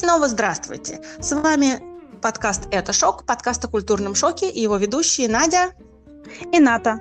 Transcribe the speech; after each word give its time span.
снова 0.00 0.28
здравствуйте! 0.28 1.02
С 1.20 1.30
вами 1.32 1.78
подкаст 2.22 2.68
«Это 2.70 2.90
шок», 2.94 3.26
подкаст 3.26 3.62
о 3.66 3.68
культурном 3.68 4.14
шоке 4.14 4.48
и 4.48 4.58
его 4.58 4.78
ведущие 4.78 5.28
Надя 5.28 5.74
и 6.50 6.58
Ната. 6.58 7.00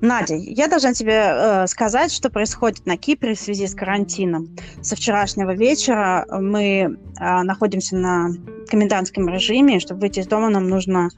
Надя, 0.00 0.36
я 0.36 0.68
должна 0.68 0.94
тебе 0.94 1.24
э, 1.24 1.66
сказать, 1.66 2.12
что 2.12 2.30
происходит 2.30 2.86
на 2.86 2.96
Кипре 2.96 3.34
в 3.34 3.40
связи 3.40 3.66
с 3.66 3.74
карантином. 3.74 4.56
Со 4.80 4.94
вчерашнего 4.94 5.56
вечера 5.56 6.24
мы 6.30 6.60
э, 7.18 7.42
находимся 7.42 7.96
на 7.96 8.28
комендантском 8.68 9.28
режиме. 9.28 9.80
Чтобы 9.80 10.02
выйти 10.02 10.20
из 10.20 10.28
дома, 10.28 10.50
нам 10.50 10.68
нужно 10.68 11.08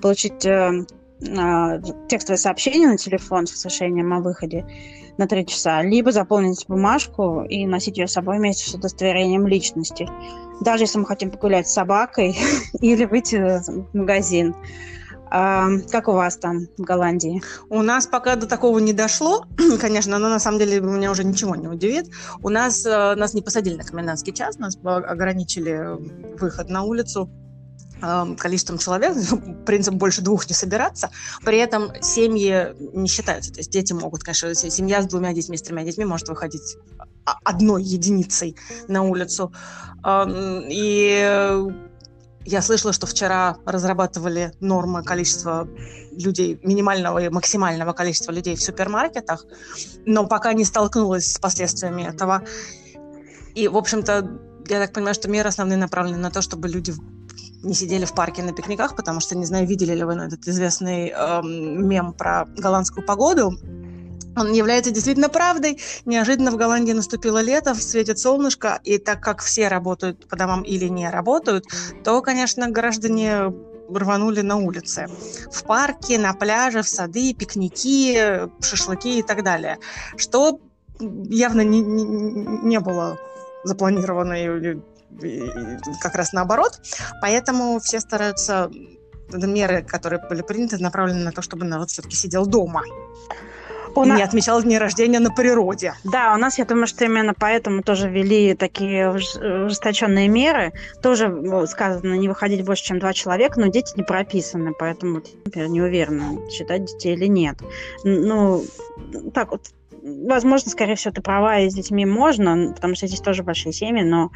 получить 0.00 0.46
э, 0.46 0.86
э, 1.20 1.82
текстовое 2.08 2.38
сообщение 2.38 2.88
на 2.88 2.96
телефон 2.96 3.46
с 3.46 3.50
сообщением 3.50 4.14
о 4.14 4.20
выходе 4.20 4.64
на 5.20 5.28
три 5.28 5.44
часа, 5.44 5.82
либо 5.82 6.12
заполнить 6.12 6.64
бумажку 6.66 7.42
и 7.42 7.66
носить 7.66 7.98
ее 7.98 8.08
с 8.08 8.12
собой 8.12 8.38
вместе 8.38 8.68
с 8.68 8.74
удостоверением 8.74 9.46
личности. 9.46 10.08
Даже 10.62 10.84
если 10.84 10.98
мы 10.98 11.04
хотим 11.04 11.30
погулять 11.30 11.68
с 11.68 11.74
собакой 11.74 12.36
или 12.80 13.04
выйти 13.04 13.36
в 13.36 13.94
магазин. 13.94 14.56
А, 15.32 15.68
как 15.92 16.08
у 16.08 16.12
вас 16.12 16.38
там 16.38 16.66
в 16.76 16.82
Голландии? 16.82 17.42
У 17.68 17.82
нас 17.82 18.06
пока 18.06 18.34
до 18.34 18.46
такого 18.46 18.78
не 18.78 18.94
дошло, 18.94 19.44
конечно, 19.80 20.18
но 20.18 20.28
на 20.28 20.40
самом 20.40 20.58
деле 20.58 20.80
меня 20.80 21.10
уже 21.10 21.22
ничего 21.22 21.54
не 21.54 21.68
удивит. 21.68 22.10
У 22.42 22.48
нас 22.48 22.84
э, 22.84 23.14
нас 23.14 23.34
не 23.34 23.42
посадили 23.42 23.76
на 23.76 23.84
комендантский 23.84 24.32
час, 24.32 24.58
нас 24.58 24.76
ограничили 24.82 25.98
выход 26.40 26.70
на 26.70 26.82
улицу 26.82 27.30
количеством 28.38 28.78
человек, 28.78 29.16
принцип 29.66 29.94
больше 29.94 30.22
двух 30.22 30.48
не 30.48 30.54
собираться. 30.54 31.10
При 31.44 31.58
этом 31.58 31.90
семьи 32.02 32.74
не 32.94 33.08
считаются. 33.08 33.52
То 33.52 33.60
есть 33.60 33.70
дети 33.70 33.92
могут, 33.92 34.22
конечно, 34.22 34.54
семья 34.54 35.02
с 35.02 35.06
двумя 35.06 35.32
детьми, 35.32 35.56
с 35.56 35.62
тремя 35.62 35.84
детьми 35.84 36.04
может 36.04 36.28
выходить 36.28 36.76
одной 37.44 37.82
единицей 37.82 38.56
на 38.88 39.02
улицу. 39.02 39.52
И 40.06 41.66
я 42.46 42.62
слышала, 42.62 42.92
что 42.92 43.06
вчера 43.06 43.58
разрабатывали 43.66 44.52
нормы 44.60 45.02
количества 45.04 45.68
людей, 46.12 46.58
минимального 46.62 47.18
и 47.18 47.28
максимального 47.28 47.92
количества 47.92 48.32
людей 48.32 48.56
в 48.56 48.62
супермаркетах, 48.62 49.44
но 50.06 50.26
пока 50.26 50.52
не 50.54 50.64
столкнулась 50.64 51.32
с 51.32 51.38
последствиями 51.38 52.02
этого. 52.02 52.42
И, 53.54 53.68
в 53.68 53.76
общем-то, 53.76 54.40
я 54.68 54.80
так 54.80 54.92
понимаю, 54.92 55.14
что 55.14 55.28
меры 55.28 55.48
основные 55.48 55.76
направлены 55.76 56.18
на 56.18 56.30
то, 56.30 56.40
чтобы 56.40 56.68
люди 56.68 56.94
не 57.62 57.74
сидели 57.74 58.04
в 58.04 58.14
парке 58.14 58.42
на 58.42 58.52
пикниках, 58.52 58.96
потому 58.96 59.20
что, 59.20 59.36
не 59.36 59.46
знаю, 59.46 59.66
видели 59.66 59.94
ли 59.94 60.04
вы 60.04 60.14
этот 60.14 60.46
известный 60.48 61.12
э, 61.14 61.42
мем 61.42 62.12
про 62.12 62.46
голландскую 62.56 63.04
погоду. 63.04 63.58
Он 64.36 64.52
является 64.52 64.90
действительно 64.90 65.28
правдой. 65.28 65.78
Неожиданно 66.06 66.50
в 66.52 66.56
Голландии 66.56 66.92
наступило 66.92 67.42
лето, 67.42 67.74
светит 67.74 68.18
солнышко, 68.18 68.80
и 68.84 68.98
так 68.98 69.20
как 69.20 69.42
все 69.42 69.68
работают 69.68 70.28
по 70.28 70.36
домам 70.36 70.62
или 70.62 70.86
не 70.86 71.10
работают, 71.10 71.66
то, 72.04 72.22
конечно, 72.22 72.70
граждане 72.70 73.52
рванули 73.92 74.40
на 74.40 74.56
улице. 74.56 75.08
В 75.50 75.64
парке, 75.64 76.18
на 76.18 76.32
пляже, 76.32 76.82
в 76.82 76.88
сады, 76.88 77.34
пикники, 77.34 78.48
шашлыки 78.62 79.18
и 79.18 79.22
так 79.22 79.42
далее. 79.42 79.78
Что 80.16 80.60
явно 81.00 81.62
не, 81.62 81.80
не, 81.80 82.04
не 82.04 82.80
было 82.80 83.18
запланировано 83.64 84.34
или 84.34 84.80
как 86.00 86.14
раз 86.14 86.32
наоборот. 86.32 86.80
Поэтому 87.20 87.80
все 87.80 88.00
стараются 88.00 88.70
меры, 89.32 89.82
которые 89.82 90.20
были 90.28 90.42
приняты, 90.42 90.78
направлены 90.78 91.24
на 91.24 91.32
то, 91.32 91.42
чтобы 91.42 91.64
народ 91.64 91.90
все-таки 91.90 92.16
сидел 92.16 92.46
дома. 92.46 92.82
У 93.94 94.04
и 94.04 94.06
нас... 94.06 94.18
не 94.18 94.22
отмечал 94.22 94.62
дни 94.62 94.78
рождения 94.78 95.18
на 95.18 95.30
природе. 95.30 95.94
Да, 96.04 96.34
у 96.34 96.38
нас, 96.38 96.58
я 96.58 96.64
думаю, 96.64 96.86
что 96.86 97.04
именно 97.04 97.34
поэтому 97.34 97.82
тоже 97.82 98.08
ввели 98.08 98.54
такие 98.54 99.10
ужесточенные 99.10 100.28
меры. 100.28 100.72
Тоже 101.02 101.32
сказано 101.66 102.14
не 102.14 102.28
выходить 102.28 102.64
больше, 102.64 102.84
чем 102.84 102.98
два 102.98 103.12
человека, 103.12 103.58
но 103.60 103.66
дети 103.66 103.94
не 103.96 104.02
прописаны, 104.02 104.72
поэтому 104.78 105.22
я 105.54 105.66
не 105.66 105.82
уверена, 105.82 106.48
считать 106.50 106.84
детей 106.84 107.14
или 107.14 107.26
нет. 107.26 107.58
Ну, 108.04 108.64
так 109.34 109.50
вот, 109.50 109.70
возможно, 110.02 110.70
скорее 110.70 110.94
всего, 110.94 111.12
ты 111.12 111.20
права, 111.20 111.58
и 111.58 111.70
с 111.70 111.74
детьми 111.74 112.06
можно, 112.06 112.72
потому 112.74 112.94
что 112.94 113.06
здесь 113.06 113.20
тоже 113.20 113.42
большие 113.42 113.72
семьи, 113.72 114.04
но 114.04 114.30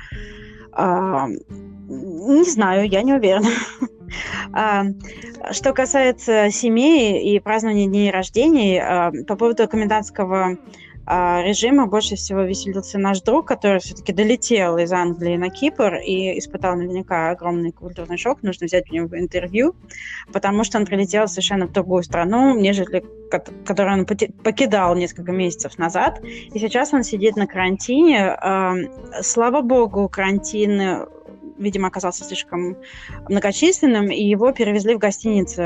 а, 0.75 1.29
не 1.29 2.45
знаю, 2.45 2.89
я 2.89 3.03
не 3.03 3.15
уверена. 3.15 3.49
А, 4.53 4.85
что 5.51 5.73
касается 5.73 6.49
семей 6.51 7.35
и 7.35 7.41
празднования 7.41 7.87
дней 7.87 8.13
рождений, 8.13 8.79
а, 8.79 9.11
по 9.27 9.35
поводу 9.35 9.67
комендантского 9.67 10.59
режима 11.07 11.87
больше 11.87 12.17
всего 12.17 12.43
веселился 12.43 12.99
наш 12.99 13.21
друг, 13.21 13.47
который 13.47 13.81
все-таки 13.81 14.13
долетел 14.13 14.79
из 14.79 14.93
Англии 14.93 15.37
на 15.37 15.51
Кипр 15.51 15.97
и 15.97 16.39
испытал 16.39 16.77
наверняка 16.77 17.31
огромный 17.31 17.73
культурный 17.73 18.17
шок. 18.17 18.43
Нужно 18.43 18.67
взять 18.67 18.91
у 18.91 18.95
него 18.95 19.19
интервью, 19.19 19.75
потому 20.33 20.65
что 20.65 20.79
он 20.79 20.87
прилетел 20.87 21.29
совершенно 21.29 21.67
в 21.67 21.73
другую 21.73 22.03
страну, 22.03 22.59
нежели 22.59 23.05
которую 23.65 24.01
он 24.01 24.07
покидал 24.07 24.95
несколько 24.95 25.33
месяцев 25.33 25.77
назад. 25.79 26.21
И 26.23 26.59
сейчас 26.59 26.93
он 26.93 27.03
сидит 27.03 27.37
на 27.37 27.47
карантине. 27.47 28.37
Слава 29.23 29.61
богу, 29.61 30.09
карантин 30.09 31.07
видимо, 31.59 31.89
оказался 31.89 32.25
слишком 32.25 32.77
многочисленным, 33.29 34.11
и 34.11 34.23
его 34.23 34.53
перевезли 34.53 34.95
в 34.95 34.99
гостиницу 34.99 35.63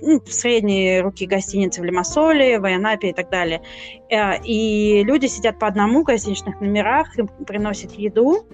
ну, 0.00 0.20
в 0.20 0.32
средние 0.32 1.00
руки 1.00 1.26
гостиницы 1.26 1.80
в 1.80 1.84
Лимассоле, 1.84 2.58
в 2.58 2.64
Айанапе 2.64 3.10
и 3.10 3.12
так 3.12 3.30
далее. 3.30 3.62
Э, 4.10 4.42
и 4.42 5.02
люди 5.04 5.26
сидят 5.26 5.58
по 5.58 5.66
одному 5.66 6.02
в 6.02 6.04
гостиничных 6.04 6.60
номерах, 6.60 7.18
им 7.18 7.28
приносят 7.28 7.92
еду, 7.92 8.46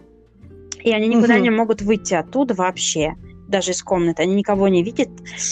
и 0.83 0.93
они 0.93 1.09
никуда 1.09 1.35
угу. 1.35 1.43
не 1.43 1.51
могут 1.51 1.83
выйти 1.83 2.15
оттуда 2.15 2.55
вообще 2.55 3.15
даже 3.51 3.73
из 3.73 3.83
комнаты, 3.83 4.23
они 4.23 4.35
никого 4.35 4.69
не 4.69 4.83
видят, 4.83 5.09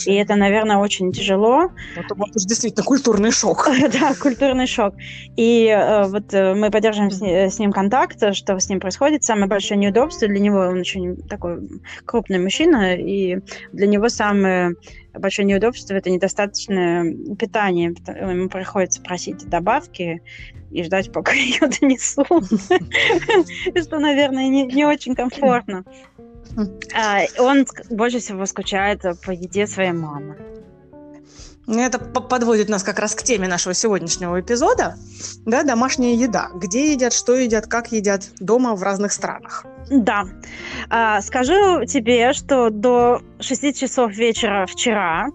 и 0.07 0.15
это, 0.15 0.35
наверное, 0.37 0.79
очень 0.79 1.13
тяжело. 1.13 1.71
Это 1.97 2.15
вот 2.15 2.35
уж 2.35 2.45
действительно 2.45 2.85
культурный 2.85 3.31
шок. 3.31 3.69
да, 3.93 4.15
культурный 4.15 4.67
шок. 4.67 4.95
И 5.37 5.67
э, 5.67 6.05
вот 6.09 6.33
э, 6.33 6.55
мы 6.55 6.71
поддерживаем 6.71 7.11
с, 7.11 7.21
с 7.21 7.59
ним 7.59 7.73
контакт, 7.73 8.35
что 8.35 8.59
с 8.59 8.69
ним 8.69 8.81
происходит. 8.81 9.25
Самое 9.25 9.47
большое 9.47 9.79
неудобство 9.79 10.29
для 10.29 10.39
него, 10.39 10.59
он 10.59 10.81
очень 10.81 11.17
такой 11.17 11.69
крупный 12.05 12.39
мужчина, 12.39 12.95
и 12.95 13.39
для 13.73 13.87
него 13.87 14.09
самое 14.09 14.75
большое 15.19 15.47
неудобство 15.47 15.95
это 15.95 16.11
недостаточное 16.11 17.15
питание. 17.39 17.95
Ему 18.07 18.49
приходится 18.49 19.03
просить 19.03 19.49
добавки 19.49 20.23
и 20.71 20.83
ждать, 20.83 21.13
пока 21.13 21.33
ее 21.35 21.61
донесут. 21.81 22.27
Что, 23.83 23.99
наверное, 23.99 24.49
не 24.49 24.85
очень 24.85 25.15
комфортно. 25.15 25.85
А, 26.95 27.21
он 27.39 27.67
больше 27.91 28.19
всего 28.19 28.47
скучает 28.47 29.03
по 29.25 29.31
еде 29.31 29.67
своей 29.67 29.93
мамы. 29.93 30.37
Ну, 31.67 31.81
это 31.81 31.99
подводит 31.99 32.71
нас 32.71 32.83
как 32.83 32.99
раз 32.99 33.15
к 33.15 33.23
теме 33.23 33.47
нашего 33.47 33.75
сегодняшнего 33.75 34.41
эпизода. 34.41 34.97
Да, 35.45 35.63
домашняя 35.65 36.15
еда. 36.15 36.49
Где 36.55 36.93
едят, 36.93 37.13
что 37.13 37.37
едят, 37.37 37.67
как 37.67 37.93
едят 37.93 38.31
дома 38.41 38.75
в 38.75 38.83
разных 38.83 39.13
странах. 39.13 39.67
Да. 39.91 40.25
А, 40.89 41.21
скажу 41.21 41.85
тебе, 41.85 42.33
что 42.33 42.71
до 42.71 43.21
6 43.41 43.79
часов 43.79 44.13
вечера 44.13 44.65
вчера 44.67 45.29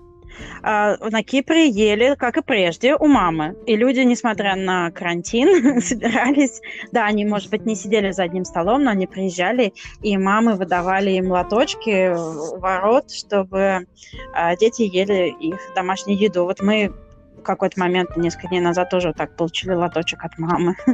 на 0.61 1.23
Кипре 1.23 1.69
ели, 1.69 2.15
как 2.15 2.37
и 2.37 2.41
прежде, 2.41 2.95
у 2.95 3.07
мамы. 3.07 3.55
И 3.65 3.75
люди, 3.75 3.99
несмотря 3.99 4.55
на 4.55 4.91
карантин, 4.91 5.81
собирались, 5.81 6.61
да, 6.91 7.05
они, 7.05 7.25
может 7.25 7.49
быть, 7.49 7.65
не 7.65 7.75
сидели 7.75 8.11
за 8.11 8.23
одним 8.23 8.45
столом, 8.45 8.83
но 8.83 8.91
они 8.91 9.07
приезжали, 9.07 9.73
и 10.01 10.17
мамы 10.17 10.55
выдавали 10.55 11.11
им 11.11 11.31
лоточки 11.31 12.13
ворот, 12.59 13.11
чтобы 13.11 13.87
а, 14.33 14.55
дети 14.55 14.83
ели 14.83 15.35
их 15.39 15.59
домашнюю 15.75 16.19
еду. 16.19 16.45
Вот 16.45 16.61
мы 16.61 16.93
в 17.37 17.45
какой-то 17.45 17.79
момент, 17.79 18.15
несколько 18.15 18.47
дней 18.47 18.61
назад, 18.61 18.89
тоже 18.89 19.09
вот 19.09 19.17
так 19.17 19.35
получили 19.35 19.73
лоточек 19.73 20.23
от 20.23 20.37
мамы. 20.39 20.75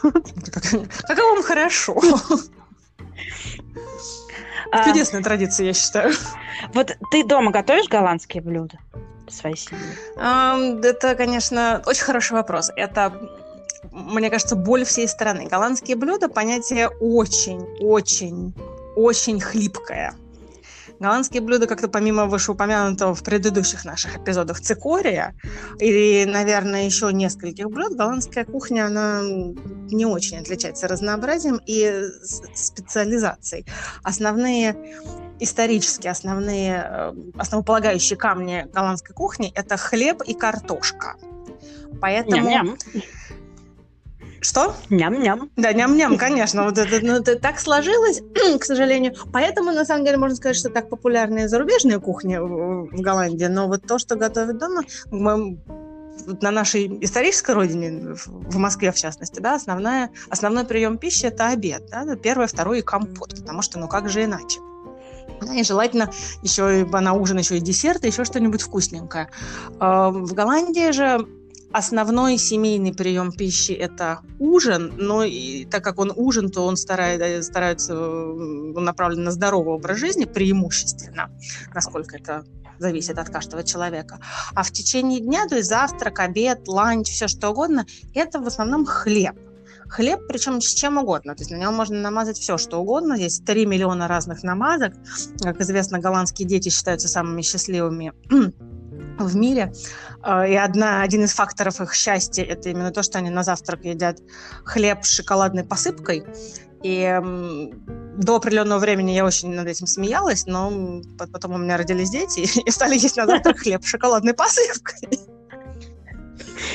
Как 0.00 1.18
вам 1.18 1.42
хорошо. 1.42 2.00
А, 4.72 4.84
Чудесная 4.84 5.22
традиция, 5.22 5.66
я 5.66 5.72
считаю. 5.72 6.12
Вот 6.72 6.96
ты 7.10 7.24
дома 7.24 7.50
готовишь 7.50 7.88
голландские 7.88 8.42
блюда 8.42 8.78
своей 9.28 9.56
семьи? 9.56 9.82
Это, 10.16 11.14
конечно, 11.14 11.82
очень 11.86 12.04
хороший 12.04 12.32
вопрос. 12.32 12.70
Это 12.76 13.12
мне 13.92 14.30
кажется, 14.30 14.56
боль 14.56 14.84
всей 14.84 15.08
страны. 15.08 15.46
Голландские 15.46 15.96
блюда 15.96 16.28
понятие 16.28 16.88
очень, 16.88 17.60
очень, 17.80 18.54
очень 18.94 19.40
хлипкое. 19.40 20.14
Голландские 21.00 21.42
блюда, 21.42 21.66
как-то 21.66 21.88
помимо 21.88 22.26
вышеупомянутого 22.26 23.14
в 23.14 23.22
предыдущих 23.22 23.84
наших 23.84 24.18
эпизодах 24.18 24.60
цикория 24.60 25.34
и, 25.78 26.24
наверное, 26.26 26.84
еще 26.84 27.12
нескольких 27.12 27.68
блюд, 27.68 27.96
голландская 27.96 28.44
кухня, 28.44 28.86
она 28.86 29.20
не 29.22 30.06
очень 30.06 30.38
отличается 30.38 30.88
разнообразием 30.88 31.60
и 31.66 32.04
специализацией. 32.54 33.66
Основные 34.02 34.76
исторически 35.38 36.08
основные, 36.08 36.86
э, 36.88 37.12
основополагающие 37.36 38.16
камни 38.16 38.66
голландской 38.72 39.14
кухни– 39.14 39.52
это 39.54 39.76
хлеб 39.76 40.22
и 40.22 40.34
картошка. 40.34 41.16
Поэтому... 42.00 42.48
Ням-ням. 42.48 42.76
Что? 44.46 44.76
Ням-ням. 44.90 45.50
Да, 45.56 45.72
ням-ням, 45.72 46.16
конечно. 46.16 46.62
Вот 46.62 46.78
это, 46.78 47.04
ну, 47.04 47.14
это 47.14 47.36
так 47.36 47.58
сложилось, 47.58 48.22
к 48.60 48.64
сожалению. 48.64 49.16
Поэтому, 49.32 49.72
на 49.72 49.84
самом 49.84 50.04
деле, 50.04 50.18
можно 50.18 50.36
сказать, 50.36 50.56
что 50.56 50.70
так 50.70 50.88
популярны 50.88 51.48
зарубежные 51.48 51.98
кухни 51.98 52.36
в 52.36 52.88
Голландии. 52.92 53.46
Но 53.46 53.66
вот 53.66 53.82
то, 53.82 53.98
что 53.98 54.14
готовят 54.14 54.58
дома, 54.58 54.82
мы 55.10 55.58
на 56.40 56.52
нашей 56.52 56.86
исторической 57.04 57.56
родине, 57.56 58.14
в 58.24 58.56
Москве 58.56 58.92
в 58.92 58.96
частности, 58.96 59.40
да, 59.40 59.56
основная, 59.56 60.10
основной 60.30 60.64
прием 60.64 60.96
пищи– 60.98 61.24
это 61.26 61.48
обед. 61.48 61.88
Да, 61.90 62.14
первое, 62.14 62.46
второе 62.46 62.78
и 62.78 62.82
компот, 62.82 63.34
потому 63.34 63.62
что, 63.62 63.80
ну 63.80 63.88
как 63.88 64.08
же 64.08 64.22
иначе? 64.22 64.60
И 65.52 65.64
желательно 65.64 66.10
еще 66.42 66.86
на 66.86 67.12
ужин 67.14 67.38
еще 67.38 67.58
и 67.58 67.60
десерт, 67.60 68.04
и 68.04 68.08
еще 68.08 68.24
что-нибудь 68.24 68.62
вкусненькое. 68.62 69.28
А, 69.80 70.10
в 70.10 70.32
Голландии 70.32 70.92
же 70.92 71.26
основной 71.76 72.38
семейный 72.38 72.94
прием 72.94 73.32
пищи– 73.32 73.72
это 73.72 74.20
ужин, 74.38 74.94
но 74.96 75.24
и, 75.24 75.66
так 75.66 75.84
как 75.84 75.98
он 75.98 76.10
ужин, 76.16 76.50
то 76.50 76.64
он 76.64 76.76
старает, 76.76 77.44
старается, 77.44 77.94
он 77.94 78.82
направлен 78.82 79.24
на 79.24 79.30
здоровый 79.30 79.74
образ 79.74 79.98
жизни 79.98 80.24
преимущественно, 80.24 81.30
насколько 81.74 82.16
это 82.16 82.44
зависит 82.78 83.18
от 83.18 83.28
каждого 83.28 83.62
человека. 83.62 84.20
А 84.54 84.62
в 84.62 84.70
течение 84.70 85.20
дня, 85.20 85.46
то 85.46 85.56
есть 85.56 85.68
завтрак, 85.68 86.20
обед, 86.20 86.66
ланч, 86.66 87.10
все 87.10 87.28
что 87.28 87.50
угодно, 87.50 87.84
это 88.14 88.40
в 88.40 88.46
основном 88.46 88.86
хлеб. 88.86 89.36
Хлеб, 89.88 90.20
причем 90.28 90.60
с 90.62 90.74
чем 90.74 90.96
угодно. 90.96 91.34
То 91.34 91.42
есть 91.42 91.50
на 91.50 91.56
него 91.56 91.72
можно 91.72 92.00
намазать 92.00 92.38
все, 92.38 92.58
что 92.58 92.78
угодно. 92.78 93.12
Есть 93.14 93.44
3 93.44 93.66
миллиона 93.66 94.08
разных 94.08 94.42
намазок. 94.42 94.94
Как 95.40 95.60
известно, 95.60 96.00
голландские 96.00 96.48
дети 96.48 96.70
считаются 96.70 97.06
самыми 97.06 97.42
счастливыми 97.42 98.12
в 99.18 99.36
мире. 99.36 99.72
А, 100.22 100.46
и 100.46 100.54
одна, 100.54 101.02
один 101.02 101.24
из 101.24 101.32
факторов 101.32 101.80
их 101.80 101.94
счастья– 101.94 102.44
это 102.44 102.68
именно 102.68 102.90
то, 102.90 103.02
что 103.02 103.18
они 103.18 103.30
на 103.30 103.42
завтрак 103.42 103.84
едят 103.84 104.18
хлеб 104.64 105.04
с 105.04 105.08
шоколадной 105.08 105.64
посыпкой. 105.64 106.24
И 106.82 107.20
до 108.16 108.36
определенного 108.36 108.78
времени 108.78 109.12
я 109.12 109.24
очень 109.24 109.52
над 109.54 109.66
этим 109.66 109.86
смеялась, 109.86 110.46
но 110.46 111.00
потом 111.32 111.52
у 111.54 111.58
меня 111.58 111.76
родились 111.76 112.10
дети 112.10 112.40
и 112.66 112.70
стали 112.70 112.94
есть 112.94 113.16
на 113.16 113.26
завтрак 113.26 113.58
хлеб 113.58 113.84
с 113.84 113.88
шоколадной 113.88 114.34
посыпкой. 114.34 115.18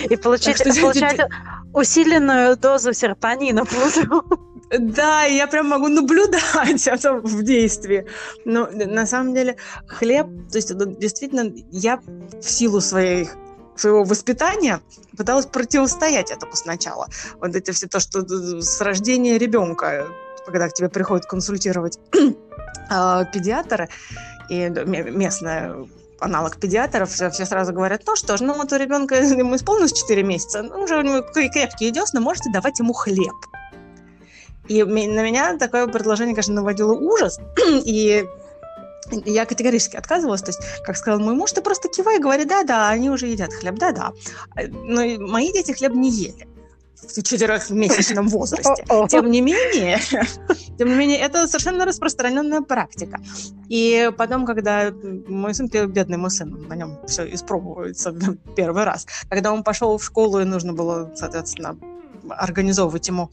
И 0.09 0.15
получать, 0.15 0.57
что, 0.57 0.81
получать 0.81 1.19
усиленную 1.73 2.57
дозу 2.57 2.93
серотонина 2.93 3.63
буду. 3.63 4.50
Да, 4.77 5.23
я 5.23 5.47
прям 5.47 5.67
могу 5.67 5.87
наблюдать 5.87 6.87
это 6.87 7.13
в 7.13 7.43
действии. 7.43 8.07
Но 8.45 8.67
на 8.71 9.05
самом 9.05 9.33
деле 9.33 9.57
хлеб, 9.87 10.27
то 10.49 10.57
есть 10.57 10.75
действительно 10.97 11.53
я 11.71 11.97
в 11.97 12.43
силу 12.43 12.79
своих 12.81 13.35
своего 13.75 14.03
воспитания 14.03 14.81
пыталась 15.17 15.45
противостоять 15.45 16.31
этому 16.31 16.55
сначала. 16.55 17.07
Вот 17.39 17.55
эти 17.55 17.71
все 17.71 17.87
то, 17.87 17.99
что 17.99 18.21
с 18.61 18.79
рождения 18.81 19.37
ребенка, 19.37 20.07
когда 20.45 20.69
к 20.69 20.73
тебе 20.73 20.89
приходят 20.89 21.25
консультировать 21.25 21.99
э, 22.13 23.25
педиатры 23.33 23.89
и 24.49 24.69
местная 24.69 25.75
аналог 26.19 26.57
педиатров, 26.57 27.09
все, 27.09 27.29
все 27.31 27.45
сразу 27.45 27.73
говорят, 27.73 28.03
ну 28.05 28.15
что 28.15 28.37
ж, 28.37 28.41
ну 28.41 28.53
вот 28.53 28.71
у 28.71 28.77
ребенка 28.77 29.15
ему 29.15 29.55
исполнилось 29.55 29.93
4 29.93 30.21
месяца, 30.23 30.61
ну, 30.61 30.81
уже 30.81 30.97
у 30.97 31.01
него 31.01 31.21
крепкие 31.21 31.91
десна, 31.91 32.21
можете 32.21 32.51
давать 32.51 32.79
ему 32.79 32.93
хлеб. 32.93 33.33
И 34.67 34.83
на 34.83 35.23
меня 35.23 35.57
такое 35.57 35.87
предложение, 35.87 36.35
конечно, 36.35 36.55
наводило 36.55 36.93
ужас. 36.93 37.39
И 37.85 38.25
я 39.25 39.45
категорически 39.45 39.97
отказывалась. 39.97 40.41
То 40.41 40.49
есть, 40.49 40.61
как 40.83 40.95
сказал 40.95 41.19
мой 41.19 41.33
муж, 41.33 41.51
ты 41.51 41.61
просто 41.61 41.89
кивай 41.89 42.17
и 42.17 42.21
говори, 42.21 42.45
да-да, 42.45 42.89
они 42.89 43.09
уже 43.09 43.27
едят 43.27 43.53
хлеб, 43.53 43.75
да-да. 43.75 44.13
Но 44.55 45.01
мои 45.27 45.51
дети 45.51 45.71
хлеб 45.71 45.93
не 45.93 46.09
ели 46.09 46.47
в 47.01 47.23
четырехмесячном 47.23 48.27
возрасте. 48.29 48.85
Тем 49.09 49.31
не 49.31 49.41
менее, 49.41 49.99
тем 50.77 50.89
не 50.89 50.95
менее, 50.95 51.19
это 51.19 51.47
совершенно 51.47 51.85
распространенная 51.85 52.61
практика. 52.61 53.19
И 53.69 54.11
потом, 54.17 54.45
когда 54.45 54.91
мой 55.27 55.53
сын, 55.53 55.67
бедный 55.67 56.17
мой 56.17 56.31
сын, 56.31 56.67
на 56.67 56.75
нем 56.75 56.99
все 57.07 57.23
испробуется 57.33 58.13
первый 58.55 58.83
раз, 58.83 59.07
когда 59.29 59.51
он 59.51 59.63
пошел 59.63 59.97
в 59.97 60.03
школу 60.03 60.39
и 60.39 60.45
нужно 60.45 60.73
было, 60.73 61.11
соответственно, 61.15 61.77
организовывать 62.33 63.07
ему 63.07 63.31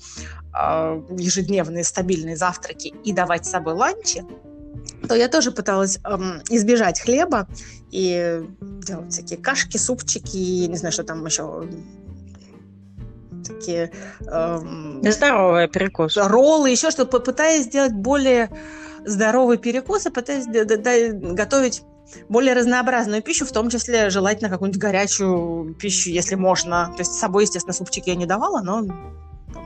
э, 0.54 1.02
ежедневные 1.16 1.84
стабильные 1.84 2.36
завтраки 2.36 2.94
и 3.04 3.12
давать 3.12 3.46
с 3.46 3.50
собой 3.50 3.74
ланчи, 3.74 4.24
то 5.08 5.14
я 5.14 5.28
тоже 5.28 5.52
пыталась 5.52 5.98
эм, 6.04 6.42
избежать 6.50 7.00
хлеба 7.00 7.48
и 7.90 8.42
делать 8.60 9.12
всякие 9.12 9.38
кашки, 9.38 9.76
супчики, 9.76 10.36
я 10.36 10.68
не 10.68 10.76
знаю, 10.76 10.92
что 10.92 11.04
там 11.04 11.24
еще 11.24 11.68
такие... 13.46 13.92
Эм, 14.26 15.02
Здоровые 15.02 15.68
перекусы. 15.68 16.22
Роллы, 16.22 16.70
еще 16.70 16.90
что-то, 16.90 17.20
пытаясь 17.20 17.64
сделать 17.64 17.92
более 17.92 18.50
здоровый 19.04 19.58
перекус 19.58 20.06
и 20.06 20.10
пытаясь 20.10 20.46
готовить 20.46 21.82
более 22.28 22.55
разнообразную 22.55 23.22
пищу, 23.22 23.44
в 23.46 23.52
том 23.52 23.70
числе 23.70 24.10
желательно 24.10 24.50
какую-нибудь 24.50 24.81
горячую 24.81 25.75
пищу, 25.75 26.10
если 26.10 26.34
можно. 26.34 26.93
То 26.96 27.00
есть 27.00 27.12
с 27.12 27.19
собой, 27.19 27.44
естественно, 27.44 27.75
супчики 27.75 28.10
я 28.10 28.16
не 28.16 28.26
давала, 28.26 28.62
но 28.62 28.84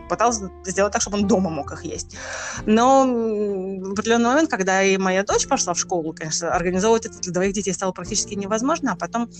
пыталась 0.08 0.40
сделать 0.64 0.92
так, 0.92 1.02
чтобы 1.02 1.18
он 1.18 1.26
дома 1.26 1.50
мог 1.50 1.72
их 1.72 1.84
есть. 1.84 2.16
Но 2.66 3.04
в 3.04 3.92
определенный 3.92 4.30
момент, 4.30 4.50
когда 4.50 4.82
и 4.82 4.96
моя 4.98 5.24
дочь 5.24 5.46
пошла 5.46 5.74
в 5.74 5.78
школу, 5.78 6.12
конечно, 6.12 6.54
организовывать 6.54 7.06
это 7.06 7.18
для 7.18 7.32
двоих 7.32 7.54
детей 7.54 7.72
стало 7.72 7.92
практически 7.92 8.34
невозможно, 8.34 8.92
а 8.92 8.96
потом 8.96 9.30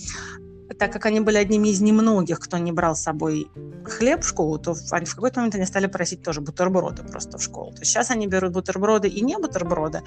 так 0.73 0.91
как 0.91 1.05
они 1.05 1.19
были 1.19 1.37
одними 1.37 1.69
из 1.69 1.81
немногих, 1.81 2.39
кто 2.39 2.57
не 2.57 2.71
брал 2.71 2.95
с 2.95 3.01
собой 3.01 3.47
хлеб 3.85 4.21
в 4.23 4.27
школу, 4.27 4.57
то 4.57 4.73
в 4.73 4.89
какой-то 4.89 5.39
момент 5.39 5.55
они 5.55 5.65
стали 5.65 5.87
просить 5.87 6.23
тоже 6.23 6.41
бутерброды 6.41 7.03
просто 7.03 7.37
в 7.37 7.43
школу. 7.43 7.71
То 7.71 7.79
есть 7.79 7.91
сейчас 7.91 8.11
они 8.11 8.27
берут 8.27 8.53
бутерброды 8.53 9.07
и 9.07 9.21
не 9.21 9.37
бутерброды, 9.37 10.01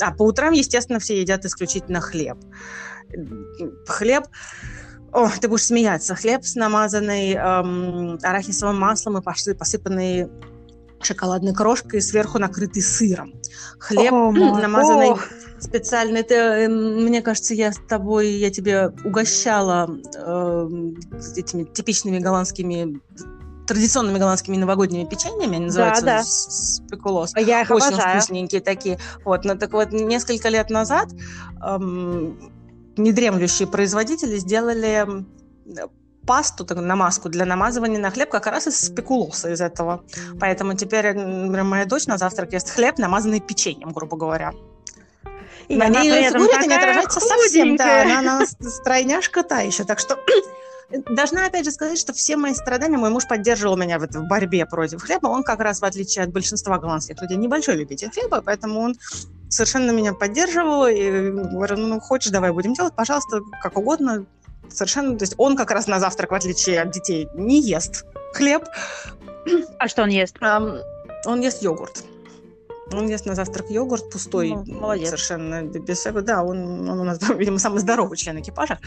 а 0.00 0.12
по 0.12 0.22
утрам, 0.22 0.52
естественно, 0.52 0.98
все 0.98 1.20
едят 1.20 1.44
исключительно 1.44 2.00
хлеб. 2.00 2.38
Хлеб 3.86 4.24
о, 5.12 5.28
ты 5.28 5.48
будешь 5.48 5.66
смеяться. 5.66 6.14
Хлеб 6.14 6.44
с 6.44 6.54
намазанный 6.54 7.32
эм, 7.32 8.18
арахисовым 8.22 8.78
маслом 8.78 9.18
и 9.18 9.22
посыпанный 9.54 10.28
шоколадной 11.02 11.54
крошкой, 11.54 12.02
сверху 12.02 12.38
накрытый 12.38 12.82
сыром. 12.82 13.34
Хлеб 13.78 14.12
О, 14.12 14.32
намазанный 14.32 15.10
ох. 15.10 15.24
специально. 15.58 16.18
Это, 16.18 16.34
эм, 16.34 17.04
мне 17.04 17.22
кажется, 17.22 17.54
я 17.54 17.72
с 17.72 17.78
тобой, 17.88 18.30
я 18.32 18.50
тебе 18.50 18.92
угощала 19.04 19.88
э, 20.14 20.68
этими 21.36 21.64
типичными 21.64 22.18
голландскими 22.18 23.00
традиционными 23.66 24.18
голландскими 24.18 24.56
новогодними 24.56 25.08
печеньями, 25.08 25.54
они 25.54 25.66
называются 25.66 26.04
да, 26.04 26.16
да. 26.18 26.24
спекулос. 26.24 27.32
Я 27.36 27.60
их 27.62 27.70
Очень 27.70 27.86
обожаю. 27.86 28.20
вкусненькие 28.20 28.60
такие. 28.60 28.98
Вот, 29.24 29.44
но 29.44 29.54
так 29.54 29.72
вот, 29.72 29.92
несколько 29.92 30.48
лет 30.48 30.70
назад 30.70 31.08
эм, 31.64 32.52
недремлющие 32.96 33.68
производители 33.68 34.38
сделали 34.38 35.24
пасту, 36.26 36.64
так, 36.64 36.78
намазку 36.78 37.28
для 37.28 37.44
намазывания 37.44 37.98
на 37.98 38.10
хлеб 38.10 38.30
как 38.30 38.46
раз 38.46 38.66
из 38.66 38.80
спекулоса 38.80 39.50
из 39.50 39.60
этого. 39.60 40.04
Поэтому 40.38 40.74
теперь 40.74 41.12
например, 41.14 41.64
моя 41.64 41.84
дочь 41.84 42.06
на 42.06 42.18
завтрак 42.18 42.52
ест 42.52 42.70
хлеб, 42.70 42.98
намазанный 42.98 43.40
печеньем, 43.40 43.92
грубо 43.92 44.16
говоря. 44.16 44.52
И 45.68 45.76
на 45.76 45.88
ней 45.88 46.28
фигуре 46.28 46.52
это 46.52 46.66
не 46.66 46.74
отражается 46.74 47.20
совсем. 47.20 47.76
Да, 47.76 48.02
она, 48.02 48.18
она 48.18 48.46
стройняшка 48.46 49.44
та 49.44 49.60
еще. 49.60 49.84
Так 49.84 50.00
что 50.00 50.18
должна 51.10 51.46
опять 51.46 51.64
же 51.64 51.70
сказать, 51.70 51.98
что 51.98 52.12
все 52.12 52.36
мои 52.36 52.54
страдания, 52.54 52.96
мой 52.96 53.10
муж 53.10 53.26
поддерживал 53.28 53.76
меня 53.76 53.98
в, 54.00 54.02
этой 54.02 54.20
борьбе 54.20 54.66
против 54.66 55.02
хлеба. 55.02 55.28
Он 55.28 55.44
как 55.44 55.60
раз, 55.60 55.80
в 55.80 55.84
отличие 55.84 56.24
от 56.24 56.32
большинства 56.32 56.78
голландских 56.78 57.22
людей, 57.22 57.36
небольшой 57.36 57.76
любитель 57.76 58.10
хлеба, 58.10 58.42
поэтому 58.44 58.80
он 58.80 58.96
совершенно 59.48 59.92
меня 59.92 60.12
поддерживал 60.12 60.86
и 60.86 61.30
говорил, 61.30 61.78
ну, 61.78 62.00
хочешь, 62.00 62.32
давай 62.32 62.50
будем 62.50 62.74
делать, 62.74 62.94
пожалуйста, 62.94 63.40
как 63.62 63.76
угодно, 63.76 64.26
совершенно, 64.72 65.16
то 65.18 65.24
есть 65.24 65.34
он 65.38 65.56
как 65.56 65.70
раз 65.70 65.86
на 65.86 66.00
завтрак, 66.00 66.30
в 66.30 66.34
отличие 66.34 66.80
от 66.80 66.90
детей, 66.90 67.28
не 67.34 67.60
ест 67.60 68.04
хлеб. 68.32 68.64
А 69.78 69.88
что 69.88 70.02
он 70.02 70.10
ест? 70.10 70.36
Он 71.26 71.40
ест 71.40 71.62
йогурт. 71.62 72.04
Он 72.92 73.08
ест 73.08 73.26
на 73.26 73.34
завтрак 73.34 73.70
йогурт 73.70 74.10
пустой, 74.10 74.50
ну, 74.50 74.80
молодец. 74.80 75.06
совершенно 75.08 75.62
без 75.62 75.98
всякого. 75.98 76.22
Да, 76.22 76.42
он, 76.42 76.88
он 76.88 77.00
у 77.00 77.04
нас, 77.04 77.18
видимо, 77.36 77.58
самый 77.58 77.78
здоровый 77.78 78.16
член 78.16 78.40
экипажа. 78.40 78.78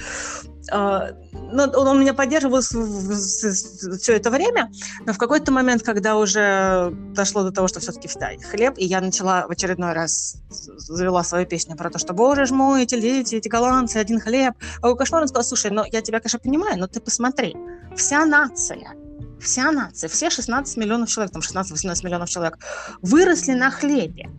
А, 0.72 1.12
но 1.32 1.64
он, 1.64 1.88
он 1.88 2.00
меня 2.00 2.14
поддерживал 2.14 2.62
все 2.62 4.14
это 4.14 4.30
время, 4.30 4.72
но 5.06 5.14
в 5.14 5.18
какой-то 5.18 5.52
момент, 5.52 5.84
когда 5.84 6.18
уже 6.18 6.92
дошло 7.14 7.44
до 7.44 7.52
того, 7.52 7.68
что 7.68 7.80
все-таки 7.80 8.08
встать 8.08 8.44
хлеб, 8.44 8.76
и 8.78 8.86
я 8.86 9.02
начала 9.02 9.48
в 9.48 9.52
очередной 9.52 9.94
раз 9.94 10.36
завела 10.50 11.24
свою 11.24 11.46
песню 11.46 11.76
про 11.76 11.90
то, 11.90 12.00
что, 12.00 12.14
боже 12.14 12.46
ж 12.46 12.52
мой, 12.52 12.84
эти 12.84 13.00
дети, 13.00 13.36
эти 13.36 13.48
голландцы, 13.48 13.98
один 13.98 14.20
хлеб. 14.20 14.54
А 14.82 14.94
кошмар 14.96 15.22
он 15.22 15.28
сказал, 15.28 15.44
слушай, 15.44 15.72
ну 15.72 15.84
я 15.92 16.02
тебя, 16.02 16.20
конечно, 16.20 16.40
понимаю, 16.40 16.80
но 16.80 16.88
ты 16.88 17.00
посмотри, 17.00 17.56
вся 17.96 18.26
нация 18.26 19.03
вся 19.40 19.72
нация, 19.72 20.10
все 20.10 20.30
16 20.30 20.78
миллионов 20.78 21.10
человек, 21.10 21.34
там 21.34 21.42
16-18 21.42 22.06
миллионов 22.06 22.30
человек, 22.30 22.58
выросли 23.02 23.54
на 23.54 23.72
хлебе. 23.72 24.30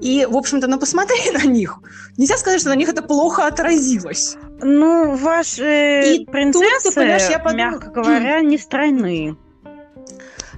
И, 0.00 0.26
в 0.26 0.36
общем-то, 0.36 0.68
ну 0.68 0.78
посмотри 0.78 1.30
на 1.32 1.44
них. 1.44 1.78
Нельзя 2.16 2.36
сказать, 2.36 2.60
что 2.60 2.70
на 2.70 2.76
них 2.76 2.88
это 2.88 3.02
плохо 3.02 3.46
отразилось. 3.46 4.36
Ну, 4.60 5.16
ваши 5.16 6.14
и 6.14 6.26
принцессы, 6.26 6.92
тут, 6.92 6.96
я 6.96 7.38
подумала... 7.38 7.70
мягко 7.70 7.90
говоря, 7.90 8.40
не 8.40 8.58
стройные. 8.58 9.36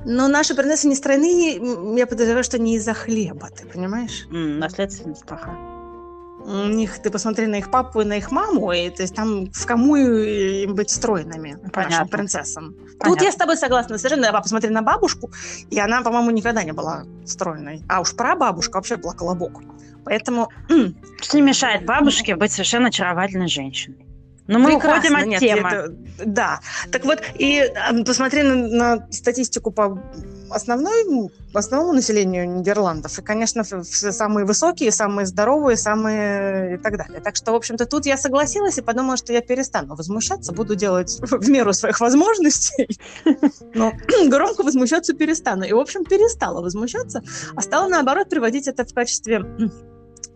Но 0.05 0.29
наши 0.29 0.55
принцессы 0.55 0.89
не 0.89 0.95
стройные, 0.95 1.97
я 1.99 2.07
подозреваю, 2.07 2.45
что 2.45 2.59
не 2.59 2.77
из-за 2.77 2.95
хлеба, 2.95 3.51
ты 3.51 3.67
понимаешь? 3.67 4.27
М, 4.31 4.59
Наследственность 4.59 5.27
плоха. 5.27 5.70
У 6.45 6.67
них, 6.67 6.99
ты 7.03 7.11
посмотри 7.11 7.47
на 7.47 7.57
их 7.57 7.71
папу 7.71 8.01
и 8.01 8.05
на 8.05 8.17
их 8.17 8.31
маму, 8.31 8.73
и 8.73 8.89
то 8.91 9.03
есть 9.03 9.15
там 9.15 9.51
в 9.53 9.67
кому 9.67 9.97
им 9.97 10.75
быть 10.75 10.91
стройными, 10.91 11.53
нашим 11.53 11.71
Понятно. 11.71 12.09
принцессам. 12.09 12.75
Тут 12.75 12.99
Понятно. 12.99 13.25
я 13.25 13.33
с 13.33 13.37
тобой 13.37 13.57
согласна 13.57 13.99
совершенно. 13.99 14.29
А 14.31 14.41
посмотри 14.41 14.71
на 14.71 14.83
бабушку, 14.83 15.31
и 15.71 15.79
она, 15.79 16.03
по-моему, 16.03 16.31
никогда 16.31 16.63
не 16.65 16.73
была 16.73 17.05
стройной. 17.27 17.83
А 17.89 18.01
уж 18.01 18.15
прабабушка 18.15 18.77
вообще 18.77 18.97
была 18.97 19.15
колобок. 19.15 19.63
Поэтому 20.05 20.49
Что 21.21 21.37
не 21.37 21.43
мешает 21.43 21.85
бабушке 21.85 22.37
быть 22.37 22.53
совершенно 22.53 22.89
очаровательной 22.89 23.49
женщиной? 23.49 24.07
Но 24.47 24.59
мы 24.59 24.71
прекрасно. 24.73 24.99
уходим 24.99 25.17
от 25.17 25.27
Нет, 25.27 25.41
темы. 25.41 25.69
это- 25.69 25.95
да. 26.25 26.61
Так 26.91 27.05
вот, 27.05 27.21
и 27.39 27.73
посмотри 28.05 28.43
на, 28.43 28.55
на 28.57 29.07
статистику 29.11 29.71
по 29.71 29.99
основной, 30.51 31.31
основному 31.55 31.93
населению 31.93 32.49
Нидерландов. 32.51 33.19
И, 33.19 33.23
конечно, 33.23 33.63
все 33.63 34.13
самые 34.13 34.45
высокие, 34.45 34.91
самые 34.91 35.27
здоровые, 35.27 35.77
самые 35.77 36.75
и 36.75 36.79
так 36.79 36.97
далее. 36.97 37.21
Так 37.21 37.37
что, 37.37 37.53
в 37.53 37.55
общем-то, 37.55 37.87
тут 37.87 38.07
я 38.07 38.17
согласилась 38.17 38.79
и 38.79 38.83
подумала, 38.83 39.17
что 39.17 39.33
я 39.33 39.41
перестану 39.41 39.95
возмущаться, 39.95 40.53
буду 40.53 40.75
делать 40.75 41.19
в 41.23 41.49
меру 41.49 41.73
своих 41.73 42.01
возможностей. 42.01 42.89
Но 43.75 43.93
громко 44.29 44.63
возмущаться 44.63 45.15
перестану. 45.15 45.65
И, 45.65 45.73
в 45.73 45.79
общем, 45.79 46.05
перестала 46.05 46.61
возмущаться, 46.61 47.23
а 47.55 47.61
стала, 47.63 47.89
наоборот, 47.89 48.29
приводить 48.29 48.67
это 48.67 48.85
в 48.85 48.93
качестве 48.93 49.45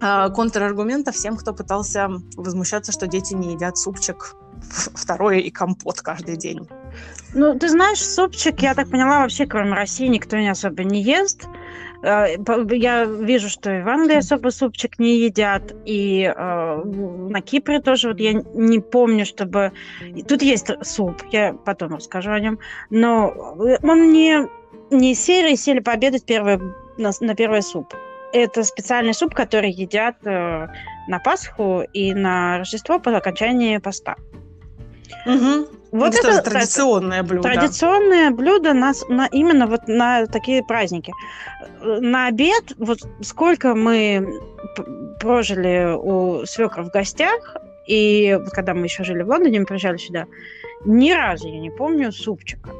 контраргумента 0.00 1.12
всем, 1.12 1.36
кто 1.36 1.52
пытался 1.52 2.10
возмущаться, 2.36 2.92
что 2.92 3.06
дети 3.06 3.34
не 3.34 3.54
едят 3.54 3.78
супчик 3.78 4.36
второе 4.94 5.38
и 5.38 5.50
компот 5.50 6.00
каждый 6.00 6.36
день. 6.36 6.68
Ну, 7.34 7.58
ты 7.58 7.68
знаешь, 7.68 8.04
супчик, 8.04 8.60
я 8.60 8.74
так 8.74 8.90
поняла, 8.90 9.20
вообще, 9.20 9.46
кроме 9.46 9.74
России, 9.74 10.06
никто 10.06 10.36
не 10.36 10.48
особо 10.48 10.84
не 10.84 11.02
ест. 11.02 11.46
Э, 12.02 12.38
по- 12.38 12.72
Я 12.74 13.04
вижу, 13.04 13.48
что 13.48 13.70
и 13.72 13.82
в 13.82 13.88
Англии 13.88 14.16
особо 14.16 14.50
супчик 14.50 14.98
не 14.98 15.18
едят, 15.20 15.74
и 15.84 16.22
э, 16.22 16.82
на 16.84 17.40
Кипре 17.40 17.80
тоже, 17.80 18.08
вот 18.08 18.20
я 18.20 18.34
не 18.34 18.78
помню, 18.78 19.26
чтобы... 19.26 19.72
Тут 20.28 20.42
есть 20.42 20.70
суп, 20.82 21.22
я 21.32 21.54
потом 21.54 21.94
расскажу 21.94 22.30
о 22.30 22.40
нем, 22.40 22.58
но 22.90 23.56
он 23.82 24.12
не, 24.12 24.48
не 24.90 25.14
серии 25.14 25.56
«Сели 25.56 25.80
пообедать 25.80 26.24
первое, 26.24 26.60
на, 26.98 27.10
на 27.20 27.34
первый 27.34 27.62
суп». 27.62 27.94
Это 28.34 28.64
специальный 28.64 29.14
суп, 29.14 29.32
который 29.32 29.70
едят 29.70 30.16
э, 30.24 30.66
на 31.06 31.18
Пасху 31.20 31.84
и 31.92 32.12
на 32.12 32.58
Рождество 32.58 32.98
по 32.98 33.16
окончании 33.16 33.78
поста. 33.78 34.16
Вот 35.92 36.12
это, 36.12 36.22
тоже 36.22 36.42
традиционное 36.42 37.22
блюдо. 37.22 37.48
Традиционное 37.48 38.32
блюдо 38.32 38.72
нас 38.72 39.04
на 39.08 39.26
именно 39.26 39.68
вот 39.68 39.86
на 39.86 40.26
такие 40.26 40.64
праздники. 40.64 41.12
На 41.80 42.26
обед 42.26 42.72
вот 42.78 42.98
сколько 43.22 43.76
мы 43.76 44.26
прожили 45.20 45.94
у 45.96 46.44
свекра 46.44 46.82
в 46.82 46.90
гостях, 46.90 47.56
и 47.86 48.36
когда 48.50 48.74
мы 48.74 48.86
еще 48.86 49.04
жили 49.04 49.22
в 49.22 49.28
Лондоне, 49.28 49.60
мы 49.60 49.66
приезжали 49.66 49.98
сюда, 49.98 50.26
ни 50.84 51.12
разу 51.12 51.46
я 51.46 51.60
не 51.60 51.70
помню 51.70 52.10
супчика. 52.10 52.70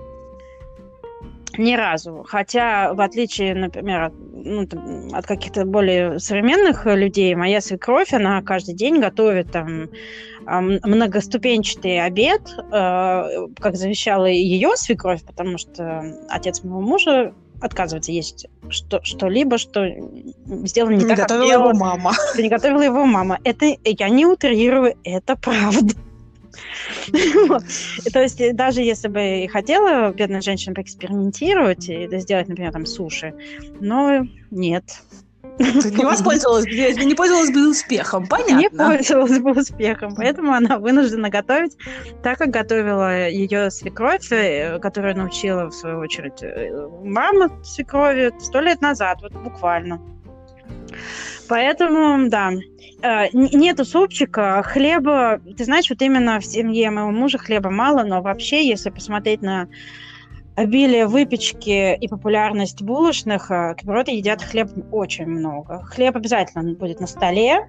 Ни 1.58 1.74
разу. 1.74 2.24
Хотя, 2.26 2.92
в 2.94 3.00
отличие, 3.00 3.54
например, 3.54 4.02
от, 4.04 4.12
ну, 4.32 4.66
там, 4.66 5.08
от 5.14 5.26
каких-то 5.26 5.64
более 5.64 6.18
современных 6.18 6.86
людей, 6.86 7.34
моя 7.34 7.60
свекровь, 7.60 8.12
она 8.12 8.42
каждый 8.42 8.74
день 8.74 9.00
готовит 9.00 9.50
там 9.52 9.88
многоступенчатый 10.46 12.04
обед, 12.04 12.42
э, 12.72 13.46
как 13.60 13.76
завещала 13.76 14.26
ее 14.26 14.76
свекровь, 14.76 15.22
потому 15.24 15.58
что 15.58 16.04
отец 16.28 16.62
моего 16.62 16.80
мужа 16.80 17.32
отказывается 17.60 18.12
есть 18.12 18.46
что- 18.68 19.00
что-либо, 19.02 19.56
что 19.58 19.86
сделано 20.64 20.94
не, 20.96 21.04
Не 21.04 21.08
так, 21.08 21.16
как 21.18 21.28
готовила 21.28 21.46
делала- 21.48 21.68
его 21.70 21.78
мама. 21.78 22.12
что 22.32 22.42
не 22.42 22.48
готовила 22.48 22.82
его 22.82 23.04
мама. 23.06 23.38
Это 23.44 23.74
я 23.84 24.08
не 24.10 24.26
утрирую, 24.26 24.94
это 25.04 25.36
правда. 25.36 25.94
То 28.12 28.22
есть, 28.22 28.40
э, 28.40 28.52
даже 28.52 28.82
если 28.82 29.08
бы 29.08 29.44
и 29.44 29.48
хотела 29.48 30.12
бедная 30.12 30.40
женщина 30.40 30.74
поэкспериментировать 30.74 31.88
и 31.88 32.08
сделать, 32.18 32.48
например, 32.48 32.72
там 32.72 32.86
суши, 32.86 33.34
но 33.80 34.26
нет. 34.50 34.84
Ты 35.58 35.90
не 35.90 36.04
воспользовалась, 36.04 36.66
не 36.66 37.14
пользовалась 37.14 37.52
бы 37.52 37.70
успехом, 37.70 38.24
Не 38.24 38.28
понятно. 38.28 38.88
пользовалась 38.88 39.38
бы 39.38 39.52
успехом, 39.52 40.14
поэтому 40.16 40.52
она 40.52 40.78
вынуждена 40.78 41.30
готовить 41.30 41.76
так, 42.22 42.38
как 42.38 42.50
готовила 42.50 43.28
ее 43.28 43.70
свекровь, 43.70 44.32
э, 44.32 44.78
которую 44.80 45.16
научила, 45.16 45.66
в 45.66 45.72
свою 45.72 45.98
очередь, 45.98 46.42
э, 46.42 46.88
мама 47.04 47.50
свекрови 47.62 48.32
сто 48.40 48.60
лет 48.60 48.80
назад, 48.80 49.18
вот 49.22 49.32
буквально. 49.32 50.00
Поэтому, 51.48 52.28
да, 52.28 52.52
Э, 53.04 53.28
нету 53.34 53.84
супчика, 53.84 54.62
хлеба, 54.62 55.38
ты 55.58 55.64
знаешь, 55.64 55.90
вот 55.90 56.00
именно 56.00 56.40
в 56.40 56.46
семье 56.46 56.90
моего 56.90 57.10
мужа 57.10 57.36
хлеба 57.36 57.68
мало, 57.68 58.02
но 58.02 58.22
вообще, 58.22 58.66
если 58.66 58.88
посмотреть 58.88 59.42
на 59.42 59.68
обилие 60.56 61.06
выпечки 61.06 61.94
и 61.96 62.08
популярность 62.08 62.80
булочных, 62.80 63.50
э, 63.50 63.74
киприоты 63.76 64.12
едят 64.12 64.42
хлеб 64.42 64.70
очень 64.90 65.26
много. 65.26 65.82
Хлеб 65.84 66.16
обязательно 66.16 66.72
будет 66.72 67.00
на 67.00 67.06
столе, 67.06 67.68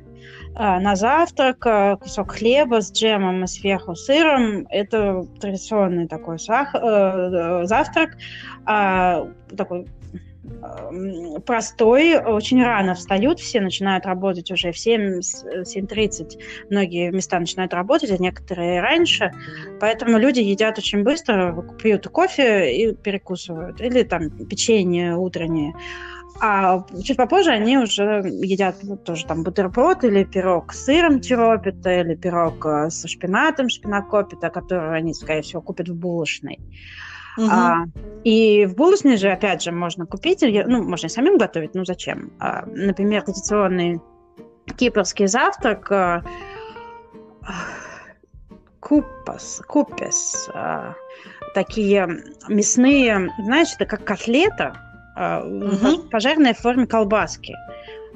э, 0.55 0.79
на 0.79 0.95
завтрак, 0.95 1.99
кусок 1.99 2.31
хлеба 2.31 2.79
с 2.79 2.93
джемом 2.93 3.43
и 3.43 3.47
сверху 3.47 3.93
сыром. 3.93 4.65
Это 4.69 5.25
традиционный 5.41 6.07
такой 6.07 6.37
сах- 6.37 7.65
завтрак, 7.65 8.11
а, 8.65 9.27
такой 9.57 9.85
простой, 11.45 12.17
очень 12.17 12.63
рано 12.63 12.95
встают, 12.95 13.39
все 13.39 13.61
начинают 13.61 14.05
работать 14.05 14.51
уже 14.51 14.71
в 14.71 14.77
7, 14.77 15.21
с- 15.21 15.45
7.30. 15.63 16.39
Многие 16.69 17.11
места 17.11 17.39
начинают 17.39 17.73
работать, 17.73 18.11
а 18.11 18.17
некоторые 18.17 18.81
раньше. 18.81 19.31
Поэтому 19.79 20.17
люди 20.17 20.39
едят 20.39 20.77
очень 20.77 21.03
быстро, 21.03 21.55
пьют 21.81 22.07
кофе 22.07 22.75
и 22.75 22.95
перекусывают. 22.95 23.81
Или 23.81 24.03
там 24.03 24.29
печенье 24.29 25.15
утреннее. 25.15 25.73
А 26.41 26.85
чуть 27.01 27.15
попозже 27.15 27.51
они 27.51 27.77
уже 27.77 28.23
едят 28.25 28.77
ну, 28.83 28.97
тоже 28.97 29.25
там 29.25 29.43
бутерброд 29.43 30.03
или 30.03 30.25
пирог 30.25 30.73
с 30.73 30.83
сыром 30.83 31.21
тиропита, 31.21 32.01
или 32.01 32.15
пирог 32.15 32.65
э, 32.65 32.89
со 32.89 33.07
шпинатом 33.07 33.69
шпинакопита, 33.69 34.49
который 34.49 34.97
они, 34.97 35.13
скорее 35.13 35.43
всего, 35.43 35.61
купят 35.61 35.87
в 35.87 35.95
булочной. 35.95 36.59
Мгм. 37.37 37.49
А, 37.51 37.85
и 38.23 38.65
в 38.65 38.75
булочной 38.75 39.17
же, 39.17 39.29
опять 39.29 39.61
же, 39.61 39.71
можно 39.71 40.05
купить, 40.05 40.41
ну, 40.41 40.83
можно 40.83 41.07
и 41.07 41.09
самим 41.09 41.37
готовить, 41.37 41.75
ну, 41.75 41.85
зачем? 41.85 42.31
А, 42.39 42.65
например, 42.65 43.21
традиционный 43.23 43.99
кипрский 44.77 45.27
завтрак 45.27 45.91
а, 45.91 46.23
купас, 48.79 49.61
купес, 49.67 50.49
а, 50.53 50.93
такие 51.53 52.23
мясные, 52.47 53.31
знаешь, 53.43 53.73
это 53.75 53.85
как 53.85 54.03
котлета, 54.03 54.75
а, 55.15 55.43
пожаренная 56.11 56.53
в 56.53 56.59
форме 56.59 56.87
колбаски. 56.87 57.55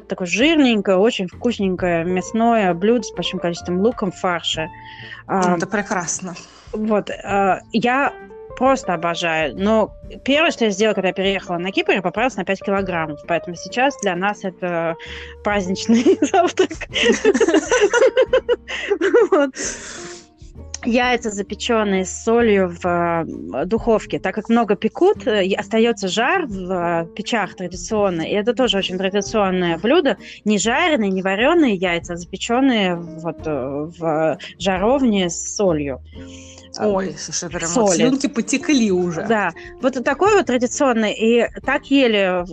Такое 0.08 0.28
жирненькое, 0.28 0.98
очень 0.98 1.28
вкусненькое 1.28 2.04
мясное 2.04 2.74
блюдо 2.74 3.04
с 3.04 3.14
большим 3.14 3.40
количеством 3.40 3.80
луком, 3.82 4.12
фарша. 4.12 4.68
А, 5.28 5.56
Это 5.56 5.68
прекрасно. 5.68 6.34
вот, 6.74 7.12
э, 7.12 7.62
я 7.74 8.14
просто 8.60 8.94
обожаю. 8.94 9.56
Но 9.56 9.96
первое, 10.26 10.52
что 10.52 10.66
я 10.66 10.72
сделала, 10.72 10.94
когда 10.94 11.08
я 11.08 11.14
переехала 11.14 11.58
на 11.58 11.72
Кипр, 11.72 11.94
я 11.94 12.02
поправилась 12.02 12.36
на 12.36 12.44
5 12.44 12.62
килограммов. 12.62 13.22
Поэтому 13.26 13.56
сейчас 13.56 13.96
для 14.02 14.16
нас 14.18 14.44
это 14.44 14.96
праздничный 15.46 16.20
завтрак. 16.22 16.90
Яйца, 20.86 21.30
запеченные 21.30 22.06
с 22.06 22.24
солью 22.24 22.70
в 22.70 22.86
э, 22.86 23.66
духовке, 23.66 24.18
так 24.18 24.36
как 24.36 24.48
много 24.48 24.76
пекут, 24.76 25.28
э, 25.28 25.54
остается 25.56 26.08
жар 26.08 26.46
в 26.46 26.72
э, 26.72 27.06
печах 27.16 27.56
традиционно, 27.56 28.22
и 28.22 28.32
это 28.32 28.54
тоже 28.54 28.78
очень 28.78 28.98
традиционное 28.98 29.78
блюдо. 29.78 30.18
Не 30.46 30.58
жареные, 30.58 31.12
не 31.12 31.22
вареные 31.22 31.76
яйца, 31.76 32.14
а 32.14 32.16
запеченные 32.16 32.96
вот 32.96 33.46
в 33.46 34.38
жаровне 34.58 35.30
с 35.30 35.56
солью. 35.56 36.02
Ой, 36.80 37.16
слушай, 37.18 37.50
прям 37.50 37.70
соли. 37.70 37.86
вот 37.86 37.96
слюнки 37.96 38.28
потекли 38.28 38.92
уже. 38.92 39.26
Да, 39.28 39.52
вот 39.82 40.02
такой 40.04 40.36
вот 40.36 40.46
традиционный. 40.46 41.14
И 41.14 41.48
так 41.66 41.86
ели, 41.92 42.46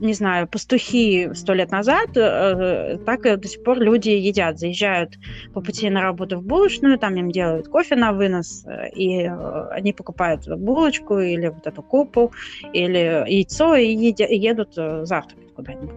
не 0.00 0.12
знаю, 0.12 0.46
пастухи 0.46 1.30
сто 1.34 1.54
лет 1.54 1.70
назад, 1.70 2.16
э, 2.16 2.98
так 3.06 3.24
и 3.24 3.36
до 3.36 3.48
сих 3.48 3.62
пор 3.62 3.78
люди 3.78 4.10
едят. 4.10 4.58
Заезжают 4.58 5.14
по 5.54 5.60
пути 5.60 5.88
на 5.90 6.02
работу 6.02 6.38
в 6.38 6.42
булочную, 6.42 6.98
там 6.98 7.16
им 7.16 7.30
делают 7.30 7.68
кофе 7.68 7.96
на 7.96 8.12
вынос, 8.12 8.64
э, 8.66 8.90
и 8.90 9.22
э, 9.22 9.68
они 9.70 9.92
покупают 9.92 10.46
булочку 10.46 11.18
или 11.18 11.48
вот 11.48 11.66
эту 11.66 11.82
купу, 11.82 12.32
или 12.72 13.24
яйцо, 13.26 13.74
и 13.76 13.94
едя- 13.96 14.26
и 14.26 14.36
едут 14.36 14.74
завтракать 14.74 15.54
куда-нибудь. 15.54 15.90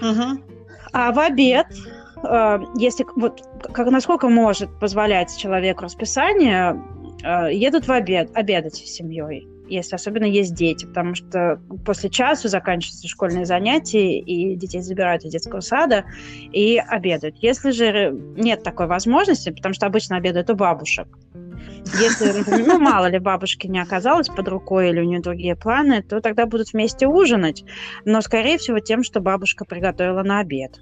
Мгм. 0.00 0.42
А 0.92 1.12
в 1.12 1.18
обед, 1.18 1.66
если 2.76 3.04
к- 3.04 3.16
вот 3.16 3.42
как 3.72 3.90
насколько 3.90 4.28
может 4.28 4.78
позволять 4.78 5.36
человеку 5.36 5.84
расписание, 5.84 6.82
э, 7.22 7.52
едут 7.52 7.86
в 7.86 7.92
обед, 7.92 8.30
обедать 8.34 8.74
с 8.76 8.84
семьей. 8.84 9.46
если 9.68 9.96
особенно 9.96 10.26
есть 10.26 10.54
дети, 10.54 10.86
потому 10.86 11.16
что 11.16 11.60
после 11.84 12.08
часу 12.08 12.46
заканчиваются 12.46 13.08
школьные 13.08 13.44
занятия, 13.46 14.20
и 14.20 14.54
детей 14.54 14.80
забирают 14.80 15.24
из 15.24 15.32
детского 15.32 15.58
сада 15.58 16.04
и 16.52 16.78
обедают. 16.78 17.34
Если 17.40 17.72
же 17.72 18.12
нет 18.36 18.62
такой 18.62 18.86
возможности, 18.86 19.50
потому 19.50 19.74
что 19.74 19.86
обычно 19.86 20.18
обедают 20.18 20.50
у 20.50 20.54
бабушек, 20.54 21.08
если, 21.94 22.64
ну, 22.64 22.78
мало 22.78 23.06
ли 23.06 23.18
бабушки 23.18 23.66
не 23.66 23.80
оказалось 23.80 24.28
под 24.28 24.48
рукой 24.48 24.90
или 24.90 25.00
у 25.00 25.04
нее 25.04 25.20
другие 25.20 25.56
планы, 25.56 26.02
то 26.02 26.20
тогда 26.20 26.46
будут 26.46 26.72
вместе 26.72 27.06
ужинать, 27.06 27.64
но, 28.04 28.20
скорее 28.20 28.58
всего, 28.58 28.78
тем, 28.80 29.02
что 29.02 29.20
бабушка 29.20 29.64
приготовила 29.64 30.22
на 30.22 30.40
обед. 30.40 30.80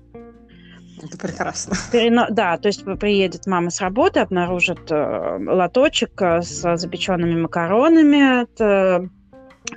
Это 1.05 1.19
прекрасно. 1.19 1.77
Перено... 1.93 2.27
Да, 2.31 2.57
то 2.57 2.69
есть 2.69 2.85
приедет 2.99 3.47
мама 3.47 3.71
с 3.71 3.81
работы, 3.81 4.21
обнаружит 4.21 4.91
э, 4.91 5.39
лоточек 5.47 6.21
э, 6.23 6.43
с 6.43 6.77
запеченными 6.77 7.41
макаронами 7.41 8.43
от 8.43 8.61
э, 8.61 9.09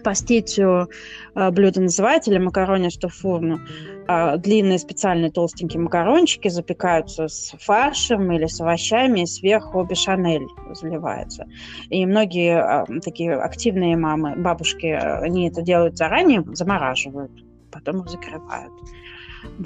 паститью 0.03 0.89
э, 1.35 1.51
блюдо 1.51 1.81
называется, 1.81 2.31
или 2.31 2.39
макарони 2.39 2.89
что 2.89 3.09
фурну. 3.09 3.59
Э, 4.07 4.37
длинные 4.37 4.79
специальные 4.79 5.31
толстенькие 5.31 5.81
макарончики 5.81 6.47
запекаются 6.47 7.27
с 7.27 7.53
фаршем 7.59 8.31
или 8.31 8.45
с 8.45 8.61
овощами, 8.61 9.21
и 9.21 9.25
сверху 9.25 9.83
бешамель 9.83 10.47
заливается. 10.73 11.45
И 11.89 12.05
многие 12.05 12.85
такие 13.01 13.33
активные 13.35 13.97
мамы, 13.97 14.35
бабушки, 14.37 14.87
они 14.87 15.49
это 15.49 15.61
делают 15.61 15.97
заранее, 15.97 16.43
замораживают, 16.53 17.31
потом 17.69 18.01
их 18.01 18.09
закрывают. 18.09 18.71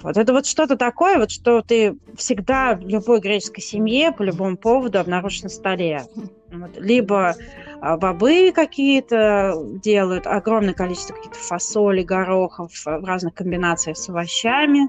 Вот 0.04 0.18
это 0.18 0.34
вот 0.34 0.46
что-то 0.46 0.78
такое, 0.78 1.18
вот 1.18 1.32
что 1.32 1.62
ты 1.62 1.98
всегда 2.16 2.76
в 2.76 2.88
любой 2.88 3.20
греческой 3.20 3.64
семье 3.64 4.12
по 4.12 4.24
любому 4.24 4.58
поводу 4.58 5.00
обнаружишь 5.00 5.44
на 5.44 5.50
столе. 5.50 6.04
Вот. 6.52 6.78
Либо 6.78 7.36
а, 7.80 7.98
бобы 7.98 8.52
какие-то 8.54 9.56
делают, 9.84 10.28
огромное 10.28 10.74
количество 10.74 11.14
каких-то 11.14 11.38
фасоли, 11.38 12.04
горохов 12.04 12.72
в 12.86 13.06
разных 13.06 13.34
комбинациях 13.34 13.98
с 13.98 14.10
овощами, 14.10 14.88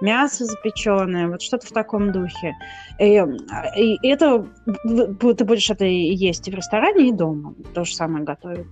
мясо 0.00 0.44
запеченное, 0.44 1.28
вот 1.28 1.42
что-то 1.42 1.66
в 1.66 1.72
таком 1.72 2.12
духе. 2.12 2.54
И, 2.98 3.22
и 3.76 4.08
это 4.08 4.46
ты 4.86 5.44
будешь 5.44 5.70
это 5.70 5.84
есть 5.84 6.48
и 6.48 6.50
в 6.50 6.54
ресторане, 6.54 7.08
и 7.08 7.12
дома. 7.12 7.54
То 7.74 7.84
же 7.84 7.94
самое 7.94 8.24
готовят. 8.24 8.66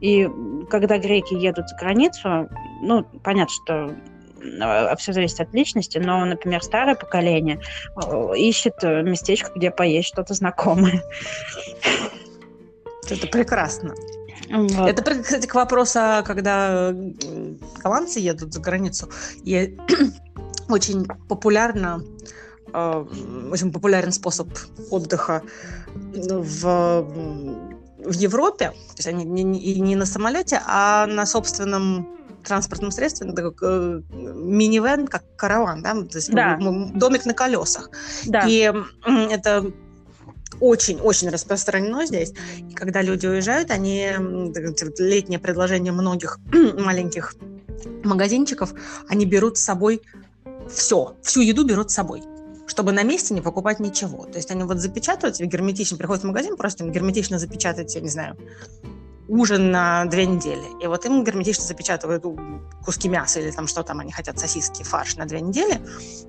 И 0.00 0.28
когда 0.68 0.98
греки 0.98 1.34
едут 1.34 1.68
за 1.68 1.76
границу, 1.76 2.48
ну, 2.82 3.04
понятно, 3.22 3.54
что 3.64 3.94
все 4.98 5.12
зависит 5.12 5.40
от 5.40 5.52
личности, 5.54 5.98
но, 5.98 6.24
например, 6.24 6.62
старое 6.62 6.94
поколение 6.94 7.60
э, 7.96 8.32
ищет 8.36 8.74
э, 8.82 9.02
местечко, 9.02 9.50
где 9.54 9.70
поесть 9.70 10.08
что-то 10.08 10.34
знакомое. 10.34 11.02
Это 13.08 13.26
прекрасно. 13.28 13.94
Вот. 14.50 14.88
Это, 14.88 15.22
кстати, 15.22 15.46
к 15.46 15.54
вопросу, 15.54 15.98
когда 16.24 16.94
голландцы 17.82 18.20
едут 18.20 18.52
за 18.52 18.60
границу, 18.60 19.10
и 19.44 19.76
очень 20.68 21.06
популярно 21.28 22.02
э, 22.72 23.06
очень 23.50 23.72
популярен 23.72 24.12
способ 24.12 24.48
отдыха 24.90 25.42
в, 26.14 27.02
в 27.98 28.12
Европе. 28.12 28.70
То 28.70 28.98
есть 28.98 29.08
они 29.08 29.24
не, 29.24 29.42
не, 29.42 29.80
не 29.80 29.96
на 29.96 30.06
самолете, 30.06 30.60
а 30.66 31.06
на 31.06 31.26
собственном 31.26 32.15
транспортном 32.46 32.90
средстве, 32.90 33.32
как 33.32 33.62
э, 33.62 34.02
минивэн, 34.10 35.06
как 35.06 35.24
караван, 35.36 35.82
да, 35.82 35.94
то 35.94 36.16
есть 36.16 36.30
да. 36.30 36.58
домик 36.58 37.26
на 37.26 37.34
колесах. 37.34 37.90
Да. 38.26 38.46
И 38.46 38.72
это 39.30 39.72
очень-очень 40.60 41.28
распространено 41.28 42.06
здесь. 42.06 42.32
И 42.58 42.72
когда 42.74 43.02
люди 43.02 43.26
уезжают, 43.26 43.70
они 43.70 44.10
летнее 44.98 45.38
предложение 45.38 45.92
многих 45.92 46.38
маленьких 46.52 47.34
магазинчиков, 48.04 48.72
они 49.08 49.26
берут 49.26 49.58
с 49.58 49.62
собой 49.62 50.00
все, 50.70 51.16
всю 51.22 51.40
еду 51.42 51.64
берут 51.64 51.90
с 51.90 51.94
собой 51.94 52.22
чтобы 52.66 52.92
на 52.92 53.02
месте 53.02 53.34
не 53.34 53.40
покупать 53.40 53.80
ничего. 53.80 54.24
То 54.24 54.36
есть 54.36 54.50
они 54.50 54.64
вот 54.64 54.78
запечатывают 54.78 55.36
тебе 55.36 55.48
герметично, 55.48 55.96
приходят 55.96 56.24
в 56.24 56.26
магазин, 56.26 56.56
просто 56.56 56.84
герметично 56.84 57.38
запечатать, 57.38 57.94
я 57.94 58.00
не 58.00 58.08
знаю, 58.08 58.36
ужин 59.28 59.70
на 59.70 60.04
две 60.06 60.26
недели. 60.26 60.82
И 60.82 60.86
вот 60.86 61.04
им 61.04 61.24
герметично 61.24 61.64
запечатывают 61.64 62.24
куски 62.84 63.08
мяса 63.08 63.40
или 63.40 63.50
там 63.50 63.66
что 63.66 63.82
там 63.82 64.00
они 64.00 64.12
хотят, 64.12 64.38
сосиски, 64.38 64.82
фарш 64.82 65.16
на 65.16 65.26
две 65.26 65.40
недели. 65.40 65.80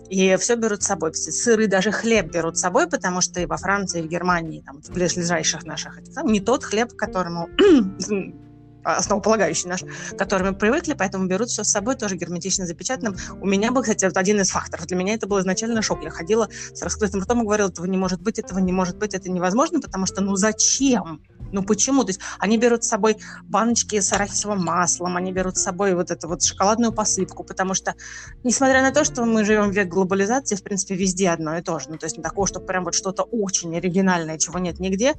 И 0.09 0.35
все 0.37 0.55
берут 0.55 0.83
с 0.83 0.87
собой. 0.87 1.13
Сыры, 1.13 1.67
даже 1.67 1.91
хлеб 1.91 2.31
берут 2.31 2.57
с 2.57 2.61
собой, 2.61 2.87
потому 2.87 3.21
что 3.21 3.39
и 3.39 3.45
во 3.45 3.57
Франции, 3.57 3.99
и 3.99 4.03
в 4.03 4.07
Германии, 4.07 4.63
там, 4.65 4.81
в 4.81 4.89
ближайших 4.89 5.63
наших, 5.65 5.99
там, 6.13 6.27
не 6.27 6.39
тот 6.39 6.63
хлеб, 6.63 6.93
которому 6.95 7.49
основополагающий 8.95 9.67
наш, 9.67 9.81
к 9.81 10.39
мы 10.39 10.53
привыкли, 10.53 10.93
поэтому 10.93 11.27
берут 11.27 11.49
все 11.49 11.63
с 11.63 11.69
собой, 11.69 11.95
тоже 11.95 12.15
герметично 12.15 12.65
запечатанным. 12.65 13.15
У 13.41 13.45
меня 13.45 13.71
был, 13.71 13.81
кстати, 13.81 14.05
вот 14.05 14.17
один 14.17 14.39
из 14.39 14.49
факторов. 14.49 14.85
Для 14.85 14.95
меня 14.95 15.13
это 15.13 15.27
был 15.27 15.39
изначально 15.39 15.81
шок. 15.81 16.03
Я 16.03 16.09
ходила 16.09 16.49
с 16.73 16.81
раскрытым 16.81 17.21
ртом 17.21 17.41
и 17.41 17.45
говорила, 17.45 17.69
этого 17.69 17.85
не 17.85 17.97
может 17.97 18.21
быть, 18.21 18.39
этого 18.39 18.59
не 18.59 18.71
может 18.71 18.97
быть, 18.97 19.13
это 19.13 19.29
невозможно, 19.29 19.81
потому 19.81 20.05
что 20.05 20.21
ну 20.21 20.35
зачем? 20.35 21.21
Ну 21.51 21.63
почему? 21.63 22.03
То 22.03 22.09
есть 22.09 22.19
они 22.39 22.57
берут 22.57 22.83
с 22.83 22.89
собой 22.89 23.17
баночки 23.43 23.99
с 23.99 24.11
арахисовым 24.11 24.63
маслом, 24.63 25.15
они 25.15 25.31
берут 25.31 25.57
с 25.57 25.63
собой 25.63 25.95
вот 25.95 26.11
эту 26.11 26.27
вот 26.27 26.43
шоколадную 26.43 26.91
посыпку, 26.91 27.43
потому 27.43 27.73
что, 27.73 27.95
несмотря 28.43 28.81
на 28.81 28.91
то, 28.91 29.03
что 29.03 29.25
мы 29.25 29.45
живем 29.45 29.69
в 29.69 29.73
век 29.73 29.87
глобализации, 29.87 30.55
в 30.55 30.63
принципе, 30.63 30.95
везде 30.95 31.29
одно 31.29 31.57
и 31.57 31.61
то 31.61 31.79
же. 31.79 31.89
Ну, 31.89 31.97
то 31.97 32.05
есть 32.05 32.21
такого, 32.21 32.47
что 32.47 32.59
прям 32.59 32.83
вот 32.83 32.95
что-то 32.95 33.23
очень 33.23 33.75
оригинальное, 33.75 34.37
чего 34.37 34.59
нет 34.59 34.79
нигде, 34.79 35.13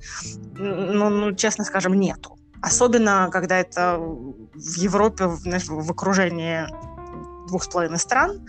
ну, 0.59 1.09
ну 1.09 1.35
честно 1.35 1.65
скажем, 1.65 1.95
нету. 1.95 2.39
Особенно, 2.63 3.29
когда 3.33 3.59
это 3.59 3.99
в 3.99 4.77
Европе, 4.77 5.29
знаешь, 5.29 5.67
в 5.69 5.91
окружении 5.91 6.67
двух 7.47 7.65
с 7.65 7.69
половиной 7.69 7.99
стран. 7.99 8.47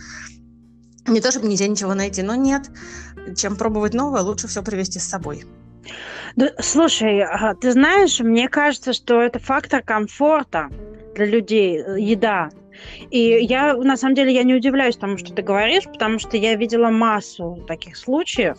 Не 1.06 1.20
то, 1.20 1.30
чтобы 1.30 1.48
нельзя 1.48 1.66
ничего 1.66 1.94
найти, 1.94 2.22
но 2.22 2.34
нет. 2.34 2.70
Чем 3.36 3.56
пробовать 3.56 3.94
новое, 3.94 4.22
лучше 4.22 4.48
все 4.48 4.62
привезти 4.62 4.98
с 4.98 5.08
собой. 5.08 5.44
Да, 6.36 6.50
слушай, 6.60 7.24
ты 7.60 7.72
знаешь, 7.72 8.20
мне 8.20 8.48
кажется, 8.48 8.92
что 8.92 9.20
это 9.20 9.38
фактор 9.38 9.82
комфорта 9.82 10.68
для 11.14 11.26
людей, 11.26 11.82
э, 11.82 12.00
еда. 12.00 12.50
И 13.10 13.18
я, 13.18 13.74
на 13.74 13.96
самом 13.96 14.14
деле, 14.14 14.32
я 14.32 14.42
не 14.42 14.54
удивляюсь 14.54 14.96
тому, 14.96 15.18
что 15.18 15.32
ты 15.32 15.42
говоришь, 15.42 15.84
потому 15.84 16.18
что 16.18 16.36
я 16.36 16.54
видела 16.54 16.90
массу 16.90 17.62
таких 17.66 17.96
случаев. 17.96 18.58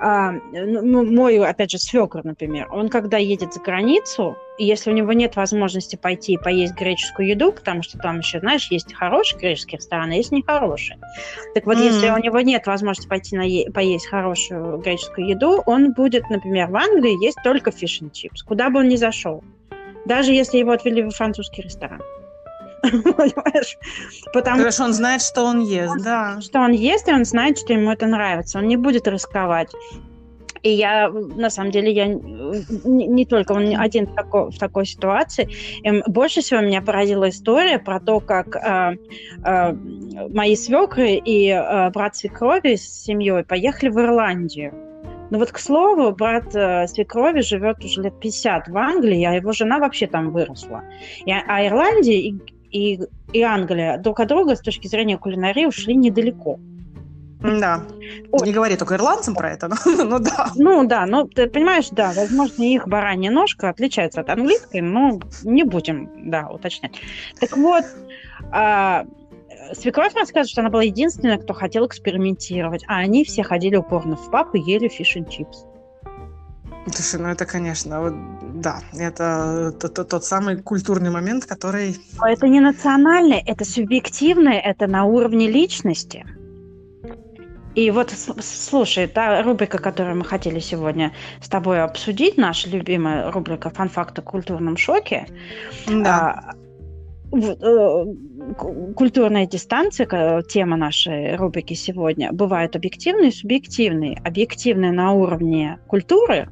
А, 0.00 0.32
ну, 0.32 1.04
мой, 1.04 1.38
опять 1.38 1.70
же, 1.70 1.78
свекр, 1.78 2.22
например, 2.24 2.68
он 2.72 2.88
когда 2.88 3.18
едет 3.18 3.54
за 3.54 3.60
границу, 3.60 4.36
если 4.58 4.90
у 4.90 4.94
него 4.94 5.12
нет 5.12 5.36
возможности 5.36 5.96
пойти 5.96 6.34
и 6.34 6.38
поесть 6.38 6.74
греческую 6.74 7.28
еду, 7.28 7.52
потому 7.52 7.82
что 7.82 7.98
там 7.98 8.18
еще, 8.18 8.40
знаешь, 8.40 8.70
есть 8.70 8.92
хорошие 8.92 9.38
греческие 9.38 9.78
рестораны, 9.78 10.12
а 10.12 10.16
есть 10.16 10.32
нехорошие. 10.32 10.98
Так 11.54 11.66
вот, 11.66 11.76
mm-hmm. 11.76 11.86
если 11.86 12.10
у 12.10 12.18
него 12.18 12.40
нет 12.40 12.66
возможности 12.66 13.08
пойти 13.08 13.36
на 13.36 13.72
поесть 13.72 14.06
хорошую 14.06 14.78
греческую 14.78 15.28
еду, 15.28 15.62
он 15.66 15.92
будет, 15.92 16.28
например, 16.30 16.68
в 16.70 16.76
Англии 16.76 17.22
есть 17.24 17.38
только 17.42 17.70
фиш 17.70 18.00
чипс, 18.12 18.42
куда 18.42 18.70
бы 18.70 18.80
он 18.80 18.88
ни 18.88 18.96
зашел. 18.96 19.42
Даже 20.04 20.32
если 20.32 20.58
его 20.58 20.72
отвели 20.72 21.02
в 21.02 21.10
французский 21.10 21.62
ресторан. 21.62 22.02
Понимаешь? 22.90 23.78
Потому 24.32 24.58
Хорошо, 24.58 24.84
он 24.84 24.92
знает, 24.92 25.22
что 25.22 25.44
он 25.44 25.60
ест, 25.60 26.02
да. 26.02 26.40
Что 26.40 26.60
он 26.60 26.72
ест, 26.72 27.08
и 27.08 27.12
он 27.12 27.24
знает, 27.24 27.58
что 27.58 27.72
ему 27.72 27.90
это 27.90 28.06
нравится. 28.06 28.58
Он 28.58 28.68
не 28.68 28.76
будет 28.76 29.06
рисковать. 29.06 29.70
И 30.64 30.70
я, 30.70 31.10
на 31.10 31.50
самом 31.50 31.70
деле, 31.70 31.92
я 31.92 32.06
не, 32.06 33.06
не 33.06 33.26
только 33.26 33.52
он 33.52 33.76
один 33.76 34.06
в 34.06 34.14
такой, 34.14 34.50
в 34.50 34.58
такой 34.58 34.86
ситуации. 34.86 35.48
И 35.82 36.02
больше 36.10 36.40
всего 36.40 36.60
меня 36.60 36.80
поразила 36.80 37.28
история 37.28 37.78
про 37.78 38.00
то, 38.00 38.18
как 38.20 38.56
э, 38.56 38.96
э, 39.44 39.72
мои 40.30 40.56
свекры 40.56 41.16
и 41.16 41.50
э, 41.50 41.90
брат 41.90 42.16
свекрови 42.16 42.76
с 42.76 43.04
семьей 43.04 43.44
поехали 43.44 43.90
в 43.90 44.00
Ирландию. 44.00 44.72
Ну 45.30 45.38
вот, 45.38 45.52
к 45.52 45.58
слову, 45.58 46.12
брат 46.12 46.54
э, 46.54 46.86
свекрови 46.86 47.40
живет 47.40 47.84
уже 47.84 48.00
лет 48.00 48.18
50 48.20 48.68
в 48.68 48.76
Англии, 48.78 49.24
а 49.24 49.32
его 49.32 49.52
жена 49.52 49.78
вообще 49.78 50.06
там 50.06 50.30
выросла. 50.30 50.84
И, 51.26 51.30
а 51.30 51.66
Ирландия 51.66 52.20
и, 52.20 52.34
и, 52.74 53.00
и 53.32 53.42
Англия 53.42 53.98
друг 53.98 54.20
от 54.20 54.28
друга 54.28 54.56
с 54.56 54.60
точки 54.60 54.88
зрения 54.88 55.16
кулинарии 55.16 55.64
ушли 55.64 55.94
недалеко. 55.94 56.58
Да. 57.40 57.84
Ой. 58.32 58.46
Не 58.46 58.52
говори 58.52 58.76
только 58.76 58.96
ирландцам 58.96 59.34
про 59.34 59.52
это, 59.52 59.68
но, 59.86 60.04
ну 60.04 60.18
да. 60.18 60.50
Ну 60.56 60.86
да, 60.86 61.06
ну 61.06 61.28
ты 61.28 61.46
понимаешь, 61.46 61.88
да, 61.90 62.12
возможно, 62.16 62.62
их 62.62 62.88
баранья 62.88 63.30
ножка 63.30 63.68
отличается 63.68 64.22
от 64.22 64.30
английской, 64.30 64.80
но 64.80 65.20
не 65.44 65.62
будем, 65.62 66.10
да, 66.30 66.48
уточнять. 66.48 67.00
Так 67.38 67.56
вот, 67.56 67.84
а, 68.50 69.04
свекровь 69.74 70.14
рассказывает, 70.14 70.48
что 70.48 70.62
она 70.62 70.70
была 70.70 70.82
единственная, 70.82 71.38
кто 71.38 71.52
хотел 71.52 71.86
экспериментировать, 71.86 72.82
а 72.88 72.96
они 72.96 73.24
все 73.24 73.42
ходили 73.42 73.76
упорно 73.76 74.16
в 74.16 74.30
пап 74.30 74.54
и 74.54 74.58
ели 74.58 74.88
фиш 74.88 75.16
чипс. 75.28 75.66
Слушай, 76.86 77.20
ну 77.20 77.28
это, 77.28 77.46
конечно, 77.46 78.02
вот, 78.02 78.14
да, 78.60 78.80
это 78.92 79.72
тот, 79.72 80.08
тот 80.08 80.24
самый 80.24 80.60
культурный 80.60 81.10
момент, 81.10 81.46
который... 81.46 81.96
Это 82.22 82.46
не 82.46 82.60
национальное, 82.60 83.42
это 83.46 83.64
субъективное, 83.64 84.60
это 84.60 84.86
на 84.86 85.04
уровне 85.04 85.48
личности. 85.48 86.26
И 87.74 87.90
вот, 87.90 88.12
слушай, 88.40 89.08
та 89.08 89.42
рубрика, 89.42 89.78
которую 89.78 90.16
мы 90.16 90.24
хотели 90.24 90.60
сегодня 90.60 91.12
с 91.40 91.48
тобой 91.48 91.82
обсудить, 91.82 92.36
наша 92.36 92.68
любимая 92.68 93.32
рубрика 93.32 93.70
«Фан-факты 93.70 94.20
о 94.20 94.24
культурном 94.24 94.76
шоке», 94.76 95.26
да. 95.88 96.54
Э, 97.32 98.04
культурная 98.94 99.46
дистанция, 99.46 100.42
тема 100.42 100.76
нашей 100.76 101.34
рубрики 101.34 101.74
сегодня, 101.74 102.30
бывает 102.32 102.76
объективной 102.76 103.28
и 103.28 103.32
субъективной. 103.32 104.18
Объективная 104.24 104.92
на 104.92 105.12
уровне 105.12 105.78
культуры 105.88 106.48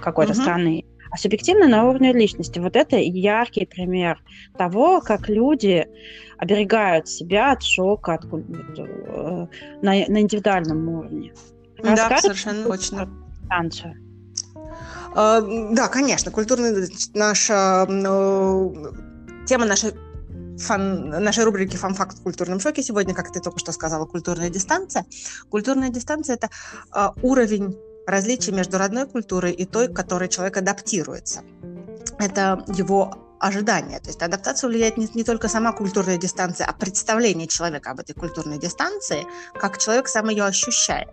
какой-то 0.00 0.32
угу. 0.32 0.40
страны, 0.40 0.84
а 1.10 1.16
субъективная 1.16 1.68
на 1.68 1.88
уровне 1.88 2.12
личности. 2.12 2.58
Вот 2.58 2.76
это 2.76 2.96
яркий 2.96 3.66
пример 3.66 4.22
того, 4.58 5.00
как 5.00 5.28
люди 5.28 5.86
оберегают 6.38 7.08
себя 7.08 7.52
от 7.52 7.62
шока 7.62 8.14
от, 8.14 8.24
э, 8.24 9.46
на, 9.82 9.92
на 10.08 10.20
индивидуальном 10.20 10.88
уровне. 10.88 11.32
Расскажешь 11.78 12.08
да, 12.08 12.18
совершенно 12.20 12.64
точно. 12.64 13.08
Дистанцию? 13.40 13.94
А, 15.14 15.40
да, 15.72 15.88
конечно, 15.88 16.30
культурная 16.30 16.88
наша 17.14 17.86
тема 19.46 19.64
нашей 19.64 19.92
фан, 20.58 21.10
нашей 21.10 21.44
рубрики 21.44 21.76
«Фан-факт 21.76 22.18
в 22.18 22.22
культурном 22.22 22.60
шоке» 22.60 22.82
сегодня, 22.82 23.14
как 23.14 23.32
ты 23.32 23.40
только 23.40 23.58
что 23.58 23.72
сказала, 23.72 24.06
культурная 24.06 24.50
дистанция. 24.50 25.06
Культурная 25.48 25.90
дистанция– 25.90 26.36
это 26.36 26.50
э, 26.94 27.08
уровень 27.22 27.76
различий 28.06 28.52
между 28.52 28.78
родной 28.78 29.06
культурой 29.06 29.52
и 29.52 29.64
той, 29.64 29.88
к 29.88 29.96
которой 29.96 30.28
человек 30.28 30.56
адаптируется. 30.56 31.42
Это 32.18 32.64
его 32.68 33.26
ожидания. 33.38 34.00
То 34.00 34.08
есть 34.08 34.22
адаптацию 34.22 34.70
влияет 34.70 34.96
не, 34.96 35.08
не 35.14 35.24
только 35.24 35.48
сама 35.48 35.72
культурная 35.72 36.16
дистанция, 36.16 36.66
а 36.66 36.72
представление 36.72 37.46
человека 37.46 37.90
об 37.90 38.00
этой 38.00 38.14
культурной 38.14 38.58
дистанции, 38.58 39.26
как 39.54 39.78
человек 39.78 40.08
сам 40.08 40.28
ее 40.30 40.44
ощущает. 40.44 41.08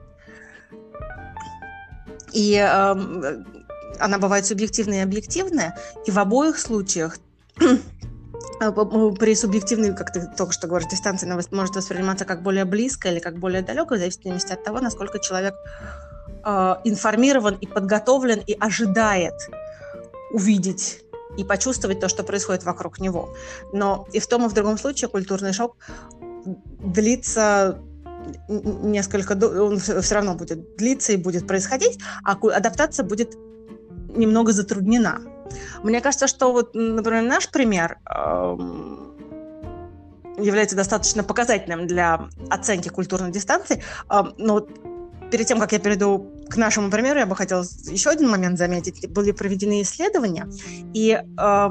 И 2.32 2.56
э, 2.56 3.44
она 4.00 4.18
бывает 4.18 4.46
субъективная 4.46 5.00
и 5.00 5.04
объективная, 5.04 5.78
и 6.06 6.12
в 6.12 6.18
обоих 6.18 6.58
случаях 6.58 7.18
а, 8.60 8.72
при 8.72 9.36
субъективной, 9.36 9.96
как 9.96 10.12
ты 10.12 10.28
только 10.36 10.54
что 10.54 10.68
говоришь, 10.68 10.90
дистанции 10.90 11.28
она 11.30 11.40
может 11.52 11.76
восприниматься 11.76 12.26
как 12.26 12.42
более 12.42 12.66
близкая 12.66 13.14
или 13.14 13.20
как 13.20 13.38
более 13.38 13.62
далекая, 13.62 14.00
в 14.00 14.02
зависимости 14.02 14.52
от 14.52 14.64
того, 14.64 14.80
насколько 14.80 15.20
человек 15.20 15.54
э, 16.44 16.76
информирован 16.84 17.56
и 17.56 17.68
подготовлен 17.68 18.42
и 18.46 18.56
ожидает 18.60 19.34
увидеть 20.32 21.04
и 21.38 21.44
почувствовать 21.44 22.00
то, 22.00 22.10
что 22.10 22.24
происходит 22.24 22.64
вокруг 22.64 23.00
него. 23.00 23.34
Но 23.72 24.08
и 24.14 24.20
в 24.20 24.28
том, 24.28 24.46
и 24.46 24.50
в 24.50 24.54
другом 24.54 24.78
случае 24.78 25.10
культурный 25.10 25.54
шок 25.54 25.78
длится 26.46 27.80
несколько, 28.48 29.34
он 29.34 29.80
все 29.80 30.16
равно 30.16 30.36
будет 30.36 30.76
длиться 30.78 31.14
и 31.14 31.18
будет 31.18 31.48
происходить, 31.48 32.00
а 32.24 32.34
адаптация 32.34 33.06
будет 33.06 33.36
немного 34.16 34.52
затруднена. 34.52 35.22
Мне 35.84 36.02
кажется, 36.02 36.28
что 36.28 36.52
вот, 36.52 36.74
например, 36.74 37.24
наш 37.24 37.50
пример 37.50 38.00
эм, 38.10 39.14
является 40.38 40.76
достаточно 40.76 41.24
показательным 41.24 41.88
для 41.88 42.28
оценки 42.50 42.90
культурной 42.90 43.32
дистанции. 43.32 43.84
Эм, 44.10 44.34
но 44.38 44.66
перед 45.34 45.48
тем, 45.48 45.60
как 45.60 45.72
я 45.72 45.80
перейду 45.80 46.32
к 46.48 46.58
нашему 46.58 46.92
примеру, 46.92 47.18
я 47.18 47.26
бы 47.26 47.36
хотела 47.36 47.66
еще 47.88 48.12
один 48.12 48.30
момент 48.30 48.60
заметить. 48.60 49.10
Были 49.10 49.32
проведены 49.32 49.82
исследования, 49.82 50.48
и 50.94 51.20
э, 51.20 51.70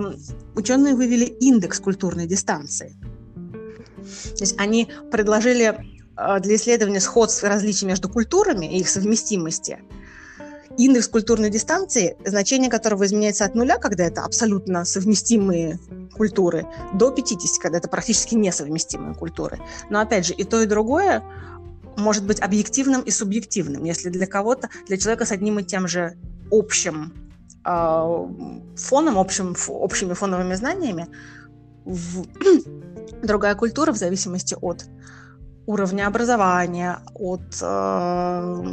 ученые 0.57 0.97
вывели 0.97 1.27
индекс 1.27 1.79
культурной 1.79 2.27
дистанции. 2.27 2.97
То 4.37 4.41
есть 4.41 4.59
они 4.59 4.89
предложили 5.13 5.77
э, 6.17 6.41
для 6.41 6.57
исследования 6.57 6.99
сходств 6.99 7.45
и 7.45 7.47
различий 7.47 7.87
между 7.87 8.09
культурами 8.09 8.67
и 8.67 8.81
их 8.81 8.89
совместимости– 8.89 9.79
индекс 10.79 11.09
культурной 11.09 11.51
дистанции, 11.51 12.17
значение 12.25 12.71
которого 12.71 13.05
изменяется 13.05 13.45
от 13.45 13.55
нуля, 13.55 13.79
когда 13.79 14.05
это 14.05 14.25
абсолютно 14.25 14.85
совместимые 14.85 15.79
культуры, 16.17 16.67
до 16.95 17.11
50, 17.11 17.63
когда 17.63 17.79
это 17.79 17.89
практически 17.89 18.35
несовместимые 18.35 19.15
культуры. 19.15 19.59
Но 19.91 20.01
опять 20.01 20.27
же, 20.27 20.35
и 20.35 20.45
то, 20.45 20.61
и 20.61 20.67
другое 20.67 21.23
может 21.97 22.25
быть 22.25 22.41
объективным 22.41 23.03
и 23.03 23.11
субъективным. 23.11 23.85
Если 23.85 24.11
для 24.11 24.27
кого-то, 24.27 24.69
для 24.87 24.97
человека 24.97 25.25
с 25.25 25.33
одним 25.33 25.59
и 25.59 25.65
тем 25.65 25.89
же 25.89 26.17
общим 26.51 27.13
э, 27.65 28.27
фоном, 28.77 29.19
общим, 29.19 29.55
общими 29.69 30.15
фоновыми 30.15 30.55
знаниями, 30.55 31.09
в, 31.85 32.25
другая 33.23 33.55
культура 33.55 33.93
в 33.93 33.97
зависимости 33.97 34.57
от 34.61 34.85
уровня 35.67 36.07
образования, 36.07 36.99
от 37.15 37.43
э, 37.61 38.65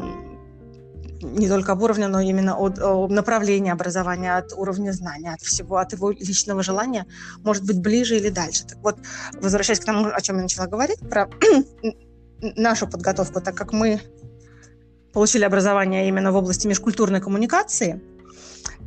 не 1.22 1.48
только 1.48 1.74
об 1.74 1.82
уровне, 1.82 2.08
но 2.08 2.20
именно 2.20 2.58
от, 2.58 2.80
от 2.80 3.12
направления 3.12 3.74
образования, 3.74 4.38
от 4.38 4.54
уровня 4.54 4.92
знания, 4.92 5.34
от 5.34 5.42
всего, 5.42 5.78
от 5.78 5.94
его 5.94 6.12
личного 6.12 6.64
желания, 6.64 7.06
может 7.44 7.66
быть 7.66 7.80
ближе 7.80 8.18
или 8.18 8.30
дальше. 8.30 8.66
Так 8.66 8.78
вот, 8.80 8.98
возвращаясь 9.34 9.80
к 9.80 9.86
тому, 9.86 10.08
о 10.08 10.22
чем 10.22 10.38
я 10.38 10.44
начала 10.44 10.68
говорить, 10.68 11.00
про 11.00 11.30
нашу 12.42 12.88
подготовку, 12.88 13.42
так 13.42 13.56
как 13.56 13.74
мы 13.74 14.02
получили 15.14 15.44
образование 15.44 16.08
именно 16.08 16.32
в 16.32 16.36
области 16.36 16.68
межкультурной 16.68 17.22
коммуникации, 17.22 18.02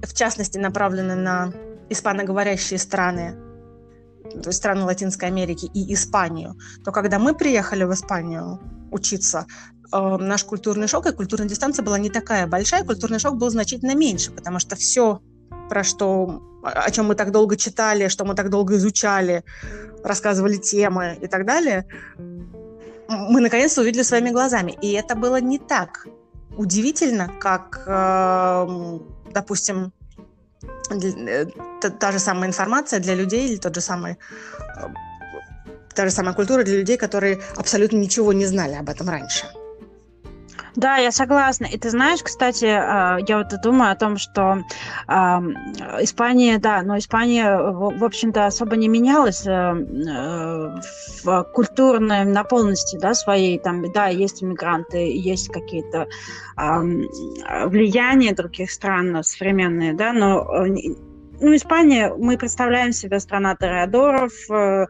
в 0.03 0.15
частности, 0.15 0.59
направлены 0.59 1.15
на 1.15 1.53
испаноговорящие 1.91 2.79
страны, 2.79 3.35
то 4.23 4.49
есть 4.49 4.59
страны 4.59 4.85
Латинской 4.85 5.29
Америки 5.29 5.71
и 5.75 5.93
Испанию, 5.93 6.57
то 6.85 6.93
когда 6.93 7.19
мы 7.19 7.35
приехали 7.35 7.85
в 7.85 7.93
Испанию 7.93 8.61
учиться, 8.91 9.47
э, 9.93 10.17
наш 10.19 10.45
культурный 10.45 10.89
шок 10.89 11.07
и 11.07 11.13
культурная 11.13 11.49
дистанция 11.49 11.85
была 11.85 11.99
не 11.99 12.11
такая 12.11 12.47
большая, 12.47 12.85
культурный 12.85 13.19
шок 13.19 13.37
был 13.37 13.51
значительно 13.51 13.95
меньше, 13.95 14.31
потому 14.31 14.59
что 14.59 14.77
все, 14.77 15.21
про 15.69 15.85
что, 15.85 16.43
о 16.63 16.91
чем 16.91 17.07
мы 17.07 17.15
так 17.15 17.31
долго 17.31 17.57
читали, 17.57 18.09
что 18.09 18.25
мы 18.25 18.35
так 18.35 18.51
долго 18.51 18.77
изучали, 18.77 19.45
рассказывали 20.03 20.57
темы 20.57 21.19
и 21.21 21.27
так 21.27 21.47
далее, 21.47 21.87
мы 23.13 23.41
наконец-то 23.41 23.81
увидели 23.81 24.03
своими 24.03 24.31
глазами. 24.31 24.79
И 24.83 24.93
это 24.93 25.15
было 25.15 25.41
не 25.41 25.59
так 25.59 26.07
удивительно, 26.57 27.29
как, 27.41 27.83
э, 27.87 28.99
допустим, 29.33 29.93
э, 30.91 31.47
та 32.01 32.13
же 32.13 32.19
самая 32.19 32.49
информация 32.49 33.01
для 33.01 33.15
людей 33.15 33.49
или 33.49 33.57
тот 33.57 33.75
же 33.75 33.81
самый 33.81 34.13
э, 34.13 34.89
та 35.95 36.05
же 36.05 36.11
самая 36.11 36.35
культура 36.35 36.63
для 36.63 36.79
людей, 36.79 36.97
которые 36.97 37.41
абсолютно 37.57 37.99
ничего 37.99 38.33
не 38.33 38.47
знали 38.47 38.75
об 38.75 38.89
этом 38.89 39.09
раньше. 39.09 39.47
Да, 40.77 40.97
я 40.97 41.13
согласна. 41.13 41.67
И 41.67 41.79
ты 41.79 41.91
знаешь, 41.91 42.23
кстати, 42.23 42.65
а, 42.65 43.19
я 43.27 43.39
вот 43.39 43.49
думаю 43.63 43.93
о 43.93 43.97
том, 43.97 44.17
что 44.17 44.65
Испания, 46.01 46.59
да, 46.59 46.83
но 46.83 46.99
Испания, 46.99 47.57
в 47.59 48.05
общем-то, 48.05 48.47
особо 48.47 48.77
не 48.77 48.89
менялась 48.89 49.47
э, 49.47 49.51
э, 49.51 50.81
в 51.25 51.43
культурной 51.53 52.25
наполненности, 52.25 52.97
да, 52.97 53.15
своей. 53.15 53.59
Там, 53.59 53.91
да, 53.93 54.09
есть 54.09 54.43
иммигранты, 54.43 54.99
есть 54.99 55.49
какие-то 55.49 56.07
влияния 56.57 58.35
других 58.35 58.71
стран 58.71 59.23
современные, 59.25 59.95
да, 59.95 60.13
но 60.13 60.67
э, 60.67 60.95
ну, 61.43 61.57
Испания, 61.57 62.15
мы 62.17 62.39
представляем 62.39 62.93
себе 62.93 63.19
страна 63.19 63.57
тореадоров, 63.57 64.33
э, 64.49 64.87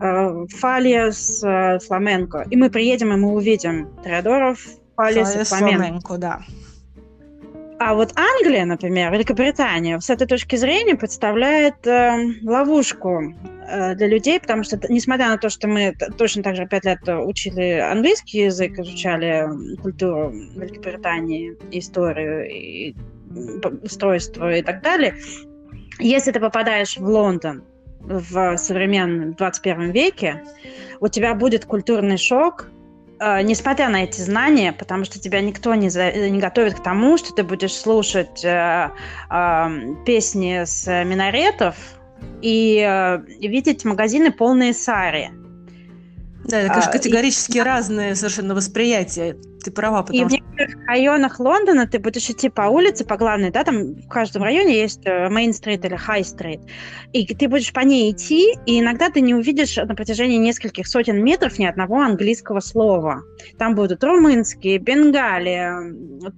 э, 0.00 0.46
фалиас, 0.48 1.42
э, 1.42 1.78
фламенко. 1.80 2.46
И 2.48 2.56
мы 2.56 2.70
приедем, 2.70 3.12
и 3.12 3.16
мы 3.16 3.32
увидим 3.32 3.88
тореадоров, 4.04 4.58
фламенко. 4.96 5.44
фламенко. 5.44 6.18
да. 6.18 6.40
А 7.78 7.94
вот 7.94 8.14
Англия, 8.16 8.64
например, 8.64 9.12
Великобритания, 9.12 10.00
с 10.00 10.08
этой 10.08 10.26
точки 10.26 10.56
зрения 10.56 10.94
представляет 10.94 11.86
э, 11.86 12.16
ловушку 12.42 13.34
э, 13.68 13.94
для 13.94 14.06
людей, 14.06 14.40
потому 14.40 14.62
что, 14.62 14.80
несмотря 14.88 15.28
на 15.28 15.36
то, 15.36 15.50
что 15.50 15.68
мы 15.68 15.94
точно 16.16 16.42
так 16.42 16.56
же 16.56 16.66
пять 16.66 16.86
лет 16.86 17.00
учили 17.06 17.78
английский 17.78 18.44
язык, 18.44 18.78
изучали 18.78 19.76
культуру 19.82 20.30
Великобритании, 20.30 21.54
историю, 21.70 22.48
и 22.50 22.94
устройство 23.82 24.54
и 24.54 24.62
так 24.62 24.82
далее, 24.82 25.14
если 25.98 26.32
ты 26.32 26.40
попадаешь 26.40 26.96
в 26.96 27.04
Лондон 27.04 27.62
в 28.00 28.56
современном 28.56 29.34
21 29.34 29.90
веке, 29.90 30.42
у 31.00 31.08
тебя 31.08 31.34
будет 31.34 31.66
культурный 31.66 32.16
шок, 32.16 32.70
э, 33.18 33.42
несмотря 33.42 33.88
на 33.88 34.04
эти 34.04 34.20
знания, 34.20 34.72
потому 34.72 35.04
что 35.04 35.18
тебя 35.18 35.40
никто 35.40 35.74
не, 35.74 35.88
за, 35.88 36.12
не 36.12 36.40
готовит 36.40 36.74
к 36.74 36.82
тому, 36.82 37.16
что 37.18 37.32
ты 37.34 37.42
будешь 37.42 37.74
слушать 37.74 38.44
э, 38.44 38.90
э, 39.30 39.68
песни 40.04 40.64
с 40.64 40.86
минаретов 41.04 41.76
и 42.42 42.84
э, 42.86 43.18
видеть 43.40 43.84
магазины 43.84 44.32
полные 44.32 44.72
сари. 44.72 45.30
Да, 46.44 46.60
это, 46.60 46.68
конечно, 46.68 46.92
категорически 46.92 47.58
а, 47.58 47.64
разные 47.64 48.14
совершенно 48.14 48.54
восприятия. 48.54 49.36
Ты 49.64 49.70
права, 49.70 50.02
потому 50.02 50.20
и 50.20 50.24
в 50.24 50.30
некоторых 50.30 50.86
районах 50.86 51.40
Лондона 51.40 51.86
ты 51.86 51.98
будешь 51.98 52.28
идти 52.30 52.48
по 52.48 52.62
улице, 52.62 53.04
по 53.04 53.16
главной, 53.16 53.50
да, 53.50 53.64
там 53.64 53.94
в 53.94 54.08
каждом 54.08 54.42
районе 54.42 54.80
есть 54.80 55.04
Мейн-стрит 55.06 55.84
или 55.84 55.96
Хай-стрит, 55.96 56.60
и 57.12 57.26
ты 57.34 57.48
будешь 57.48 57.72
по 57.72 57.80
ней 57.80 58.12
идти, 58.12 58.54
и 58.66 58.80
иногда 58.80 59.10
ты 59.10 59.20
не 59.20 59.34
увидишь 59.34 59.76
на 59.76 59.94
протяжении 59.94 60.36
нескольких 60.36 60.86
сотен 60.86 61.22
метров 61.24 61.58
ни 61.58 61.64
одного 61.64 62.00
английского 62.00 62.60
слова. 62.60 63.22
Там 63.58 63.74
будут 63.74 64.04
румынские, 64.04 64.78
бенгали, 64.78 65.72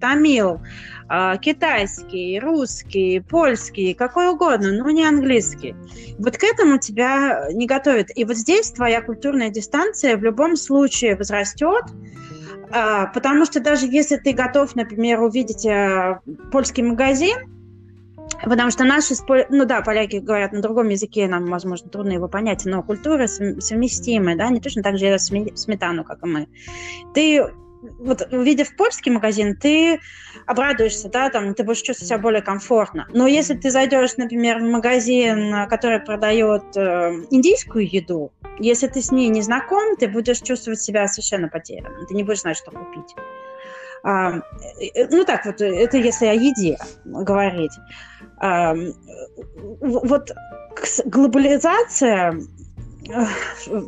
тамил, 0.01 0.61
а, 1.09 1.37
китайский, 1.39 2.39
русский, 2.39 3.21
польский, 3.21 3.95
какой 3.95 4.29
угодно, 4.29 4.73
но 4.73 4.91
не 4.91 5.07
английский. 5.07 5.75
Вот 6.19 6.37
к 6.37 6.45
этому 6.45 6.79
тебя 6.79 7.49
не 7.53 7.67
готовят. 7.67 8.09
И 8.15 8.25
вот 8.25 8.37
здесь 8.37 8.71
твоя 8.71 9.01
культурная 9.01 9.51
дистанция 9.51 10.17
в 10.17 10.23
любом 10.23 10.57
случае 10.57 11.17
возрастет, 11.17 11.85
потому 12.71 13.45
что 13.45 13.61
даже 13.61 13.87
если 13.87 14.17
ты 14.17 14.33
готов, 14.33 14.75
например, 14.77 15.21
увидеть 15.21 15.67
э, 15.67 16.21
польский 16.53 16.83
магазин, 16.83 17.37
Потому 18.43 18.71
что 18.71 18.85
наши, 18.85 19.15
ну 19.49 19.65
да, 19.65 19.81
поляки 19.81 20.17
говорят 20.17 20.53
на 20.53 20.61
другом 20.61 20.91
языке, 20.91 21.27
нам, 21.27 21.47
возможно, 21.47 21.89
трудно 21.89 22.13
его 22.13 22.29
понять, 22.29 22.65
но 22.67 22.83
культуры 22.83 23.27
совместимые, 23.27 24.37
да, 24.37 24.49
они 24.49 24.61
точно 24.61 24.83
так 24.83 24.99
же 24.99 25.07
едят 25.07 25.23
сметану, 25.23 26.05
как 26.05 26.23
и 26.23 26.27
мы. 26.27 26.49
Ты 27.15 27.51
вот 27.99 28.27
увидев 28.33 28.77
польский 28.77 29.11
магазин, 29.13 29.57
ты 29.57 30.01
обрадуешься, 30.47 31.09
да, 31.09 31.31
там, 31.31 31.55
ты 31.55 31.65
будешь 31.65 31.83
чувствовать 31.83 32.09
себя 32.09 32.19
более 32.19 32.43
комфортно. 32.43 33.07
Но 33.13 33.27
если 33.27 33.55
ты 33.55 33.71
зайдешь, 33.71 34.17
например, 34.17 34.59
в 34.59 34.63
магазин, 34.63 35.69
который 35.69 36.01
продает 36.01 36.77
э, 36.77 37.13
индийскую 37.31 37.89
еду, 37.91 38.33
если 38.59 38.87
ты 38.89 39.03
с 39.03 39.11
ней 39.11 39.29
не 39.29 39.43
знаком, 39.43 39.97
ты 39.97 40.09
будешь 40.09 40.41
чувствовать 40.41 40.81
себя 40.81 41.07
совершенно 41.09 41.49
потерянным, 41.49 42.07
ты 42.07 42.15
не 42.15 42.25
будешь 42.25 42.41
знать, 42.41 42.57
что 42.57 42.71
купить. 42.71 43.15
А, 44.03 44.39
э, 44.81 45.07
ну 45.11 45.25
так 45.25 45.45
вот, 45.47 45.61
это 45.61 45.97
если 45.97 46.27
о 46.27 46.35
еде 46.35 46.79
говорить. 47.05 47.73
А, 48.41 48.75
вот 49.81 50.31
глобализация 51.05 52.41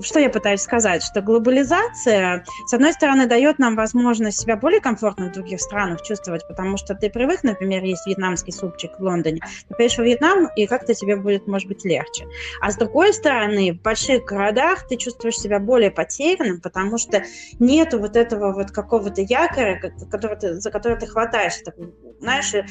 что 0.03 0.21
я 0.21 0.31
пытаюсь 0.31 0.63
сказать? 0.63 1.03
Что 1.03 1.21
глобализация, 1.21 2.45
с 2.67 2.73
одной 2.73 2.93
стороны, 2.93 3.27
дает 3.27 3.59
нам 3.59 3.77
возможность 3.77 4.41
себя 4.41 4.57
более 4.57 4.81
комфортно 4.81 5.29
в 5.29 5.33
других 5.33 5.61
странах 5.61 6.03
чувствовать, 6.03 6.47
потому 6.49 6.77
что 6.77 6.95
ты 6.95 7.11
привык, 7.11 7.43
например, 7.43 7.85
есть 7.85 8.07
вьетнамский 8.07 8.53
супчик 8.53 8.99
в 8.99 9.03
Лондоне, 9.03 9.41
ты 9.69 9.75
поедешь 9.75 9.99
в 9.99 10.03
Вьетнам, 10.03 10.49
и 10.57 10.67
как-то 10.67 10.95
тебе 10.95 11.17
будет, 11.17 11.47
может 11.47 11.69
быть, 11.69 11.85
легче. 11.85 12.27
А 12.61 12.71
с 12.71 12.77
другой 12.77 13.13
стороны, 13.13 13.73
в 13.73 13.83
больших 13.83 14.25
городах 14.25 14.89
ты 14.89 14.97
чувствуешь 14.97 15.37
себя 15.37 15.59
более 15.59 15.91
потерянным, 15.91 16.61
потому 16.61 16.99
что 16.99 17.23
нету 17.59 17.99
вот 17.99 18.17
этого 18.17 18.53
вот 18.53 18.71
какого-то 18.71 19.21
якоря, 19.21 19.93
который 20.11 20.37
ты, 20.37 20.55
за 20.61 20.71
который 20.71 20.99
ты 20.99 21.07
хватаешься. 21.07 21.75
знаешь, 22.21 22.55
э, 22.55 22.65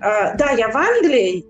да, 0.00 0.50
я 0.50 0.68
в 0.68 0.76
Англии, 0.76 1.46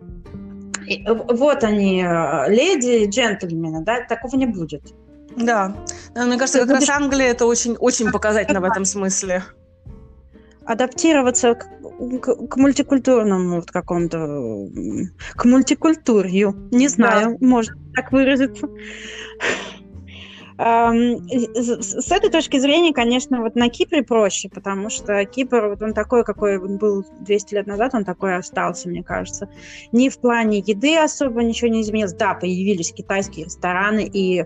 вот 1.07 1.65
они, 1.65 2.03
э, 2.03 2.51
леди, 2.51 3.09
джентльмены, 3.09 3.85
да, 3.85 4.01
такого 4.03 4.37
не 4.37 4.47
будет. 4.47 4.83
Да, 5.37 5.77
мне 6.15 6.39
кажется, 6.39 6.61
как 6.61 6.71
раз 6.71 6.89
Англия 6.89 7.29
это 7.29 7.47
очень, 7.47 7.75
очень 7.75 8.11
показательно 8.11 8.61
в 8.61 8.65
этом 8.65 8.85
смысле. 8.85 9.45
Адаптироваться 10.65 11.55
к, 11.55 11.67
к, 12.21 12.49
к 12.49 12.57
мультикультурному 12.57 13.57
вот 13.57 13.71
какому-то, 13.71 14.71
к 15.35 15.45
мультикультурью, 15.45 16.69
не 16.71 16.89
знаю, 16.89 17.37
да. 17.39 17.47
можно 17.47 17.75
так 17.95 18.13
выразиться. 18.13 18.69
С 20.57 22.13
этой 22.13 22.31
точки 22.31 22.59
зрения, 22.59 22.93
конечно, 22.93 23.41
вот 23.41 23.57
на 23.57 23.69
Кипре 23.69 24.03
проще, 24.05 24.49
потому 24.49 24.89
что 24.89 25.25
Кипр, 25.25 25.69
вот 25.69 25.83
он 25.83 25.95
такой, 25.95 26.23
какой 26.25 26.59
он 26.59 26.77
был 26.79 27.05
200 27.21 27.55
лет 27.55 27.67
назад, 27.67 27.95
он 27.95 28.05
такой 28.05 28.37
остался, 28.37 28.89
мне 28.89 29.03
кажется. 29.03 29.49
Ни 29.91 30.09
в 30.09 30.19
плане 30.19 30.59
еды 30.59 30.97
особо 30.97 31.43
ничего 31.43 31.69
не 31.69 31.83
изменилось. 31.83 32.15
Да, 32.15 32.35
появились 32.35 32.93
китайские 32.93 33.47
рестораны, 33.47 34.09
и 34.13 34.45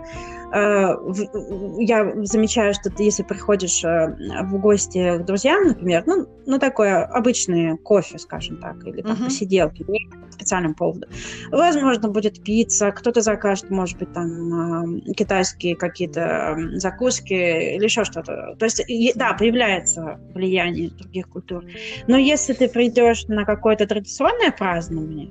я 0.51 2.13
замечаю, 2.25 2.73
что 2.73 2.91
ты, 2.91 3.05
если 3.05 3.23
приходишь 3.23 3.85
э, 3.85 4.17
в 4.45 4.59
гости 4.59 5.19
к 5.19 5.25
друзьям, 5.25 5.69
например, 5.69 6.05
ну, 6.07 6.27
ну 6.47 6.59
такое 6.59 7.05
обычное 7.05 7.77
кофе, 7.77 8.19
скажем 8.19 8.57
так, 8.59 8.83
или 8.87 9.03
там 9.03 9.13
uh-huh. 9.13 9.25
посиделки, 9.25 9.85
не 9.87 10.09
по 10.11 10.33
специальному 10.33 10.75
поводу, 10.75 11.07
возможно, 11.51 12.09
будет 12.09 12.43
пицца, 12.43 12.93
кто-то 12.93 13.21
закажет, 13.21 13.71
может 13.71 13.99
быть, 13.99 14.13
там 14.13 15.01
китайские 15.15 15.77
какие-то 15.77 16.57
закуски 16.75 17.35
или 17.75 17.85
еще 17.85 18.05
что-то. 18.05 18.57
То 18.59 18.65
есть, 18.65 18.83
да, 19.17 19.35
появляется 19.35 20.19
влияние 20.35 20.91
других 20.91 21.29
культур. 21.29 21.65
Но 22.07 22.17
если 22.17 22.55
ты 22.55 22.69
придешь 22.69 23.27
на 23.29 23.45
какое-то 23.45 23.87
традиционное 23.87 24.51
празднование, 24.51 25.31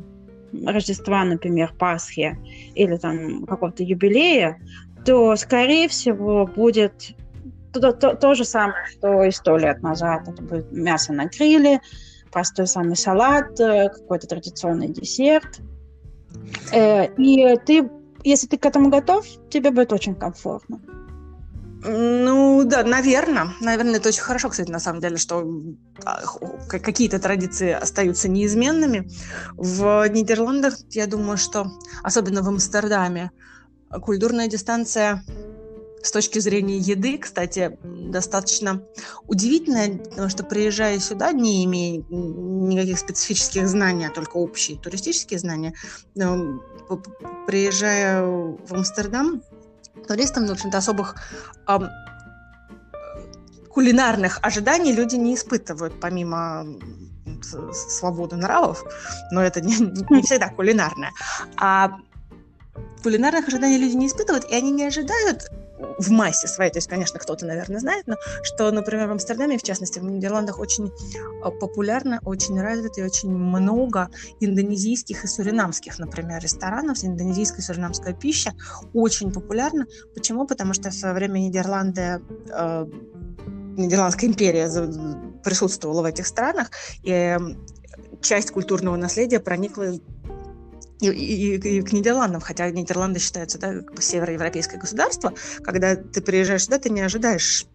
Рождества, 0.65 1.23
например, 1.23 1.73
Пасхи 1.77 2.37
или 2.73 2.95
там 2.97 3.45
какого-то 3.45 3.83
юбилея, 3.83 4.59
то, 5.07 5.37
скорее 5.37 5.87
всего, 5.87 6.45
будет 6.45 7.15
то, 7.71 7.93
то, 7.93 8.13
то 8.13 8.33
же 8.33 8.43
самое, 8.43 8.85
что 8.91 9.23
и 9.23 9.31
сто 9.31 9.55
лет 9.55 9.81
назад. 9.81 10.27
Это 10.27 10.41
будет 10.41 10.69
мясо 10.73 11.13
на 11.13 11.25
гриле, 11.27 11.79
простой 12.29 12.67
самый 12.67 12.97
салат, 12.97 13.57
э, 13.57 13.87
какой-то 13.87 14.27
традиционный 14.27 14.89
десерт. 14.89 15.61
Э, 16.73 17.05
и 17.15 17.57
ты, 17.65 17.89
если 18.25 18.47
ты 18.47 18.57
к 18.57 18.65
этому 18.65 18.89
готов, 18.89 19.25
тебе 19.49 19.71
будет 19.71 19.93
очень 19.93 20.13
комфортно. 20.13 20.81
Ну, 21.85 22.63
да, 22.65 22.83
наверное. 22.83 23.53
Наверное, 23.61 23.95
это 23.95 24.09
очень 24.09 24.23
хорошо, 24.23 24.49
кстати, 24.49 24.69
на 24.69 24.79
самом 24.79 24.99
деле, 24.99 25.15
что 25.15 25.49
а, 26.03 26.19
какие-то 26.67 27.19
традиции 27.19 27.71
остаются 27.71 28.27
неизменными. 28.27 29.07
В 29.55 30.05
Нидерландах, 30.09 30.79
я 30.89 31.07
думаю, 31.07 31.37
что, 31.37 31.67
особенно 32.03 32.41
в 32.41 32.49
Амстердаме, 32.49 33.31
Культурная 33.89 34.47
дистанция 34.47 35.23
с 36.03 36.11
точки 36.11 36.39
зрения 36.39 36.77
еды, 36.77 37.17
кстати, 37.17 37.77
достаточно 37.83 38.81
удивительная, 39.27 39.97
потому 39.97 40.29
что 40.29 40.43
приезжая 40.43 40.99
сюда, 40.99 41.31
не 41.31 41.65
имея 41.65 42.03
никаких 42.09 42.99
специфических 42.99 43.67
знаний, 43.67 44.05
а 44.05 44.11
только 44.11 44.37
общие 44.37 44.77
туристические 44.77 45.39
знания, 45.39 45.73
приезжая 47.47 48.23
в 48.23 48.73
Амстердам, 48.73 49.41
туристам, 50.07 50.47
в 50.47 50.51
общем-то, 50.51 50.77
особых 50.77 51.15
кулинарных 53.69 54.39
ожиданий 54.41 54.93
люди 54.93 55.15
не 55.15 55.35
испытывают, 55.35 55.99
помимо 55.99 56.65
свободы 57.71 58.35
нравов, 58.35 58.83
но 59.31 59.41
это 59.41 59.61
не, 59.61 59.75
не 60.09 60.21
всегда 60.23 60.49
кулинарное. 60.49 61.11
А 61.57 61.97
кулинарных 63.03 63.47
ожиданий 63.47 63.77
люди 63.77 63.95
не 63.95 64.07
испытывают, 64.07 64.45
и 64.49 64.55
они 64.55 64.71
не 64.71 64.85
ожидают 64.85 65.49
в 65.99 66.09
массе 66.09 66.47
своей, 66.47 66.71
то 66.71 66.77
есть, 66.77 66.87
конечно, 66.87 67.19
кто-то, 67.19 67.45
наверное, 67.45 67.79
знает, 67.79 68.07
но 68.07 68.15
что, 68.41 68.71
например, 68.71 69.07
в 69.07 69.11
Амстердаме, 69.11 69.57
в 69.57 69.63
частности, 69.63 69.99
в 69.99 70.03
Нидерландах 70.03 70.59
очень 70.59 70.91
а, 71.43 71.51
популярно, 71.51 72.19
очень 72.23 72.59
развито 72.59 73.01
и 73.01 73.03
очень 73.03 73.29
много 73.29 74.09
индонезийских 74.39 75.23
и 75.23 75.27
суринамских, 75.27 75.99
например, 75.99 76.41
ресторанов, 76.41 77.03
индонезийская 77.03 77.59
и 77.59 77.63
суринамская 77.63 78.13
пища 78.13 78.53
очень 78.93 79.31
популярна. 79.31 79.85
Почему? 80.15 80.47
Потому 80.47 80.73
что 80.73 80.89
в 80.89 80.93
свое 80.93 81.13
время 81.13 81.39
Нидерланды 81.39 82.21
э, 82.49 82.85
Нидерландская 83.77 84.29
империя 84.29 84.67
присутствовала 85.43 86.01
в 86.01 86.05
этих 86.05 86.25
странах, 86.25 86.71
и 87.03 87.37
часть 88.21 88.51
культурного 88.51 88.95
наследия 88.95 89.39
проникла 89.39 89.93
и, 90.99 91.07
и, 91.09 91.77
и 91.77 91.81
к 91.81 91.91
Нидерландам, 91.93 92.41
хотя 92.41 92.69
Нидерланды 92.69 93.19
считаются 93.19 93.59
да, 93.59 93.73
как 93.73 93.95
бы 93.95 94.01
североевропейское 94.01 94.79
государство, 94.79 95.33
когда 95.63 95.95
ты 95.95 96.21
приезжаешь 96.21 96.65
сюда, 96.65 96.79
ты 96.79 96.89
не 96.89 97.01
ожидаешь 97.01 97.65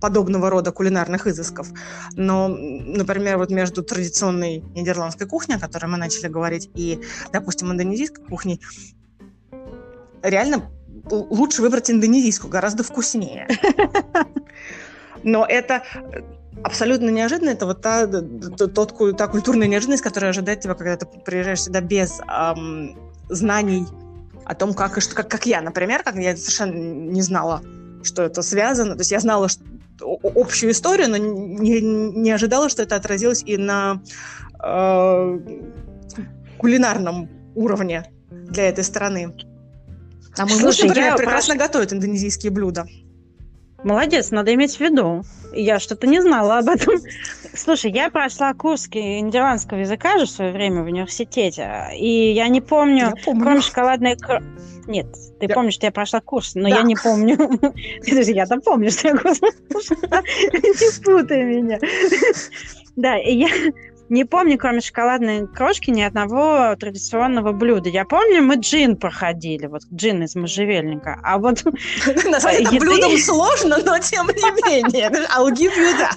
подобного 0.00 0.50
рода 0.50 0.72
кулинарных 0.72 1.26
изысков. 1.26 1.68
Но, 2.14 2.48
например, 2.48 3.38
вот 3.38 3.50
между 3.50 3.82
традиционной 3.82 4.58
нидерландской 4.74 5.26
кухней, 5.26 5.56
о 5.56 5.60
которой 5.60 5.86
мы 5.86 5.96
начали 5.98 6.28
говорить, 6.28 6.70
и, 6.74 7.00
допустим, 7.32 7.70
индонезийской 7.70 8.24
кухней, 8.24 8.60
реально 10.22 10.70
лучше 11.10 11.62
выбрать 11.62 11.90
индонезийскую, 11.90 12.50
гораздо 12.50 12.82
вкуснее. 12.82 13.48
Но 15.22 15.46
это 15.46 15.82
абсолютно 16.64 17.10
неожиданно. 17.10 17.50
Это 17.50 17.66
вот 17.66 17.80
та, 17.80 18.06
тот, 18.06 19.16
та 19.16 19.26
культурная 19.28 19.68
неожиданность, 19.68 20.02
которая 20.02 20.30
ожидает 20.30 20.60
тебя, 20.60 20.74
когда 20.74 20.96
ты 20.96 21.06
приезжаешь 21.06 21.62
сюда 21.62 21.80
без 21.80 22.20
эм, 22.20 22.96
знаний 23.28 23.86
о 24.44 24.54
том, 24.54 24.74
как 24.74 24.98
и 24.98 25.00
что, 25.00 25.14
как, 25.14 25.28
как 25.28 25.46
я, 25.46 25.60
например, 25.60 26.02
как 26.02 26.16
я 26.16 26.36
совершенно 26.36 26.72
не 26.72 27.22
знала, 27.22 27.62
что 28.02 28.22
это 28.22 28.42
связано. 28.42 28.94
То 28.94 29.00
есть 29.00 29.12
я 29.12 29.20
знала 29.20 29.48
что, 29.48 29.62
общую 30.22 30.72
историю, 30.72 31.10
но 31.10 31.16
не, 31.16 31.80
не 31.80 32.30
ожидала, 32.30 32.68
что 32.68 32.82
это 32.82 32.96
отразилось 32.96 33.42
и 33.44 33.56
на 33.56 34.02
э, 34.62 35.38
кулинарном 36.58 37.28
уровне 37.54 38.10
для 38.30 38.68
этой 38.68 38.84
страны. 38.84 39.34
А 40.36 40.46
мой 40.46 40.58
муж, 40.60 40.80
например, 40.80 41.10
я 41.10 41.16
прекрасно 41.16 41.54
прош... 41.54 41.66
готовит 41.66 41.92
индонезийские 41.92 42.50
блюда. 42.50 42.86
Молодец, 43.84 44.30
надо 44.30 44.54
иметь 44.54 44.76
в 44.76 44.80
виду. 44.80 45.24
Я 45.52 45.78
что-то 45.78 46.06
не 46.06 46.20
знала 46.20 46.58
об 46.58 46.68
этом. 46.68 46.94
Слушай, 47.54 47.90
я 47.90 48.10
прошла 48.10 48.54
курс 48.54 48.88
нидерландского 48.88 49.78
языка 49.78 50.18
же 50.18 50.26
в 50.26 50.30
свое 50.30 50.52
время 50.52 50.82
в 50.82 50.86
университете, 50.86 51.88
и 51.94 52.32
я 52.32 52.48
не 52.48 52.60
помню, 52.60 53.12
я 53.16 53.24
помню. 53.24 53.42
кроме 53.42 53.60
шоколадной... 53.60 54.16
Нет, 54.86 55.06
ты 55.38 55.46
я... 55.46 55.54
помнишь, 55.54 55.74
что 55.74 55.86
я 55.86 55.92
прошла 55.92 56.20
курс, 56.20 56.54
но 56.54 56.68
да. 56.68 56.76
я 56.76 56.82
не 56.82 56.96
помню. 56.96 57.36
Подожди, 58.08 58.32
я-то 58.32 58.58
помню, 58.60 58.90
что 58.90 59.08
я 59.08 59.16
курс 59.16 59.40
Не 59.70 61.04
путай 61.04 61.44
меня. 61.44 61.78
Да, 62.96 63.14
я 63.14 63.48
не 64.12 64.26
помню, 64.26 64.58
кроме 64.58 64.82
шоколадной 64.82 65.46
крошки, 65.48 65.90
ни 65.90 66.02
одного 66.02 66.76
традиционного 66.76 67.52
блюда. 67.52 67.88
Я 67.88 68.04
помню, 68.04 68.42
мы 68.42 68.56
джин 68.56 68.96
проходили, 68.96 69.66
вот 69.66 69.84
джин 69.90 70.22
из 70.22 70.34
можжевельника. 70.34 71.18
А 71.22 71.38
вот 71.38 71.64
Назвать 72.30 72.60
это 72.60 72.76
блюдом 72.76 73.16
сложно, 73.16 73.78
но 73.82 73.98
тем 73.98 74.26
не 74.26 74.70
менее. 74.70 75.08
You 75.62 75.70
that. 75.98 76.16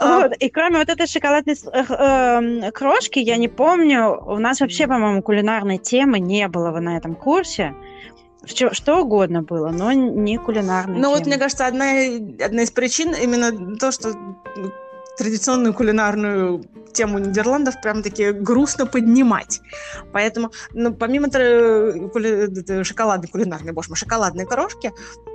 Вот. 0.00 0.36
И 0.38 0.48
кроме 0.50 0.78
вот 0.78 0.88
этой 0.88 1.06
шоколадной 1.08 1.54
э, 1.54 1.84
э, 1.88 2.70
крошки, 2.70 3.18
я 3.18 3.38
не 3.38 3.48
помню, 3.48 4.16
у 4.26 4.38
нас 4.38 4.60
вообще, 4.60 4.86
по-моему, 4.86 5.22
кулинарной 5.22 5.78
темы 5.78 6.20
не 6.20 6.46
было 6.48 6.78
на 6.78 6.96
этом 6.96 7.16
курсе. 7.16 7.74
Что, 8.44 8.72
что 8.72 9.00
угодно 9.00 9.42
было, 9.42 9.70
но 9.70 9.90
не 9.90 10.36
кулинарной 10.38 11.00
Ну 11.00 11.10
вот, 11.10 11.26
мне 11.26 11.38
кажется, 11.38 11.66
одна, 11.66 11.86
одна 12.44 12.62
из 12.62 12.70
причин 12.70 13.12
именно 13.14 13.76
то, 13.76 13.90
что 13.90 14.12
традиционную 15.16 15.74
кулинарную 15.74 16.64
тему 16.92 17.18
Нидерландов 17.18 17.80
прям-таки 17.82 18.32
грустно 18.32 18.86
поднимать. 18.86 19.60
Поэтому, 20.12 20.50
ну, 20.72 20.94
помимо 20.94 21.28
кули... 21.28 22.82
шоколадной 22.84 23.28
кулинарной, 23.28 23.72
боже 23.72 23.90
мой, 23.90 23.96
шоколадной 23.96 24.46
корошки, 24.46 24.92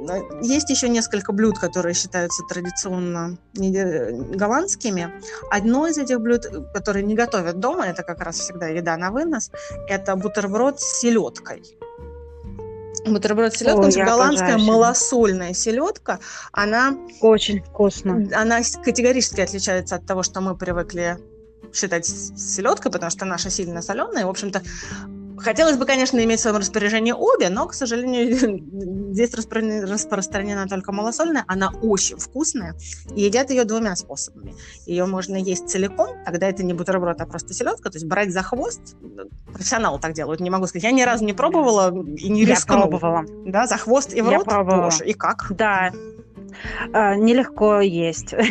э, 0.10 0.22
есть 0.41 0.70
еще 0.70 0.89
несколько 0.89 1.32
блюд, 1.32 1.60
которые 1.60 1.94
считаются 1.94 2.44
традиционно 2.50 3.38
голландскими. 3.54 5.13
Одно 5.52 5.88
из 5.88 5.98
этих 5.98 6.20
блюд, 6.20 6.48
которые 6.74 7.04
не 7.04 7.15
готовят 7.15 7.60
дома, 7.60 7.86
это 7.86 8.04
как 8.04 8.22
раз 8.22 8.39
всегда 8.39 8.67
еда 8.67 8.98
на 8.98 9.12
вынос, 9.12 9.52
это 9.88 10.15
бутерброд 10.15 10.80
с 10.80 11.00
селедкой. 11.00 11.63
Бутерброд 13.06 13.54
с 13.54 13.58
селедкой, 13.58 14.06
голландская 14.06 14.58
малосольная 14.58 15.54
селедка, 15.54 16.20
она... 16.52 16.98
Очень 17.22 17.64
вкусно. 17.64 18.30
Она 18.34 18.60
категорически 18.84 19.42
отличается 19.42 19.96
от 19.96 20.06
того, 20.06 20.24
что 20.24 20.42
мы 20.42 20.56
привыкли 20.56 21.18
считать 21.74 22.06
селедкой, 22.06 22.92
потому 22.92 23.10
что 23.10 23.26
наша 23.26 23.50
сильно 23.50 23.82
соленая. 23.82 24.26
В 24.26 24.30
общем-то, 24.30 24.62
Хотелось 25.44 25.78
бы, 25.78 25.86
конечно, 25.86 26.24
иметь 26.24 26.40
в 26.40 26.42
своем 26.44 26.58
распоряжении 26.58 27.12
обе, 27.12 27.50
но, 27.50 27.68
к 27.68 27.74
сожалению, 27.74 28.62
здесь 29.14 29.34
распространена 29.34 30.68
только 30.68 30.92
малосольная. 30.92 31.44
Она 31.48 31.72
очень 31.82 32.18
вкусная, 32.18 32.76
и 33.16 33.22
едят 33.22 33.50
ее 33.50 33.66
двумя 33.66 33.96
способами. 33.96 34.56
Ее 34.86 35.06
можно 35.06 35.36
есть 35.36 35.70
целиком, 35.70 36.10
тогда 36.26 36.48
это 36.48 36.64
не 36.64 36.74
бутерброд, 36.74 37.20
а 37.20 37.26
просто 37.26 37.54
селедка, 37.54 37.90
то 37.90 37.96
есть 37.96 38.06
брать 38.06 38.32
за 38.32 38.44
хвост. 38.44 38.96
Профессионалы 39.52 40.00
так 40.00 40.14
делают, 40.14 40.42
не 40.42 40.50
могу 40.50 40.68
сказать. 40.68 40.84
Я 40.84 40.92
ни 40.92 41.02
разу 41.02 41.26
не 41.26 41.34
пробовала 41.34 41.92
и 41.92 42.30
не 42.30 42.46
рискнула. 42.46 42.82
Я 42.82 42.88
пробовала. 42.88 43.26
Да, 43.46 43.68
за 43.68 43.78
хвост 43.78 44.14
и 44.14 44.22
в 44.22 44.30
Я 44.30 44.38
рот? 44.38 44.46
пробовала. 44.46 44.84
Боже, 44.86 45.06
и 45.06 45.14
как? 45.14 45.48
Да, 45.50 45.92
а, 46.94 47.16
нелегко 47.16 47.82
есть. 47.82 48.34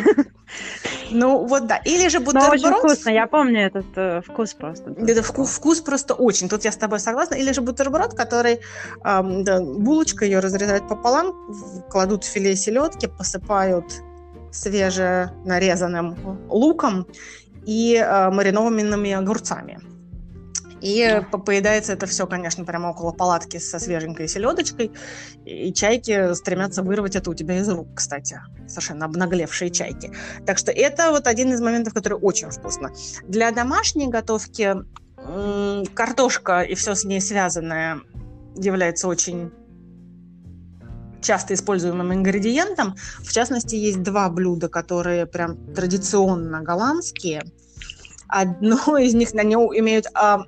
Ну, 1.11 1.45
вот 1.45 1.67
да. 1.67 1.77
Или 1.77 2.07
же 2.07 2.19
бутерброд... 2.19 2.61
Но 2.61 2.69
очень 2.69 2.77
вкусно, 2.77 3.09
я 3.09 3.27
помню 3.27 3.61
этот 3.61 3.85
э, 3.95 4.21
вкус 4.21 4.53
просто. 4.53 4.91
Это 4.91 5.21
вкус, 5.23 5.49
вкус 5.49 5.81
просто 5.81 6.13
очень. 6.13 6.47
Тут 6.47 6.63
я 6.63 6.71
с 6.71 6.77
тобой 6.77 6.99
согласна. 6.99 7.35
Или 7.35 7.51
же 7.51 7.61
бутерброд, 7.61 8.13
который... 8.13 8.59
Э, 9.03 9.21
да, 9.23 9.61
булочка, 9.61 10.25
ее 10.25 10.39
разрезают 10.39 10.87
пополам, 10.87 11.33
кладут 11.89 12.23
филе 12.23 12.55
селедки, 12.55 13.07
посыпают 13.07 13.85
свеже 14.51 15.31
нарезанным 15.45 16.47
луком 16.49 17.07
и 17.65 17.95
э, 17.95 18.29
маринованными 18.29 19.11
огурцами. 19.11 19.90
И 20.81 21.21
поедается 21.45 21.93
это 21.93 22.07
все, 22.07 22.25
конечно, 22.25 22.65
прямо 22.65 22.87
около 22.87 23.11
палатки 23.11 23.57
со 23.57 23.79
свеженькой 23.79 24.27
селедочкой. 24.27 24.91
И 25.45 25.71
чайки 25.73 26.33
стремятся 26.33 26.81
вырвать 26.81 27.15
это 27.15 27.29
у 27.29 27.33
тебя 27.33 27.59
из 27.59 27.69
рук, 27.69 27.87
кстати. 27.95 28.41
Совершенно 28.67 29.05
обнаглевшие 29.05 29.69
чайки. 29.69 30.11
Так 30.45 30.57
что 30.57 30.71
это 30.71 31.11
вот 31.11 31.27
один 31.27 31.53
из 31.53 31.61
моментов, 31.61 31.93
который 31.93 32.17
очень 32.19 32.49
вкусно. 32.49 32.91
Для 33.27 33.51
домашней 33.51 34.07
готовки 34.07 34.75
картошка 35.93 36.61
и 36.61 36.73
все 36.73 36.95
с 36.95 37.03
ней 37.03 37.21
связанное 37.21 38.01
является 38.55 39.07
очень 39.07 39.51
часто 41.21 41.53
используемым 41.53 42.13
ингредиентом. 42.13 42.95
В 43.19 43.31
частности, 43.31 43.75
есть 43.75 44.01
два 44.01 44.29
блюда, 44.29 44.67
которые 44.69 45.27
прям 45.27 45.57
традиционно 45.73 46.61
голландские. 46.61 47.43
Одно 48.27 48.97
из 48.97 49.13
них 49.13 49.33
на 49.33 49.43
него 49.43 49.77
имеют 49.77 50.07
а, 50.15 50.45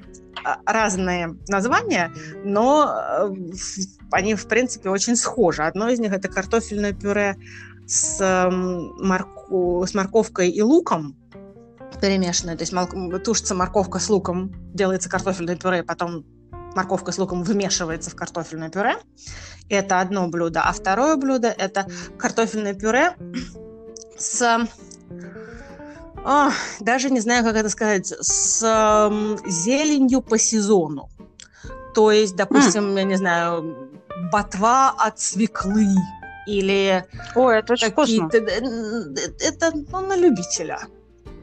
разные 0.65 1.37
названия, 1.47 2.11
но 2.43 2.89
э, 2.89 3.35
они, 4.11 4.35
в 4.35 4.47
принципе, 4.47 4.89
очень 4.89 5.15
схожи. 5.15 5.63
Одно 5.63 5.89
из 5.89 5.99
них– 5.99 6.13
это 6.13 6.27
картофельное 6.27 6.93
пюре 6.93 7.37
с, 7.87 8.49
морку, 8.99 9.85
с 9.85 9.93
морковкой 9.93 10.49
и 10.49 10.61
луком 10.61 11.15
перемешанное. 12.01 12.57
То 12.57 12.63
есть 12.63 13.23
тушится 13.23 13.55
морковка 13.55 13.99
с 13.99 14.09
луком, 14.09 14.51
делается 14.73 15.09
картофельное 15.09 15.55
пюре, 15.55 15.83
потом 15.83 16.25
морковка 16.75 17.11
с 17.11 17.17
луком 17.17 17.43
вымешивается 17.43 18.09
в 18.09 18.15
картофельное 18.15 18.69
пюре. 18.69 18.95
Это 19.69 20.01
одно 20.01 20.27
блюдо. 20.27 20.61
А 20.61 20.73
второе 20.73 21.15
блюдо– 21.15 21.47
это 21.57 21.87
картофельное 22.17 22.73
пюре 22.73 23.15
с 24.17 24.67
о, 26.25 26.51
даже 26.79 27.09
не 27.09 27.19
знаю, 27.19 27.43
как 27.43 27.55
это 27.55 27.69
сказать, 27.69 28.07
с 28.07 28.61
э, 28.63 29.49
зеленью 29.49 30.21
по 30.21 30.37
сезону. 30.37 31.09
То 31.93 32.11
есть, 32.11 32.35
допустим, 32.35 32.95
mm. 32.95 32.97
я 32.97 33.03
не 33.03 33.15
знаю, 33.15 33.89
ботва 34.31 34.89
от 34.91 35.19
свеклы 35.19 35.87
или... 36.47 37.05
О, 37.35 37.49
это 37.49 37.73
очень 37.73 37.91
вкусно. 37.91 38.29
Это 38.31 39.71
ну, 39.91 40.01
на 40.01 40.15
любителя. 40.15 40.79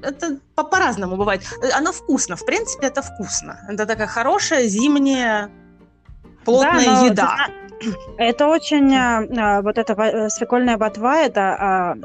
Это 0.03 0.39
по- 0.55 0.65
по-разному 0.65 1.17
бывает. 1.17 1.43
Оно 1.75 1.93
вкусно, 1.93 2.37
в 2.37 2.45
принципе, 2.45 2.87
это 2.87 3.03
вкусно. 3.03 3.61
Это 3.69 3.87
такая 3.87 4.07
хорошая 4.07 4.67
зимняя 4.67 5.51
плотная 6.45 6.85
да, 6.85 7.07
еда. 7.07 7.37
Это 8.19 8.47
очень, 8.49 8.95
а, 8.95 9.25
а, 9.37 9.63
вот 9.63 9.79
эта 9.79 9.93
э, 9.95 10.29
свекольная 10.29 10.77
ботва, 10.77 11.23
это 11.23 11.97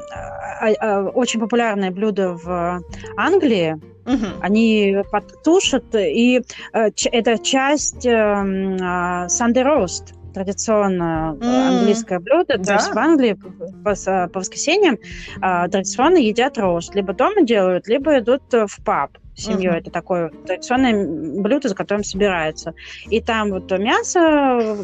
очень 1.14 1.40
популярное 1.40 1.90
блюдо 1.90 2.32
в 2.32 2.82
Англии. 3.16 3.80
Угу. 4.06 4.26
Они 4.40 4.98
подтушат, 5.10 5.94
и 5.94 6.42
это 6.72 7.38
часть 7.38 8.06
Sunday 8.06 9.64
roast 9.64 10.14
традиционное 10.36 11.32
mm. 11.32 11.68
английское 11.68 12.18
блюдо. 12.18 12.58
Да? 12.58 12.64
То 12.64 12.72
есть 12.74 12.94
в 12.94 12.98
Англии 12.98 13.38
по, 13.82 13.94
по 14.28 14.38
воскресеньям 14.38 14.98
а, 15.40 15.66
традиционно 15.66 16.18
едят 16.18 16.58
рост. 16.58 16.94
Либо 16.94 17.14
дома 17.14 17.42
делают, 17.42 17.88
либо 17.88 18.18
идут 18.18 18.42
в 18.52 18.84
паб 18.84 19.16
семьей. 19.34 19.72
Mm-hmm. 19.72 19.78
Это 19.78 19.90
такое 19.90 20.30
традиционное 20.46 21.40
блюдо, 21.40 21.70
за 21.70 21.74
которым 21.74 22.04
собирается. 22.04 22.74
И 23.08 23.22
там 23.22 23.50
вот 23.50 23.70
мясо 23.78 24.76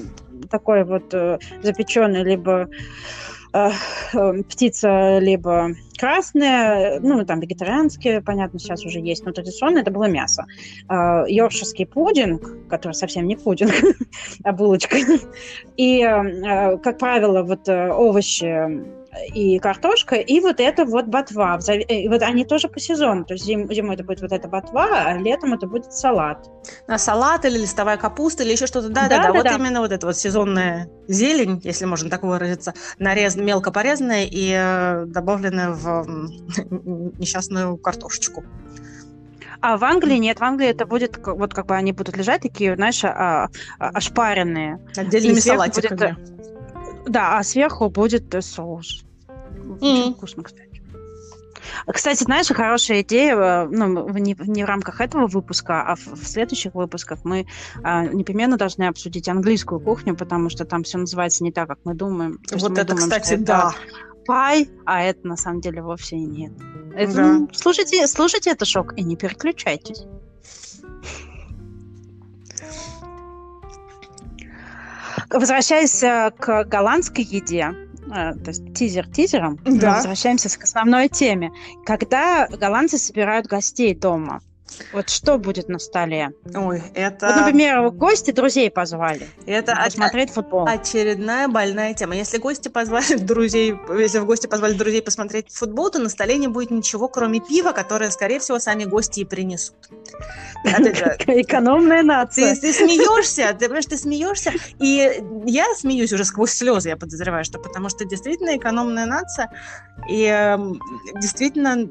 такое 0.51 0.85
вот 0.85 1.13
э, 1.15 1.39
запеченное, 1.63 2.23
либо 2.23 2.69
э, 3.53 3.71
э, 4.13 4.43
птица, 4.49 5.19
либо 5.19 5.71
красная, 5.99 7.01
ну, 7.01 7.25
там 7.25 7.41
вегетарианские, 7.41 8.21
понятно, 8.23 8.59
сейчас 8.59 8.85
уже 8.85 8.99
есть, 8.99 9.25
но 9.25 9.33
традиционно 9.33 9.79
это 9.79 9.91
было 9.91 10.09
мясо. 10.09 10.47
Йоркширский 10.89 11.87
пудинг, 11.87 12.69
который 12.69 12.95
совсем 12.95 13.27
не 13.27 13.37
пудинг, 13.37 13.73
а 14.45 14.53
булочка. 14.53 14.97
И, 15.77 16.03
как 16.83 16.99
правило, 16.99 17.45
вот 17.45 17.69
овощи 17.69 19.02
и 19.35 19.59
картошка, 19.59 20.17
и 20.17 20.41
вот 20.41 20.61
это 20.61 20.85
вот 20.85 21.07
ботва. 21.07 21.59
И 21.89 22.09
вот 22.09 22.23
они 22.23 22.45
тоже 22.45 22.69
по 22.69 22.81
сезону. 22.81 23.25
То 23.25 23.35
есть 23.35 23.45
зим, 23.45 23.73
зимой 23.73 23.95
это 23.95 24.05
будет 24.05 24.23
вот 24.23 24.33
эта 24.33 24.49
ботва, 24.49 24.89
а 25.07 25.19
летом 25.19 25.53
это 25.55 25.67
будет 25.67 25.93
салат. 25.93 26.49
А 26.87 26.99
салат 26.99 27.45
или 27.45 27.59
листовая 27.59 27.97
капуста 27.97 28.43
или 28.43 28.53
еще 28.53 28.67
что-то. 28.67 28.89
Да-да-да, 28.89 29.33
вот 29.33 29.45
да. 29.45 29.55
именно 29.55 29.81
вот 29.81 29.93
эта 29.93 30.07
вот 30.07 30.17
сезонная 30.17 30.89
зелень, 31.09 31.61
если 31.63 31.85
можно 31.85 32.09
так 32.09 32.23
выразиться, 32.23 32.75
нарез, 32.99 33.37
мелко 33.37 33.71
порезанная 33.71 34.25
и 34.25 34.53
э, 34.55 35.05
добавленная 35.07 35.71
в 35.71 36.07
несчастную 37.19 37.77
картошечку. 37.77 38.45
А 39.61 39.77
в 39.77 39.85
Англии 39.85 40.17
нет, 40.17 40.41
в 40.41 40.43
Англии 40.43 40.69
это 40.69 40.87
будет, 40.87 41.19
вот 41.25 41.55
как 41.55 41.67
бы 41.67 41.77
они 41.77 41.93
будут 41.93 42.17
лежать 42.17 42.43
такие, 42.43 42.75
знаешь, 42.75 43.05
а, 43.05 43.49
а, 43.79 43.89
ошпаренные. 43.91 44.81
Отдельными 44.97 45.39
салатиками. 45.39 46.17
Будет, 46.19 46.43
да, 47.07 47.39
а 47.39 47.43
сверху 47.43 47.89
будет 47.89 48.35
соус. 48.41 49.05
Очень 49.81 50.11
mm. 50.11 50.15
вкусно, 50.15 50.43
кстати. 50.43 50.83
Кстати, 51.87 52.25
знаешь, 52.25 52.49
хорошая 52.49 53.03
идея, 53.03 53.37
э, 53.37 53.69
ну, 53.69 54.09
не, 54.11 54.37
не 54.39 54.65
в 54.65 54.67
рамках 54.67 55.01
этого 55.01 55.27
выпуска, 55.27 55.83
а 55.83 55.97
в, 55.97 56.07
в 56.07 56.27
следующих 56.27 56.75
выпусках 56.75 57.21
мы 57.25 57.47
а, 57.83 58.07
непременно 58.07 58.57
должны 58.57 58.85
обсудить 58.85 59.29
английскую 59.29 59.81
кухню, 59.81 60.17
потому 60.17 60.49
что 60.49 60.65
там 60.65 60.83
все 60.83 60.99
называется 60.99 61.45
не 61.45 61.53
так, 61.53 61.69
как 61.69 61.79
мы 61.85 61.95
думаем. 61.95 62.41
Вот 62.53 62.71
мы 62.71 62.79
это, 62.79 62.89
думаем, 62.89 63.09
кстати, 63.09 63.37
да. 63.37 63.75
Пай, 64.27 64.69
а 64.87 65.03
это 65.03 65.27
на 65.27 65.37
самом 65.37 65.61
деле 65.61 65.83
вовсе 65.83 66.17
и 66.17 66.25
нет. 66.25 66.53
Это, 66.95 67.15
да. 67.15 67.33
ну, 67.33 67.49
слушайте, 67.53 68.07
слушайте 68.07 68.51
это 68.51 68.65
шок 68.65 68.97
и 68.97 69.03
не 69.03 69.17
переключайтесь. 69.17 70.05
Возвращаясь 75.33 76.03
э, 76.03 76.31
к 76.39 76.65
голландской 76.65 77.25
еде, 77.25 77.73
э, 78.07 78.35
то 78.35 78.49
есть 78.49 78.75
тизер 78.75 79.09
тизером, 79.09 79.59
да. 79.65 79.71
мы 79.71 79.95
возвращаемся 79.97 80.59
к 80.59 80.63
основной 80.63 81.09
теме. 81.09 81.51
Когда 81.87 82.47
голландцы 82.49 82.99
собирают 82.99 83.47
гостей 83.47 83.95
дома, 83.95 84.41
вот 84.93 85.09
что 85.09 85.39
будет 85.39 85.69
на 85.69 85.79
столе? 85.79 86.33
Ой, 86.55 86.83
это... 86.95 87.27
Вот, 87.27 87.37
например, 87.37 87.91
гости 87.91 88.31
друзей 88.31 88.71
позвали. 88.71 89.27
Это 89.47 89.77
посмотреть 89.85 90.31
от... 90.31 90.35
футбол. 90.35 90.67
Очередная 90.67 91.49
больная 91.49 91.95
тема. 91.95 92.15
Если 92.15 92.39
гости 92.39 92.69
позвали 92.69 93.15
друзей, 93.19 93.75
если 93.99 94.19
в 94.19 94.27
гости 94.27 94.47
позвали 94.47 94.75
друзей 94.75 95.03
посмотреть 95.03 95.53
футбол, 95.53 95.91
то 95.91 95.99
на 95.99 96.09
столе 96.09 96.37
не 96.39 96.49
будет 96.49 96.71
ничего, 96.71 97.09
кроме 97.09 97.41
пива, 97.41 97.73
которое, 97.73 98.11
скорее 98.11 98.39
всего, 98.39 98.59
сами 98.59 98.85
гости 98.85 99.21
и 99.21 99.25
принесут. 99.25 99.77
Экономная 100.65 102.03
нация. 102.03 102.55
Ты 102.55 102.73
смеешься, 102.73 103.55
ты 103.59 103.67
понимаешь, 103.67 103.87
ты 103.87 103.97
смеешься, 103.97 104.53
и 104.81 105.23
я 105.47 105.67
смеюсь 105.77 106.13
уже 106.13 106.25
сквозь 106.25 106.53
слезы, 106.53 106.91
я 106.91 106.97
подозреваю, 106.97 107.45
что 107.45 107.59
потому 107.59 107.89
что 107.89 108.05
действительно 108.05 108.57
экономная 108.57 109.07
нация, 109.07 109.51
и 110.09 110.25
эм, 110.25 110.81
действительно 111.21 111.89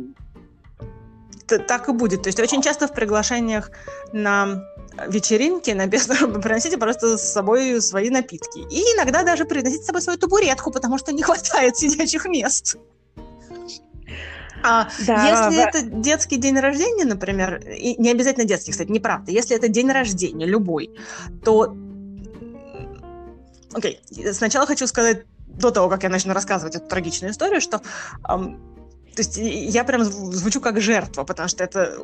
так 1.60 1.90
и 1.90 1.92
будет. 1.94 2.24
То 2.24 2.28
есть 2.28 2.40
очень 2.40 2.62
часто 2.62 2.88
в 2.88 2.94
приглашениях 2.94 3.72
на 4.12 4.64
вечеринки 5.08 5.72
на 5.72 5.86
написано 5.86 6.40
приносите 6.42 6.78
просто 6.78 7.18
с 7.18 7.32
собой 7.34 7.82
свои 7.82 8.10
напитки. 8.10 8.60
И 8.70 8.80
иногда 8.96 9.24
даже 9.24 9.46
приносите 9.46 9.84
с 9.84 9.86
собой 9.86 10.02
свою 10.02 10.20
табуретку, 10.20 10.72
потому 10.72 10.98
что 10.98 11.12
не 11.12 11.24
хватает 11.24 11.78
сидячих 11.78 12.26
мест. 12.26 12.78
А 14.64 14.90
да, 15.08 15.28
если 15.28 15.58
да. 15.58 15.70
это 15.70 15.82
детский 15.82 16.38
день 16.38 16.60
рождения, 16.60 17.06
например, 17.06 17.64
и 17.68 18.00
не 18.00 18.12
обязательно 18.12 18.46
детский, 18.46 18.72
кстати, 18.72 18.92
неправда, 18.92 19.32
если 19.32 19.56
это 19.56 19.68
день 19.68 19.92
рождения 19.92 20.46
любой, 20.46 20.92
то... 21.44 21.76
Окей, 23.74 24.00
okay. 24.12 24.34
сначала 24.34 24.68
хочу 24.68 24.86
сказать, 24.86 25.26
до 25.48 25.72
того, 25.72 25.90
как 25.90 26.04
я 26.04 26.10
начну 26.10 26.34
рассказывать 26.34 26.76
эту 26.76 26.88
трагичную 26.88 27.32
историю, 27.32 27.62
что 27.62 27.82
эм, 28.30 28.60
то 29.16 29.22
есть 29.22 29.38
я 29.38 29.84
прям 29.84 30.04
звучу 30.04 30.62
как 30.62 30.80
жертва, 30.80 31.24
потому 31.24 31.50
что 31.50 31.64
это, 31.64 31.98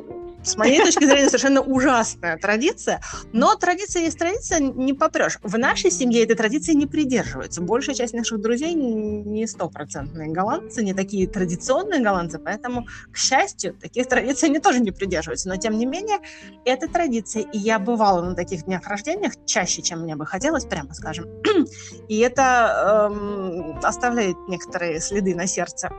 с 0.44 0.56
моей 0.56 0.78
точки 0.84 1.04
зрения, 1.04 1.28
совершенно 1.28 1.62
ужасная 1.62 2.36
традиция. 2.36 3.00
Но 3.32 3.54
традиция 3.54 4.02
есть 4.02 4.18
традиция, 4.18 4.60
не 4.60 4.92
попрешь. 4.92 5.38
В 5.42 5.56
нашей 5.56 5.90
семье 5.90 6.22
этой 6.22 6.36
традиции 6.36 6.74
не 6.74 6.86
придерживаются. 6.86 7.62
Большая 7.62 7.94
часть 7.94 8.12
наших 8.12 8.40
друзей 8.40 8.74
не 8.74 9.46
стопроцентные 9.46 10.28
голландцы, 10.28 10.84
не 10.84 10.92
такие 10.92 11.26
традиционные 11.26 12.00
голландцы, 12.00 12.38
поэтому, 12.38 12.86
к 13.10 13.16
счастью, 13.16 13.74
таких 13.74 14.06
традиций 14.06 14.50
они 14.50 14.58
тоже 14.58 14.80
не 14.80 14.90
придерживаются. 14.90 15.48
Но, 15.48 15.56
тем 15.56 15.78
не 15.78 15.86
менее, 15.86 16.18
это 16.66 16.88
традиция. 16.88 17.44
И 17.52 17.58
я 17.58 17.78
бывала 17.78 18.22
на 18.22 18.34
таких 18.34 18.64
днях 18.64 18.86
рождения 18.86 19.32
чаще, 19.46 19.80
чем 19.80 20.02
мне 20.02 20.14
бы 20.14 20.26
хотелось, 20.26 20.66
прямо 20.66 20.92
скажем. 20.92 21.26
И 22.08 22.18
это 22.18 23.10
эм, 23.10 23.78
оставляет 23.82 24.36
некоторые 24.48 25.00
следы 25.00 25.34
на 25.34 25.46
сердце. 25.46 25.90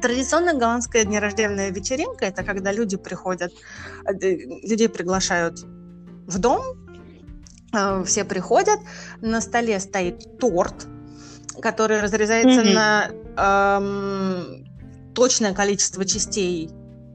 Традиционная 0.00 0.54
голландская 0.54 1.04
днерожденная 1.04 1.70
вечеринка– 1.70 2.24
это 2.26 2.42
когда 2.42 2.72
люди 2.72 2.96
приходят, 2.96 3.52
э, 4.06 4.12
людей 4.20 4.88
приглашают 4.88 5.60
в 6.26 6.38
дом, 6.38 6.62
э, 7.72 8.04
все 8.04 8.24
приходят, 8.24 8.80
на 9.20 9.40
столе 9.40 9.78
стоит 9.80 10.38
торт, 10.38 10.86
который 11.60 12.00
разрезается 12.00 12.62
mm-hmm. 12.62 12.74
на 12.74 13.10
эм, 13.36 15.14
точное 15.14 15.54
количество 15.54 16.04
частей 16.04 16.70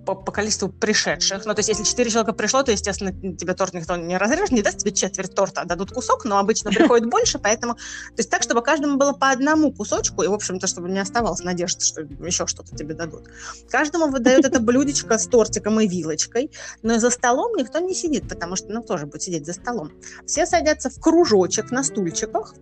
по, 0.09 0.15
по 0.15 0.31
количеству 0.31 0.69
пришедших. 0.69 1.45
Ну, 1.45 1.53
то 1.53 1.59
есть, 1.59 1.69
если 1.69 1.83
четыре 1.83 2.09
человека 2.09 2.33
пришло, 2.33 2.63
то, 2.63 2.71
естественно, 2.71 3.11
тебе 3.11 3.53
торт 3.53 3.73
никто 3.73 3.95
не 3.95 4.17
разрежет, 4.17 4.51
не 4.51 4.63
даст 4.63 4.79
тебе 4.79 4.91
четверть 4.91 5.35
торта, 5.35 5.61
а 5.61 5.65
дадут 5.65 5.91
кусок, 5.91 6.25
но 6.25 6.39
обычно 6.39 6.71
приходит 6.71 7.07
больше, 7.11 7.37
поэтому... 7.37 7.75
То 7.75 8.17
есть 8.17 8.29
так, 8.29 8.41
чтобы 8.41 8.63
каждому 8.63 8.97
было 8.97 9.13
по 9.13 9.29
одному 9.29 9.71
кусочку, 9.71 10.23
и, 10.23 10.27
в 10.27 10.33
общем-то, 10.33 10.65
чтобы 10.65 10.89
не 10.89 10.99
оставалось 10.99 11.43
надежды, 11.43 11.85
что 11.85 12.01
еще 12.01 12.47
что-то 12.47 12.75
тебе 12.75 12.95
дадут. 12.95 13.25
Каждому 13.69 14.07
выдают 14.07 14.45
это 14.45 14.59
блюдечко 14.59 15.19
с 15.19 15.27
тортиком 15.27 15.79
и 15.79 15.87
вилочкой, 15.87 16.49
но 16.81 16.97
за 16.97 17.11
столом 17.11 17.55
никто 17.55 17.77
не 17.77 17.93
сидит, 17.93 18.27
потому 18.27 18.55
что, 18.55 18.69
ну, 18.69 18.81
тоже 18.81 19.05
будет 19.05 19.21
сидеть 19.21 19.45
за 19.45 19.53
столом. 19.53 19.91
Все 20.25 20.47
садятся 20.47 20.89
в 20.89 20.99
кружочек 20.99 21.69
на 21.69 21.83
стульчиках, 21.83 22.55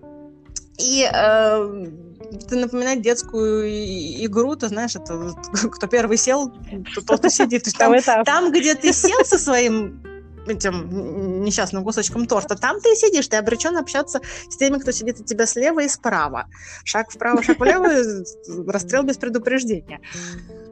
и 0.78 1.10
э, 1.12 1.88
это 2.32 2.56
напоминает 2.56 3.02
детскую 3.02 3.68
игру, 4.26 4.56
ты 4.56 4.68
знаешь, 4.68 4.96
это 4.96 5.34
кто 5.72 5.88
первый 5.88 6.18
сел, 6.18 6.54
тот 7.06 7.26
и 7.26 7.30
сидит. 7.30 7.68
Там, 7.78 8.24
там, 8.24 8.52
где 8.52 8.76
ты 8.76 8.94
сел 8.94 9.24
со 9.26 9.38
своим 9.38 10.04
этим 10.48 11.44
несчастным 11.44 11.84
кусочком 11.84 12.26
торта, 12.26 12.56
там 12.56 12.80
ты 12.80 12.94
и 12.94 12.96
сидишь, 12.96 13.28
ты 13.28 13.36
обречен 13.36 13.76
общаться 13.76 14.22
с 14.50 14.56
теми, 14.56 14.78
кто 14.78 14.92
сидит 14.92 15.20
от 15.20 15.26
тебя 15.26 15.46
слева 15.46 15.82
и 15.82 15.90
справа. 15.90 16.48
Шаг 16.86 17.12
вправо, 17.12 17.44
шаг 17.44 17.60
влево, 17.60 17.88
расстрел 18.72 19.04
без 19.04 19.18
предупреждения. 19.18 20.00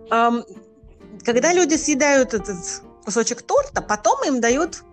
Когда 0.09 1.53
люди 1.53 1.75
съедают 1.75 2.33
этот 2.33 2.57
кусочек 3.03 3.41
торта, 3.41 3.81
потом 3.81 4.23
им 4.25 4.39
дают 4.39 4.83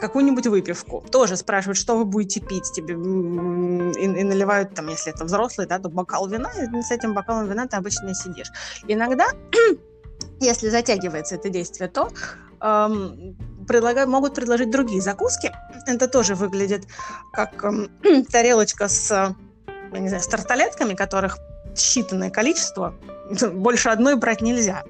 какую-нибудь 0.00 0.46
выпивку. 0.46 1.04
Тоже 1.10 1.36
спрашивают, 1.36 1.78
что 1.78 1.96
вы 1.96 2.04
будете 2.04 2.40
пить 2.40 2.72
тебе, 2.72 2.94
и, 2.94 4.04
и 4.04 4.24
наливают, 4.24 4.74
там, 4.74 4.88
если 4.88 5.12
это 5.12 5.24
взрослый, 5.24 5.66
да, 5.66 5.78
то 5.78 5.88
бокал 5.88 6.26
вина, 6.28 6.50
и 6.52 6.82
с 6.82 6.90
этим 6.90 7.14
бокалом 7.14 7.48
вина 7.48 7.66
ты 7.66 7.76
обычно 7.76 8.14
сидишь. 8.14 8.50
Иногда, 8.88 9.26
если 10.40 10.68
затягивается 10.68 11.36
это 11.36 11.50
действие, 11.50 11.88
то 11.88 12.10
эм, 12.60 13.36
предлагают, 13.68 14.10
могут 14.10 14.34
предложить 14.34 14.70
другие 14.70 15.00
закуски. 15.00 15.52
Это 15.86 16.08
тоже 16.08 16.34
выглядит 16.34 16.84
как 17.32 17.62
эм, 17.64 17.90
тарелочка 18.32 18.88
с, 18.88 19.10
я 19.92 19.98
не 19.98 20.08
знаю, 20.08 20.22
с 20.22 20.26
тарталетками, 20.26 20.94
которых 20.94 21.38
считанное 21.74 22.30
количество, 22.30 22.94
больше 23.52 23.90
одной 23.90 24.16
брать 24.16 24.40
нельзя 24.40 24.82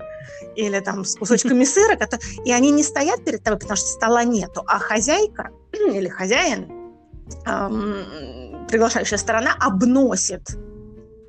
или 0.56 0.80
там 0.80 1.04
с 1.04 1.16
кусочками 1.16 1.64
сыра, 1.64 1.98
и 2.44 2.52
они 2.52 2.70
не 2.70 2.82
стоят 2.82 3.24
перед 3.24 3.42
тобой, 3.42 3.58
потому 3.58 3.76
что 3.76 3.86
стола 3.86 4.24
нету, 4.24 4.62
а 4.66 4.78
хозяйка 4.78 5.50
или 5.72 6.08
хозяин, 6.08 6.70
эм, 7.46 8.66
приглашающая 8.68 9.18
сторона, 9.18 9.54
обносит 9.58 10.42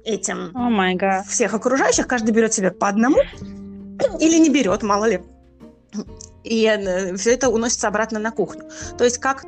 этим 0.04 0.52
oh 0.56 1.24
всех 1.24 1.54
окружающих, 1.54 2.08
каждый 2.08 2.32
берет 2.32 2.54
себе 2.54 2.72
по 2.72 2.88
одному 2.88 3.18
или 4.20 4.38
не 4.38 4.50
берет, 4.50 4.84
мало 4.84 5.06
ли. 5.06 5.22
И 6.44 6.66
э, 6.66 7.16
все 7.18 7.34
это 7.34 7.50
уносится 7.50 7.88
обратно 7.88 8.20
на 8.20 8.32
кухню. 8.32 8.64
То 8.98 9.04
есть 9.04 9.20
как 9.20 9.46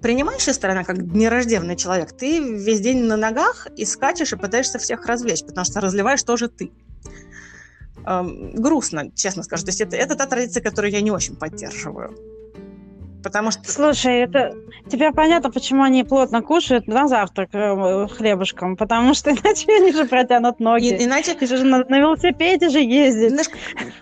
принимающая 0.00 0.54
сторона, 0.54 0.84
как 0.84 0.98
нерожденный 0.98 1.76
человек, 1.76 2.12
ты 2.12 2.38
весь 2.40 2.80
день 2.80 3.04
на 3.04 3.16
ногах 3.16 3.66
и 3.76 3.84
скачешь 3.84 4.32
и 4.32 4.36
пытаешься 4.36 4.78
всех 4.78 5.04
развлечь, 5.06 5.44
потому 5.44 5.64
что 5.64 5.80
разливаешь 5.80 6.22
тоже 6.22 6.48
ты 6.48 6.72
эм, 8.06 8.52
грустно, 8.54 9.10
честно 9.14 9.42
скажу. 9.42 9.64
То 9.64 9.70
есть 9.70 9.80
это, 9.80 9.96
это 9.96 10.16
та 10.16 10.26
традиция, 10.26 10.62
которую 10.62 10.92
я 10.92 11.00
не 11.00 11.10
очень 11.10 11.36
поддерживаю. 11.36 12.16
Потому 13.22 13.50
что... 13.50 13.70
Слушай, 13.70 14.20
это 14.20 14.54
теперь 14.88 15.12
понятно, 15.12 15.50
почему 15.50 15.82
они 15.82 16.04
плотно 16.04 16.42
кушают 16.42 16.86
на 16.86 17.06
завтрак 17.06 17.50
э, 17.52 18.06
хлебушком, 18.08 18.76
потому 18.76 19.14
что 19.14 19.30
иначе 19.30 19.66
они 19.68 19.92
же 19.92 20.06
протянут 20.06 20.60
ноги. 20.60 20.88
И, 20.88 21.04
иначе... 21.04 21.36
И 21.38 21.46
же 21.46 21.64
на, 21.64 21.84
на 21.84 21.98
велосипеде 21.98 22.68
же 22.70 22.80
ездить. 22.80 23.30
Знаешь, 23.30 23.50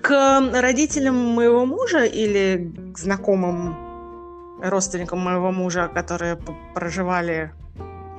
к 0.00 0.60
родителям 0.60 1.16
моего 1.16 1.66
мужа 1.66 2.04
или 2.04 2.72
к 2.94 2.98
знакомым 2.98 3.76
родственникам 4.62 5.20
моего 5.20 5.52
мужа, 5.52 5.88
которые 5.92 6.38
проживали 6.74 7.52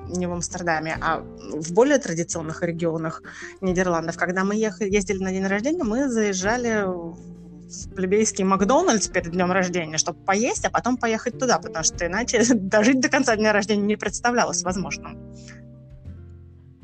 не 0.10 0.28
в 0.28 0.34
Амстердаме, 0.34 0.97
а 1.01 1.20
в 1.20 1.74
более 1.74 1.97
традиционных 1.97 2.62
регионах 2.64 3.24
Нидерландов. 3.62 4.18
Когда 4.18 4.43
мы 4.43 4.55
ехали, 4.55 4.89
ездили 4.89 5.24
на 5.24 5.32
день 5.32 5.45
рождения, 5.45 5.84
мы 5.84 6.10
заезжали 6.10 6.86
в 6.86 7.93
плебейский 7.95 8.43
Макдональдс 8.43 9.07
перед 9.07 9.32
днем 9.32 9.51
рождения, 9.51 9.97
чтобы 9.97 10.20
поесть, 10.20 10.66
а 10.66 10.70
потом 10.70 10.97
поехать 10.97 11.38
туда, 11.38 11.60
потому 11.60 11.84
что 11.84 12.05
иначе 12.05 12.43
дожить 12.53 12.99
до 12.99 13.10
конца 13.10 13.36
дня 13.36 13.53
рождения 13.53 13.84
не 13.84 13.95
представлялось 13.95 14.64
возможным. 14.64 15.18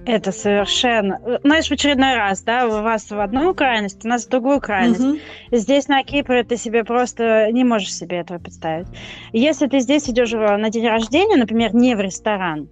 Это 0.06 0.32
совершенно... 0.32 1.20
Знаешь, 1.44 1.68
в 1.68 1.72
очередной 1.72 2.14
раз, 2.14 2.44
да, 2.44 2.68
у 2.68 2.84
вас 2.84 3.10
в 3.10 3.20
одну 3.20 3.56
крайность, 3.56 4.06
у 4.06 4.08
нас 4.08 4.26
в 4.26 4.30
другую 4.30 4.62
крайность. 4.62 5.02
Угу. 5.02 5.18
Здесь, 5.52 5.88
на 5.88 6.04
Кипре, 6.04 6.44
ты 6.44 6.58
себе 6.58 6.84
просто 6.84 7.52
не 7.52 7.64
можешь 7.64 7.94
себе 7.94 8.18
этого 8.18 8.38
представить. 8.38 8.88
Если 9.34 9.66
ты 9.66 9.80
здесь 9.80 10.08
идешь 10.08 10.32
на 10.32 10.70
день 10.70 10.88
рождения, 10.88 11.38
например, 11.38 11.74
не 11.74 11.96
в 11.96 12.02
ресторан, 12.02 12.70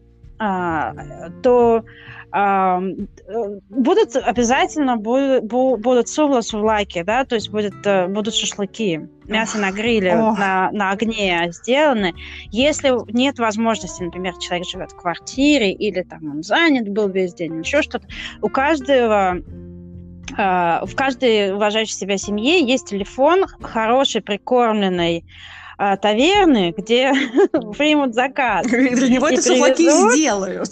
то 1.42 1.84
а, 2.36 2.82
будут 3.70 4.16
обязательно 4.16 4.98
будут, 4.98 5.44
будут 5.44 6.08
лайки, 6.54 7.04
да, 7.04 7.26
то 7.26 7.36
есть 7.36 7.52
будет, 7.52 7.76
э, 7.86 8.08
будут 8.08 8.34
шашлыки, 8.34 9.08
мясо 9.26 9.60
на 9.60 9.70
гриле, 9.70 10.16
на, 10.16 10.72
на 10.72 10.90
огне 10.90 11.52
сделаны. 11.52 12.16
Если 12.50 12.92
нет 13.14 13.38
возможности, 13.38 14.02
например, 14.02 14.34
человек 14.40 14.68
живет 14.68 14.92
в 14.94 14.96
квартире 14.96 15.74
или 15.74 16.02
там 16.02 16.28
он 16.28 16.42
занят 16.42 16.90
был 16.90 17.08
весь 17.08 17.36
день, 17.36 17.60
еще 17.60 17.84
что-то, 17.84 18.08
у 18.42 18.50
каждого 18.50 19.38
а, 20.36 20.84
в 20.88 20.96
каждой 20.96 21.54
уважающей 21.54 21.94
себя 21.94 22.18
семье 22.18 22.66
есть 22.66 22.88
телефон 22.88 23.46
хороший, 23.62 24.22
прикормленный, 24.22 25.24
а, 25.78 25.98
таверны, 25.98 26.74
где 26.78 27.14
примут 27.78 28.14
заказ. 28.14 28.66
Для 28.68 29.10
него 29.10 29.28
это 29.28 29.42
суфлаки 29.42 29.90
сделают. 29.90 30.72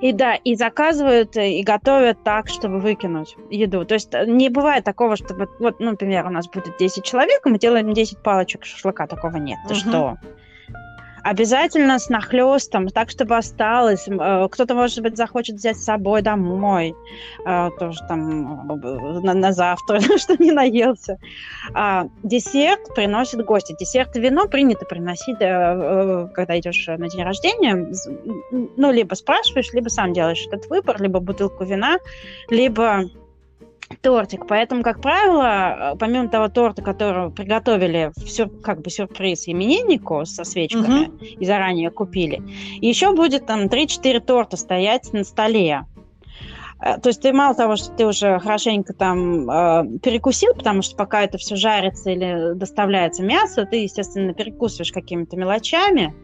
И 0.00 0.12
да, 0.12 0.36
и 0.36 0.54
заказывают, 0.54 1.36
и 1.36 1.62
готовят 1.62 2.22
так, 2.22 2.48
чтобы 2.48 2.78
выкинуть 2.78 3.36
еду. 3.50 3.84
То 3.84 3.94
есть 3.94 4.14
э, 4.14 4.26
не 4.26 4.48
бывает 4.48 4.84
такого, 4.84 5.16
чтобы, 5.16 5.48
вот, 5.58 5.80
ну, 5.80 5.90
например, 5.90 6.24
у 6.26 6.30
нас 6.30 6.46
будет 6.48 6.76
10 6.78 7.02
человек, 7.02 7.44
и 7.44 7.48
мы 7.48 7.58
делаем 7.58 7.92
10 7.92 8.18
палочек 8.18 8.64
шашлыка. 8.64 9.08
Такого 9.08 9.36
нет. 9.38 9.58
Ты 9.66 9.74
что? 9.74 10.16
Обязательно 11.28 11.98
с 11.98 12.08
нахлестом, 12.08 12.88
так, 12.88 13.10
чтобы 13.10 13.36
осталось. 13.36 14.08
Э, 14.08 14.48
кто-то, 14.50 14.74
может 14.74 15.02
быть, 15.02 15.18
захочет 15.18 15.56
взять 15.56 15.76
с 15.76 15.84
собой 15.84 16.22
домой, 16.22 16.94
э, 17.44 17.70
тоже 17.78 18.00
там 18.08 18.70
э, 18.70 19.20
на, 19.20 19.34
на 19.34 19.52
завтра, 19.52 20.00
что 20.16 20.42
не 20.42 20.52
наелся. 20.52 21.18
А 21.74 22.06
десерт 22.22 22.94
приносит 22.94 23.44
гости. 23.44 23.76
Десерт 23.78 24.16
и 24.16 24.20
вино 24.20 24.48
принято 24.48 24.86
приносить, 24.86 25.36
когда 25.38 26.58
идешь 26.58 26.86
на 26.86 27.10
день 27.10 27.22
рождения. 27.22 27.92
Ну, 28.50 28.90
либо 28.90 29.14
спрашиваешь, 29.14 29.70
либо 29.74 29.90
сам 29.90 30.14
делаешь 30.14 30.46
этот 30.50 30.70
выбор, 30.70 30.98
либо 30.98 31.20
бутылку 31.20 31.62
вина, 31.62 31.98
либо 32.48 33.04
тортик. 33.96 34.46
Поэтому, 34.46 34.82
как 34.82 35.00
правило, 35.00 35.96
помимо 35.98 36.28
того 36.28 36.48
торта, 36.48 36.82
который 36.82 37.30
приготовили 37.30 38.12
все 38.24 38.46
как 38.46 38.82
бы 38.82 38.90
сюрприз 38.90 39.48
имениннику 39.48 40.24
со 40.24 40.44
свечками 40.44 41.06
угу. 41.06 41.18
и 41.20 41.44
заранее 41.44 41.90
купили, 41.90 42.42
еще 42.80 43.14
будет 43.14 43.46
там 43.46 43.66
3-4 43.66 44.20
торта 44.20 44.56
стоять 44.56 45.12
на 45.12 45.24
столе. 45.24 45.86
Э, 46.80 46.98
то 46.98 47.08
есть 47.08 47.22
ты 47.22 47.32
мало 47.32 47.54
того, 47.54 47.76
что 47.76 47.90
ты 47.92 48.06
уже 48.06 48.38
хорошенько 48.38 48.92
там 48.92 49.50
э, 49.50 49.98
перекусил, 50.02 50.54
потому 50.54 50.82
что 50.82 50.96
пока 50.96 51.22
это 51.22 51.38
все 51.38 51.56
жарится 51.56 52.10
или 52.10 52.54
доставляется 52.54 53.22
мясо, 53.22 53.66
ты, 53.66 53.82
естественно, 53.82 54.32
перекусываешь 54.34 54.92
какими-то 54.92 55.36
мелочами, 55.36 56.14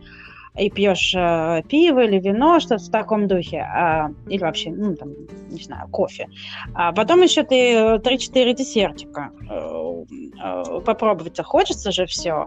и 0.57 0.71
пьешь 0.71 1.15
э, 1.17 1.63
пиво 1.69 2.05
или 2.05 2.21
вино, 2.21 2.61
что-то 2.61 2.85
в 2.85 2.91
таком 2.91 3.27
духе, 3.27 3.59
а, 3.59 4.11
или 4.29 4.41
вообще, 4.41 4.71
ну, 4.71 4.95
там, 4.95 5.11
не 5.51 5.63
знаю, 5.63 5.89
кофе. 5.89 6.29
А 6.75 6.93
потом 6.93 7.23
еще 7.23 7.43
ты 7.43 7.97
3-4 7.97 8.55
десертика 8.55 9.31
э, 9.51 10.05
э, 10.43 10.81
попробовать 10.85 11.41
хочется 11.43 11.91
же 11.91 12.07
все. 12.07 12.47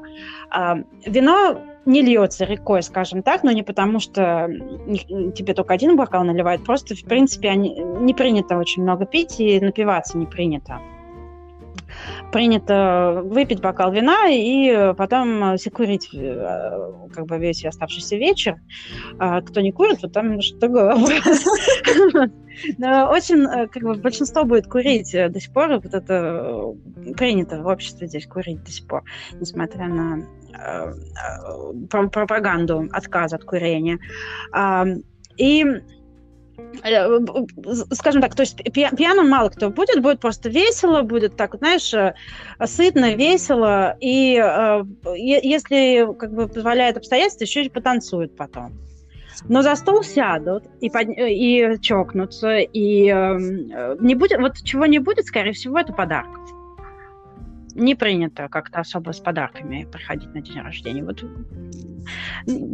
А, 0.49 0.77
вино 1.05 1.59
не 1.85 2.01
льется 2.01 2.45
рекой, 2.45 2.81
скажем 2.81 3.23
так, 3.23 3.43
но 3.43 3.51
не 3.51 3.63
потому, 3.63 3.99
что 3.99 4.49
тебе 5.35 5.53
только 5.53 5.73
один 5.73 5.97
бокал 5.97 6.23
наливают, 6.23 6.63
просто, 6.63 6.95
в 6.95 7.03
принципе, 7.03 7.49
они, 7.49 7.77
не 7.79 8.13
принято 8.13 8.57
очень 8.57 8.83
много 8.83 9.05
пить, 9.05 9.39
и 9.39 9.59
напиваться 9.59 10.17
не 10.17 10.25
принято 10.25 10.79
принято 12.31 13.21
выпить 13.23 13.61
бокал 13.61 13.91
вина 13.91 14.29
и 14.29 14.93
потом 14.95 15.57
секурить 15.57 16.09
э, 16.13 16.91
как 17.13 17.25
бы 17.25 17.37
весь 17.37 17.65
оставшийся 17.65 18.15
вечер. 18.17 18.57
А 19.19 19.41
кто 19.41 19.61
не 19.61 19.71
курит, 19.71 20.01
вот 20.01 20.13
там 20.13 20.41
что 20.41 20.67
очень, 23.09 23.43
э, 23.45 23.67
как 23.67 23.83
бы, 23.83 23.95
большинство 23.95 24.43
будет 24.43 24.67
курить 24.67 25.11
до 25.13 25.39
сих 25.39 25.53
пор. 25.53 25.79
Вот 25.79 25.93
это 25.93 26.73
принято 27.15 27.61
в 27.61 27.67
обществе 27.67 28.07
здесь 28.07 28.27
курить 28.27 28.63
до 28.63 28.71
сих 28.71 28.87
пор, 28.87 29.03
несмотря 29.39 29.87
на 29.87 30.23
э, 30.53 30.93
пропаганду 31.87 32.87
отказа 32.91 33.37
от 33.37 33.43
курения. 33.43 33.99
И 35.37 35.63
Э, 35.63 35.96
скажем 37.91 38.21
так, 38.21 38.35
то 38.35 38.41
есть 38.41 38.57
пьяным 38.73 39.29
мало 39.29 39.49
кто 39.49 39.69
будет, 39.69 40.01
будет 40.01 40.19
просто 40.19 40.49
весело, 40.49 41.01
будет 41.01 41.35
так, 41.35 41.55
знаешь, 41.55 41.93
э, 41.93 42.13
сытно, 42.65 43.15
весело, 43.15 43.95
и 43.99 44.37
э, 44.37 44.83
если 45.15 46.07
как 46.17 46.33
бы 46.33 46.47
позволяет 46.47 46.97
обстоятельства, 46.97 47.43
еще 47.43 47.63
и 47.63 47.69
потанцуют 47.69 48.35
потом. 48.35 48.73
Но 49.49 49.61
за 49.61 49.75
стол 49.75 50.03
сядут 50.03 50.63
и, 50.81 50.89
под... 50.89 51.09
и 51.09 51.77
чокнутся, 51.81 52.57
и 52.57 53.09
э, 53.09 53.95
не 53.99 54.15
будет, 54.15 54.39
вот 54.39 54.57
чего 54.63 54.85
не 54.85 54.99
будет, 54.99 55.25
скорее 55.25 55.53
всего, 55.53 55.77
это 55.77 55.93
подарков 55.93 56.56
не 57.77 57.95
принято 57.95 58.47
как-то 58.49 58.79
особо 58.79 59.11
с 59.11 59.19
подарками 59.19 59.87
приходить 59.91 60.33
на 60.33 60.41
день 60.41 60.59
рождения. 60.59 61.03
Вот 61.03 61.23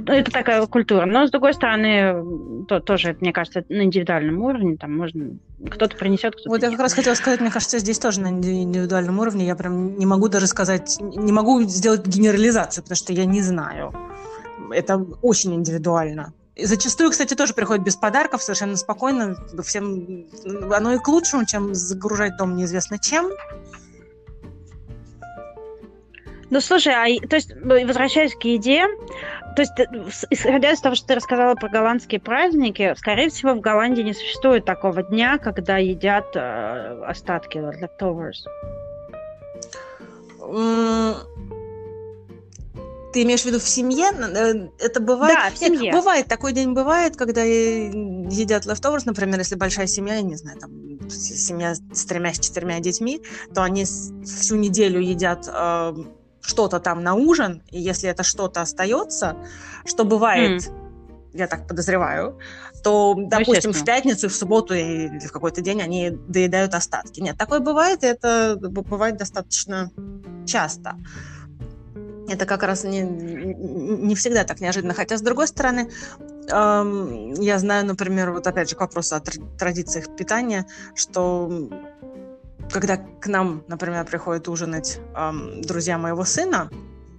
это 0.07 0.31
такая 0.31 0.65
культура. 0.67 1.05
Но, 1.05 1.27
с 1.27 1.31
другой 1.31 1.53
стороны, 1.53 2.65
то, 2.67 2.79
тоже, 2.79 3.17
мне 3.19 3.33
кажется, 3.33 3.63
на 3.69 3.83
индивидуальном 3.83 4.41
уровне 4.41 4.77
там 4.77 4.95
можно... 4.95 5.37
Кто-то 5.69 5.97
принесет, 5.97 6.33
кто-то 6.33 6.49
Вот 6.49 6.61
я 6.61 6.71
как 6.71 6.79
раз 6.79 6.93
хотела 6.93 7.15
сказать, 7.15 7.41
мне 7.41 7.51
кажется, 7.51 7.79
здесь 7.79 7.99
тоже 7.99 8.21
на 8.21 8.29
индивидуальном 8.29 9.19
уровне 9.19 9.45
я 9.45 9.55
прям 9.55 9.97
не 9.97 10.05
могу 10.05 10.29
даже 10.29 10.47
сказать, 10.47 10.97
не 10.99 11.31
могу 11.31 11.61
сделать 11.63 12.05
генерализацию, 12.05 12.83
потому 12.83 12.97
что 12.97 13.13
я 13.13 13.25
не 13.25 13.41
знаю. 13.41 13.93
Это 14.71 14.97
очень 15.21 15.53
индивидуально. 15.55 16.33
И 16.55 16.65
зачастую, 16.65 17.09
кстати, 17.09 17.33
тоже 17.33 17.53
приходят 17.53 17.83
без 17.83 17.95
подарков, 17.95 18.43
совершенно 18.43 18.75
спокойно. 18.75 19.35
Всем 19.63 20.27
оно 20.71 20.93
и 20.93 20.99
к 20.99 21.07
лучшему, 21.07 21.45
чем 21.45 21.73
загружать 21.73 22.37
дом 22.37 22.55
неизвестно 22.55 22.99
чем. 22.99 23.31
Ну, 26.53 26.61
слушай, 26.61 26.93
а, 26.93 27.27
то 27.27 27.35
есть, 27.35 27.51
ну, 27.55 27.83
возвращаясь 27.87 28.35
к 28.35 28.43
еде, 28.43 28.85
то 29.55 29.63
есть, 29.63 29.71
э, 29.79 29.85
исходя 30.29 30.71
из 30.71 30.79
того, 30.81 30.93
что 30.93 31.07
ты 31.07 31.15
рассказала 31.15 31.55
про 31.55 31.67
голландские 31.67 32.19
праздники, 32.21 32.93
скорее 32.95 33.29
всего, 33.29 33.55
в 33.55 33.59
Голландии 33.59 34.03
не 34.03 34.13
существует 34.13 34.63
такого 34.63 35.01
дня, 35.01 35.39
когда 35.39 35.79
едят 35.79 36.35
э, 36.35 37.05
остатки, 37.07 37.57
leftovers. 37.57 38.45
Ты 43.13 43.23
имеешь 43.23 43.41
в 43.41 43.45
виду 43.45 43.57
в 43.57 43.67
семье? 43.67 44.11
Э, 44.11 44.69
это 44.77 44.99
бывает? 44.99 45.35
Да, 45.35 45.49
в 45.49 45.57
семье. 45.57 45.79
Нет, 45.81 45.95
бывает, 45.95 46.27
такой 46.27 46.53
день 46.53 46.73
бывает, 46.73 47.15
когда 47.15 47.41
едят 47.41 48.67
leftovers, 48.67 49.03
например, 49.07 49.39
если 49.39 49.55
большая 49.55 49.87
семья, 49.87 50.17
я 50.17 50.21
не 50.21 50.35
знаю, 50.35 50.59
там 50.59 50.69
семья 51.09 51.73
с 51.73 52.05
тремя, 52.05 52.31
с 52.31 52.37
четырьмя 52.37 52.79
детьми, 52.79 53.23
то 53.55 53.63
они 53.63 53.85
всю 53.85 54.55
неделю 54.55 54.99
едят 54.99 55.49
э, 55.51 55.93
что-то 56.43 56.79
там 56.79 57.01
на 57.01 57.15
ужин, 57.15 57.61
и 57.71 57.79
если 57.79 58.09
это 58.09 58.23
что-то 58.23 58.61
остается, 58.61 59.37
что 59.85 60.03
бывает, 60.03 60.61
mm. 60.61 60.71
я 61.33 61.47
так 61.47 61.67
подозреваю, 61.67 62.37
то, 62.83 63.15
допустим, 63.17 63.71
в 63.71 63.85
пятницу, 63.85 64.27
в 64.27 64.35
субботу 64.35 64.73
или 64.73 65.25
в 65.25 65.31
какой-то 65.31 65.61
день 65.61 65.81
они 65.81 66.09
доедают 66.09 66.73
остатки. 66.73 67.21
Нет, 67.21 67.37
такое 67.37 67.59
бывает, 67.59 68.03
и 68.03 68.07
это 68.07 68.57
бывает 68.59 69.17
достаточно 69.17 69.89
часто. 70.45 70.97
Это 72.27 72.45
как 72.45 72.63
раз 72.63 72.83
не, 72.83 73.01
не 73.01 74.15
всегда 74.15 74.43
так 74.43 74.59
неожиданно. 74.59 74.93
Хотя, 74.93 75.17
с 75.17 75.21
другой 75.21 75.47
стороны, 75.47 75.89
эм, 76.49 77.33
я 77.33 77.59
знаю, 77.59 77.85
например, 77.85 78.31
вот 78.31 78.47
опять 78.47 78.69
же 78.69 78.75
к 78.75 78.81
вопросу 78.81 79.15
о 79.15 79.21
традициях 79.57 80.15
питания, 80.15 80.65
что 80.95 81.69
когда 82.73 82.97
к 82.97 83.27
нам, 83.27 83.63
например, 83.67 84.03
приходят 84.05 84.47
ужинать 84.47 84.99
эм, 85.15 85.61
друзья 85.61 85.97
моего 85.97 86.25
сына, 86.25 86.69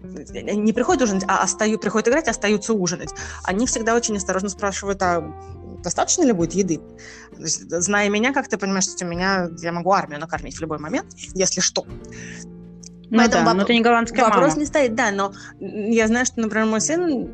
не 0.03 0.73
приходят 0.73 1.03
ужинать, 1.03 1.25
а 1.29 1.43
остаю, 1.43 1.79
приходят 1.79 2.09
играть, 2.09 2.29
остаются 2.29 2.75
ужинать. 2.75 3.15
Они 3.43 3.67
всегда 3.67 3.95
очень 3.95 4.17
осторожно 4.17 4.49
спрашивают, 4.51 5.01
а 5.03 5.23
достаточно 5.83 6.25
ли 6.25 6.33
будет 6.33 6.53
еды? 6.55 6.81
есть, 7.39 7.71
зная 7.71 8.11
меня, 8.11 8.33
как 8.33 8.49
ты 8.49 8.59
понимаешь, 8.59 8.85
что 8.85 9.07
у 9.07 9.09
меня 9.09 9.49
я 9.63 9.73
могу 9.73 9.93
армию 9.93 10.21
накормить 10.21 10.57
в 10.57 10.61
любой 10.61 10.79
момент, 10.79 11.07
если 11.35 11.61
что. 11.61 11.87
Ну 11.87 13.19
Поэтому 13.19 13.45
да, 13.45 13.53
воп- 13.53 13.55
но 13.55 13.63
это 13.63 13.73
не 13.73 13.81
голландская 13.81 14.25
Вопрос 14.25 14.51
мама. 14.51 14.61
не 14.61 14.67
стоит, 14.67 14.95
да, 14.95 15.11
но 15.11 15.33
я 15.61 16.07
знаю, 16.09 16.27
что, 16.27 16.41
например, 16.41 16.67
мой 16.67 16.81
сын 16.81 17.31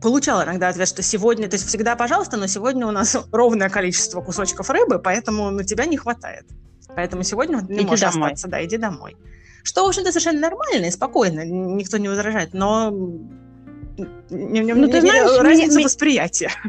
получал 0.00 0.42
иногда 0.44 0.68
ответ, 0.68 0.88
что 0.88 1.02
сегодня, 1.02 1.48
то 1.48 1.54
есть 1.54 1.66
всегда 1.66 1.96
пожалуйста, 1.96 2.36
но 2.36 2.46
сегодня 2.46 2.86
у 2.86 2.90
нас 2.90 3.16
ровное 3.32 3.68
количество 3.68 4.20
кусочков 4.20 4.70
рыбы, 4.70 4.98
поэтому 4.98 5.50
на 5.50 5.64
тебя 5.64 5.84
не 5.86 5.96
хватает. 5.96 6.46
Поэтому 6.96 7.22
сегодня 7.22 7.56
не 7.68 7.78
иди 7.78 7.84
можешь 7.86 8.00
домой. 8.00 8.28
остаться, 8.28 8.48
да, 8.48 8.64
иди 8.64 8.76
домой. 8.76 9.16
Что, 9.62 9.84
в 9.84 9.88
общем-то, 9.88 10.10
совершенно 10.10 10.40
нормально 10.40 10.86
и 10.86 10.90
спокойно, 10.90 11.44
никто 11.44 11.98
не 11.98 12.08
возражает, 12.08 12.52
но 12.52 12.90
ну, 14.30 14.88
ты 14.88 15.00
знаешь, 15.00 15.40
разница 15.40 15.74
мне, 15.76 15.84
восприятия. 15.84 16.50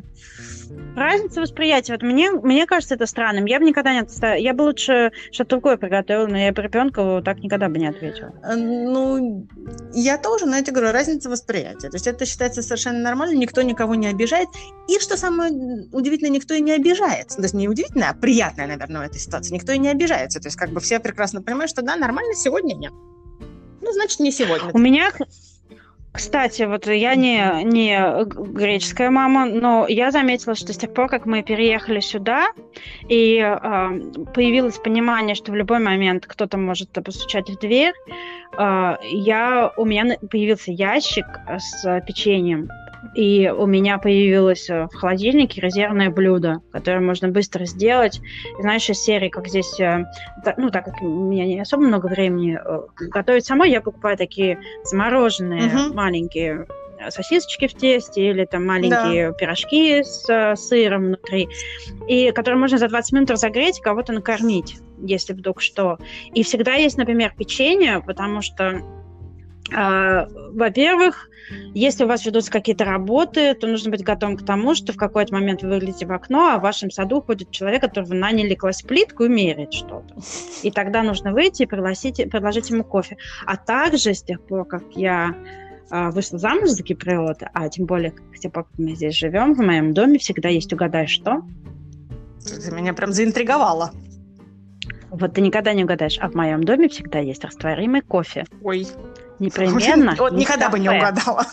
разница 0.95 1.41
восприятия. 1.41 1.93
Вот 1.93 2.03
мне, 2.03 2.31
мне 2.31 2.65
кажется 2.65 2.95
это 2.95 3.05
странным. 3.05 3.45
Я 3.45 3.59
бы 3.59 3.65
никогда 3.65 3.93
не 3.93 3.99
отставила. 3.99 4.37
Я 4.37 4.53
бы 4.53 4.63
лучше 4.63 5.11
что-то 5.31 5.51
другое 5.51 5.77
приготовила, 5.77 6.27
но 6.27 6.37
я 6.37 6.51
бы 6.51 6.61
ребенка 6.61 7.21
так 7.23 7.39
никогда 7.39 7.69
бы 7.69 7.77
не 7.77 7.87
ответила. 7.87 8.33
Э, 8.43 8.55
ну, 8.55 9.47
я 9.93 10.17
тоже, 10.17 10.45
но 10.45 10.55
я 10.55 10.61
тебе 10.61 10.73
говорю, 10.73 10.91
разница 10.91 11.29
восприятия. 11.29 11.89
То 11.89 11.95
есть 11.95 12.07
это 12.07 12.25
считается 12.25 12.61
совершенно 12.61 12.99
нормально, 12.99 13.35
никто 13.35 13.61
никого 13.61 13.95
не 13.95 14.07
обижает. 14.07 14.49
И 14.87 14.99
что 14.99 15.17
самое 15.17 15.51
удивительное, 15.91 16.31
никто 16.31 16.53
и 16.53 16.61
не 16.61 16.71
обижается. 16.71 17.37
То 17.37 17.43
есть 17.43 17.53
не 17.53 17.67
удивительное, 17.67 18.09
а 18.09 18.13
приятное, 18.13 18.67
наверное, 18.67 19.01
в 19.01 19.05
этой 19.05 19.19
ситуации. 19.19 19.53
Никто 19.53 19.71
и 19.71 19.77
не 19.77 19.89
обижается. 19.89 20.39
То 20.39 20.47
есть 20.47 20.57
как 20.57 20.69
бы 20.69 20.79
все 20.79 20.99
прекрасно 20.99 21.41
понимают, 21.41 21.69
что 21.69 21.81
да, 21.81 21.95
нормально, 21.95 22.33
сегодня 22.35 22.73
нет. 22.73 22.93
Ну, 23.81 23.91
значит, 23.91 24.19
не 24.19 24.31
сегодня. 24.31 24.69
У 24.73 24.77
меня 24.77 25.11
кстати, 26.13 26.61
вот 26.63 26.85
я 26.85 27.15
не, 27.15 27.63
не 27.63 28.23
греческая 28.25 29.09
мама, 29.09 29.45
но 29.45 29.87
я 29.89 30.11
заметила, 30.11 30.53
что 30.53 30.71
с 30.71 30.77
тех 30.77 30.93
пор, 30.93 31.09
как 31.09 31.25
мы 31.25 31.41
переехали 31.41 31.99
сюда, 32.01 32.49
и 33.09 33.39
э, 33.39 33.55
появилось 34.35 34.77
понимание, 34.77 35.33
что 35.33 35.51
в 35.51 35.55
любой 35.55 35.79
момент 35.79 36.27
кто-то 36.27 36.57
может 36.57 36.91
постучать 36.91 37.49
в 37.49 37.57
дверь, 37.57 37.95
э, 38.57 38.95
я, 39.11 39.71
у 39.75 39.85
меня 39.85 40.17
появился 40.29 40.71
ящик 40.71 41.25
с 41.57 42.01
печеньем, 42.05 42.69
и 43.15 43.49
у 43.49 43.65
меня 43.65 43.97
появилось 43.97 44.69
э, 44.69 44.87
в 44.91 44.95
холодильнике 44.95 45.61
резервное 45.61 46.09
блюдо, 46.09 46.61
которое 46.71 47.01
можно 47.01 47.27
быстро 47.27 47.65
сделать. 47.65 48.21
И, 48.57 48.61
знаешь, 48.61 48.89
из 48.89 49.01
серии, 49.01 49.29
как 49.29 49.47
здесь, 49.47 49.79
э, 49.79 50.05
ну, 50.57 50.69
так 50.69 50.85
как 50.85 51.01
у 51.01 51.07
меня 51.07 51.45
не 51.45 51.59
особо 51.59 51.83
много 51.83 52.07
времени 52.07 52.59
э, 52.63 53.07
готовить 53.09 53.45
самой, 53.45 53.71
я 53.71 53.81
покупаю 53.81 54.17
такие 54.17 54.59
замороженные 54.83 55.67
угу. 55.67 55.93
маленькие 55.93 56.65
сосисочки 57.09 57.67
в 57.67 57.73
тесте 57.73 58.29
или 58.29 58.45
там 58.45 58.65
маленькие 58.65 59.29
да. 59.29 59.33
пирожки 59.33 60.03
с 60.03 60.27
э, 60.29 60.55
сыром 60.55 61.05
внутри, 61.07 61.49
и 62.07 62.31
которые 62.31 62.59
можно 62.59 62.77
за 62.77 62.87
20 62.87 63.13
минут 63.13 63.31
разогреть 63.31 63.79
и 63.79 63.81
кого-то 63.81 64.13
накормить, 64.13 64.77
если 64.99 65.33
вдруг 65.33 65.61
что. 65.61 65.97
И 66.33 66.43
всегда 66.43 66.73
есть, 66.75 66.97
например, 66.97 67.33
печенье, 67.37 68.01
потому 68.05 68.41
что 68.41 68.81
во-первых, 69.71 71.29
если 71.73 72.03
у 72.03 72.07
вас 72.07 72.25
ведутся 72.25 72.51
какие-то 72.51 72.85
работы, 72.85 73.53
то 73.53 73.67
нужно 73.67 73.91
быть 73.91 74.03
готовым 74.03 74.37
к 74.37 74.45
тому, 74.45 74.75
что 74.75 74.93
в 74.93 74.97
какой-то 74.97 75.33
момент 75.33 75.61
вы 75.61 75.69
выглядите 75.69 76.05
в 76.05 76.11
окно, 76.11 76.53
а 76.53 76.57
в 76.57 76.61
вашем 76.61 76.91
саду 76.91 77.21
ходит 77.21 77.51
человек, 77.51 77.81
которого 77.81 78.13
наняли 78.13 78.55
класть 78.55 78.87
плитку 78.87 79.25
и 79.25 79.29
мерить 79.29 79.73
что-то. 79.73 80.15
И 80.61 80.71
тогда 80.71 81.03
нужно 81.03 81.33
выйти 81.33 81.63
и 81.63 81.65
пригласить, 81.65 82.17
предложить 82.29 82.69
ему 82.69 82.83
кофе. 82.83 83.17
А 83.45 83.57
также 83.57 84.13
с 84.13 84.23
тех 84.23 84.41
пор, 84.41 84.65
как 84.65 84.83
я 84.95 85.35
а, 85.89 86.11
вышла 86.11 86.39
замуж 86.39 86.69
за 86.69 86.83
киприота, 86.83 87.49
а 87.53 87.69
тем 87.69 87.85
более 87.85 88.13
с 88.35 88.39
тех 88.39 88.51
пор, 88.51 88.63
как 88.65 88.79
мы 88.79 88.95
здесь 88.95 89.15
живем, 89.15 89.53
в 89.53 89.59
моем 89.59 89.93
доме 89.93 90.19
всегда 90.19 90.49
есть 90.49 90.71
угадай 90.73 91.07
что. 91.07 91.43
Ты 92.43 92.71
меня 92.71 92.93
прям 92.93 93.11
заинтриговала. 93.11 93.91
Вот 95.09 95.35
ты 95.35 95.41
никогда 95.41 95.73
не 95.73 95.83
угадаешь, 95.83 96.17
а 96.19 96.29
в 96.29 96.33
моем 96.33 96.63
доме 96.63 96.89
всегда 96.89 97.19
есть 97.19 97.43
растворимый 97.43 98.01
кофе. 98.01 98.45
Ой. 98.63 98.87
Непременно. 99.39 100.15
Вот 100.17 100.33
никогда 100.33 100.69
бы 100.69 100.79
не 100.79 100.89
угадала. 100.89 101.45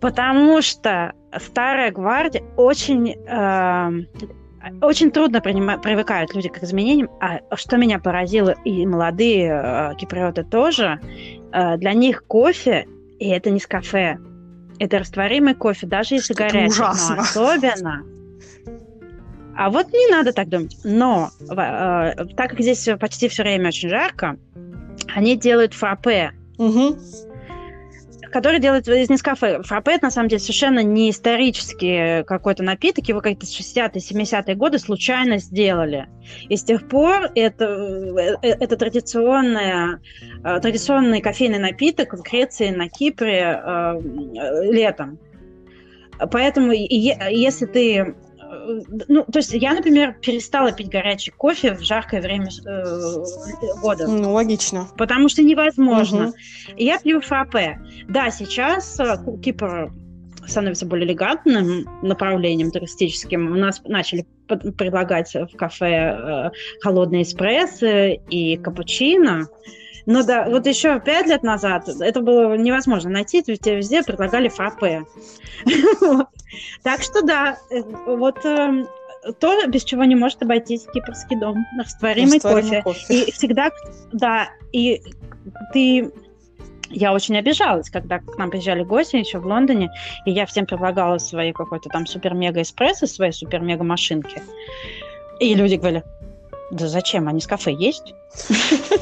Потому 0.00 0.60
что 0.60 1.14
старая 1.38 1.90
гвардия 1.90 2.42
очень, 2.56 3.12
э, 3.12 4.70
очень 4.82 5.10
трудно 5.10 5.40
принимать, 5.40 5.80
привыкают 5.80 6.34
люди 6.34 6.48
к 6.48 6.62
изменениям. 6.62 7.10
А 7.20 7.40
что 7.56 7.78
меня 7.78 7.98
поразило, 7.98 8.54
и 8.64 8.86
молодые 8.86 9.48
э, 9.50 9.94
киприоты 9.96 10.44
тоже, 10.44 11.00
э, 11.52 11.76
для 11.78 11.94
них 11.94 12.24
кофе, 12.26 12.86
и 13.18 13.30
это 13.30 13.50
не 13.50 13.58
с 13.58 13.66
кафе, 13.66 14.18
это 14.78 14.98
растворимый 14.98 15.54
кофе, 15.54 15.86
даже 15.86 16.16
если 16.16 16.34
горячий. 16.34 16.68
Ужасно. 16.68 17.16
Но 17.16 17.22
особенно 17.22 18.04
а 19.56 19.70
вот 19.70 19.92
не 19.92 20.10
надо 20.10 20.32
так 20.32 20.48
думать. 20.48 20.76
Но 20.84 21.30
э, 21.40 21.54
так 22.36 22.50
как 22.50 22.60
здесь 22.60 22.88
почти 23.00 23.28
все 23.28 23.42
время 23.42 23.68
очень 23.68 23.88
жарко, 23.88 24.36
они 25.16 25.34
делают 25.34 25.72
фраппе. 25.72 26.32
Угу. 26.58 26.98
Который 28.30 28.60
делают 28.60 28.86
из 28.86 29.08
Нескафе. 29.08 29.62
Фраппе, 29.62 29.92
это, 29.92 30.04
на 30.04 30.10
самом 30.10 30.28
деле, 30.28 30.40
совершенно 30.40 30.80
не 30.80 31.08
исторический 31.10 32.22
какой-то 32.24 32.62
напиток. 32.62 33.08
Его 33.08 33.22
как-то 33.22 33.46
60-е, 33.46 33.92
70-е 33.94 34.54
годы 34.56 34.78
случайно 34.78 35.38
сделали. 35.38 36.06
И 36.50 36.56
с 36.56 36.64
тех 36.64 36.86
пор 36.86 37.30
это, 37.34 37.64
э, 38.42 38.48
это 38.48 38.76
традиционная, 38.76 40.02
э, 40.44 40.60
традиционный 40.60 41.22
кофейный 41.22 41.60
напиток 41.60 42.12
в 42.12 42.20
Греции, 42.20 42.68
на 42.68 42.90
Кипре 42.90 43.58
э, 43.64 44.00
летом. 44.70 45.18
Поэтому, 46.30 46.72
если 46.72 47.64
ты 47.64 48.14
ну, 49.08 49.24
то 49.24 49.38
есть 49.38 49.52
я, 49.52 49.74
например, 49.74 50.16
перестала 50.20 50.72
пить 50.72 50.88
горячий 50.88 51.30
кофе 51.30 51.74
в 51.74 51.82
жаркое 51.82 52.20
время 52.20 52.48
э, 52.66 53.14
года. 53.80 54.06
Ну, 54.06 54.32
логично. 54.32 54.88
Потому 54.96 55.28
что 55.28 55.42
невозможно. 55.42 56.28
Угу. 56.28 56.34
Я 56.76 56.98
пью 56.98 57.20
фраппе. 57.20 57.80
Да, 58.08 58.30
сейчас 58.30 58.98
э, 59.00 59.18
Кипр 59.42 59.92
становится 60.46 60.86
более 60.86 61.08
элегантным 61.08 61.86
направлением 62.02 62.70
туристическим. 62.70 63.52
У 63.52 63.56
нас 63.56 63.82
начали 63.84 64.26
предлагать 64.46 65.34
в 65.34 65.56
кафе 65.56 65.86
э, 65.86 66.50
холодные 66.80 67.22
эспрессо 67.22 68.20
и 68.30 68.56
капучино. 68.56 69.48
Ну 70.06 70.24
да, 70.24 70.48
вот 70.48 70.66
еще 70.66 71.00
пять 71.00 71.26
лет 71.26 71.42
назад 71.42 71.88
это 71.88 72.20
было 72.20 72.56
невозможно 72.56 73.10
найти, 73.10 73.42
ведь 73.44 73.66
везде 73.66 74.04
предлагали 74.04 74.48
фраппе. 74.48 75.04
Так 76.82 77.02
что 77.02 77.22
да, 77.22 77.58
э, 77.70 77.82
вот 78.06 78.44
эм, 78.44 78.88
то, 79.40 79.66
без 79.66 79.84
чего 79.84 80.04
не 80.04 80.14
может 80.14 80.42
обойтись 80.42 80.86
кипрский 80.92 81.38
дом. 81.38 81.64
Растворимый, 81.78 82.40
кофе. 82.40 82.82
И 83.08 83.30
всегда, 83.32 83.70
да, 84.12 84.48
и 84.72 85.02
ты 85.72 86.12
я 86.88 87.12
очень 87.12 87.36
обижалась, 87.36 87.90
когда 87.90 88.20
к 88.20 88.38
нам 88.38 88.50
приезжали 88.50 88.84
гости 88.84 89.16
еще 89.16 89.38
в 89.38 89.46
Лондоне, 89.46 89.90
и 90.24 90.30
я 90.30 90.46
всем 90.46 90.66
предлагала 90.66 91.18
свои 91.18 91.52
какой-то 91.52 91.88
там 91.88 92.06
супер-мега 92.06 92.62
эспрессо, 92.62 93.06
свои 93.06 93.32
супер-мега 93.32 93.82
машинки. 93.82 94.40
И 95.40 95.52
люди 95.54 95.74
говорили, 95.74 96.04
да 96.70 96.86
зачем, 96.86 97.26
они 97.28 97.40
с 97.40 97.46
кафе 97.46 97.72
есть? 97.72 98.14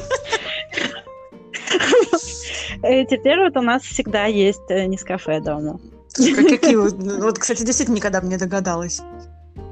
Теперь 2.81 3.39
вот 3.39 3.57
у 3.57 3.61
нас 3.61 3.83
всегда 3.83 4.25
есть 4.25 4.69
э, 4.69 4.85
Нескафе 4.85 5.39
дома. 5.39 5.79
Какие 6.15 6.75
вот, 6.75 7.39
кстати, 7.39 7.63
действительно 7.63 7.95
никогда 7.95 8.21
бы 8.21 8.27
не 8.27 8.37
догадалась. 8.37 9.01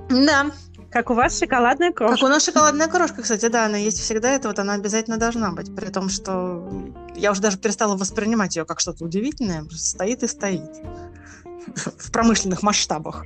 Да. 0.10 0.52
Как 0.92 1.10
у 1.10 1.16
вас 1.16 1.40
шоколадная 1.40 1.92
крошка. 1.92 2.18
Как 2.18 2.26
у 2.26 2.30
нас 2.30 2.46
шоколадная 2.46 2.88
крошка, 2.88 3.24
кстати, 3.24 3.48
да, 3.48 3.66
она 3.66 3.78
есть 3.78 4.00
всегда, 4.00 4.30
это 4.30 4.48
вот 4.48 4.60
она 4.60 4.74
обязательно 4.74 5.18
должна 5.18 5.52
быть. 5.52 5.76
При 5.76 5.88
том, 5.88 6.08
что 6.08 6.70
я 7.16 7.32
уже 7.32 7.42
даже 7.42 7.58
перестала 7.58 7.98
воспринимать 7.98 8.56
ее 8.56 8.66
как 8.66 8.80
что-то 8.80 9.04
удивительное, 9.04 9.66
стоит 9.72 10.22
и 10.22 10.28
стоит 10.28 10.70
в 11.98 12.12
промышленных 12.12 12.62
масштабах. 12.62 13.26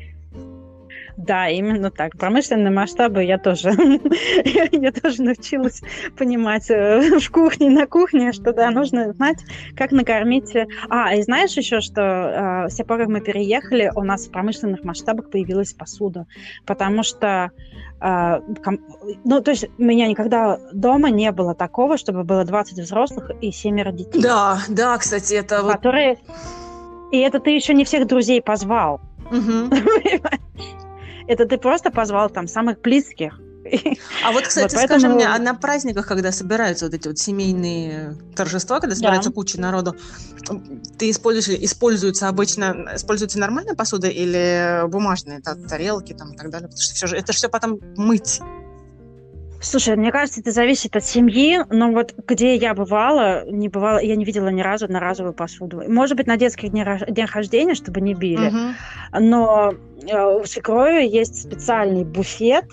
Да, 1.18 1.50
именно 1.50 1.90
так. 1.90 2.16
Промышленные 2.16 2.72
масштабы 2.72 3.24
я 3.24 3.40
тоже, 3.40 3.72
я 4.72 4.92
тоже 4.92 5.24
научилась 5.24 5.82
понимать 6.16 6.70
э, 6.70 7.20
в 7.20 7.32
кухне, 7.32 7.72
на 7.72 7.88
кухне, 7.88 8.32
что 8.32 8.54
да, 8.54 8.70
нужно 8.70 9.14
знать, 9.14 9.40
как 9.76 9.92
накормить. 9.92 10.56
А, 10.90 11.16
и 11.16 11.24
знаешь 11.24 11.58
еще, 11.58 11.82
что 11.82 12.66
э, 12.68 12.70
с 12.70 12.76
тех 12.76 12.86
пор, 12.86 13.00
как 13.00 13.08
мы 13.08 13.22
переехали, 13.22 13.92
у 13.96 14.04
нас 14.04 14.28
в 14.28 14.32
промышленных 14.32 14.84
масштабах 14.84 15.32
появилась 15.32 15.74
посуда, 15.74 16.28
потому 16.68 17.02
что 17.02 17.50
э, 18.00 18.40
ну, 19.24 19.42
то 19.42 19.52
есть 19.52 19.66
у 19.76 19.84
меня 19.84 20.08
никогда 20.08 20.60
дома 20.72 21.10
не 21.10 21.32
было 21.32 21.56
такого, 21.56 21.98
чтобы 21.98 22.26
было 22.26 22.46
20 22.46 22.78
взрослых 22.78 23.32
и 23.42 23.52
семеро 23.52 23.92
детей. 23.92 24.22
Да, 24.22 24.60
да, 24.70 24.96
кстати, 25.00 25.34
это 25.34 25.64
которые... 25.64 26.20
И 27.12 27.18
это 27.20 27.40
ты 27.40 27.52
еще 27.52 27.74
не 27.74 27.86
всех 27.86 28.06
друзей 28.06 28.42
позвал. 28.42 29.00
Угу. 29.32 29.72
Это 31.28 31.46
ты 31.46 31.58
просто 31.58 31.92
позвал 31.92 32.30
там 32.30 32.48
самых 32.48 32.82
близких. 32.82 33.40
А 34.24 34.32
вот, 34.32 34.44
кстати, 34.44 34.74
вот 34.74 34.76
поэтому... 34.76 35.00
скажи 35.00 35.14
мне, 35.14 35.28
а 35.28 35.38
на 35.40 35.54
праздниках, 35.54 36.08
когда 36.08 36.32
собираются 36.32 36.86
вот 36.86 36.94
эти 36.94 37.08
вот 37.08 37.18
семейные 37.18 38.16
торжества, 38.36 38.80
когда 38.80 38.96
собирается 38.96 39.30
да. 39.30 39.34
куча 39.34 39.60
народу, 39.60 39.96
ты 40.98 41.10
используешь, 41.10 41.60
используется 41.62 42.30
обычно, 42.30 42.92
используется 42.96 43.40
нормальная 43.40 43.76
посуда 43.76 44.08
или 44.08 44.88
бумажные 44.88 45.42
тарелки 45.42 46.14
там 46.14 46.34
и 46.34 46.38
так 46.38 46.50
далее? 46.50 46.68
Потому 46.68 46.82
что 46.82 46.96
все 46.96 47.08
же, 47.08 47.18
это 47.18 47.34
все 47.34 47.50
потом 47.50 47.80
мыть. 47.98 48.40
Слушай, 49.60 49.96
мне 49.96 50.12
кажется, 50.12 50.40
это 50.40 50.52
зависит 50.52 50.96
от 50.96 51.04
семьи, 51.04 51.60
но 51.70 51.92
вот 51.92 52.14
где 52.28 52.56
я 52.56 52.74
бывала, 52.74 53.50
не 53.50 53.70
бывала, 53.70 53.98
я 54.00 54.16
не 54.16 54.24
видела 54.24 54.50
ни 54.50 54.62
разу 54.62 54.86
одноразовую 54.86 55.34
посуду. 55.34 55.82
Может 55.88 56.16
быть, 56.16 56.28
на 56.28 56.38
детских 56.38 56.70
днях 56.72 57.36
рождения, 57.36 57.74
чтобы 57.74 58.02
не 58.02 58.14
били, 58.14 58.48
угу. 58.48 59.20
но 59.20 59.74
э, 60.08 60.40
у 60.40 60.46
свекрови 60.46 61.08
есть 61.08 61.44
специальный 61.44 62.04
буфет, 62.04 62.66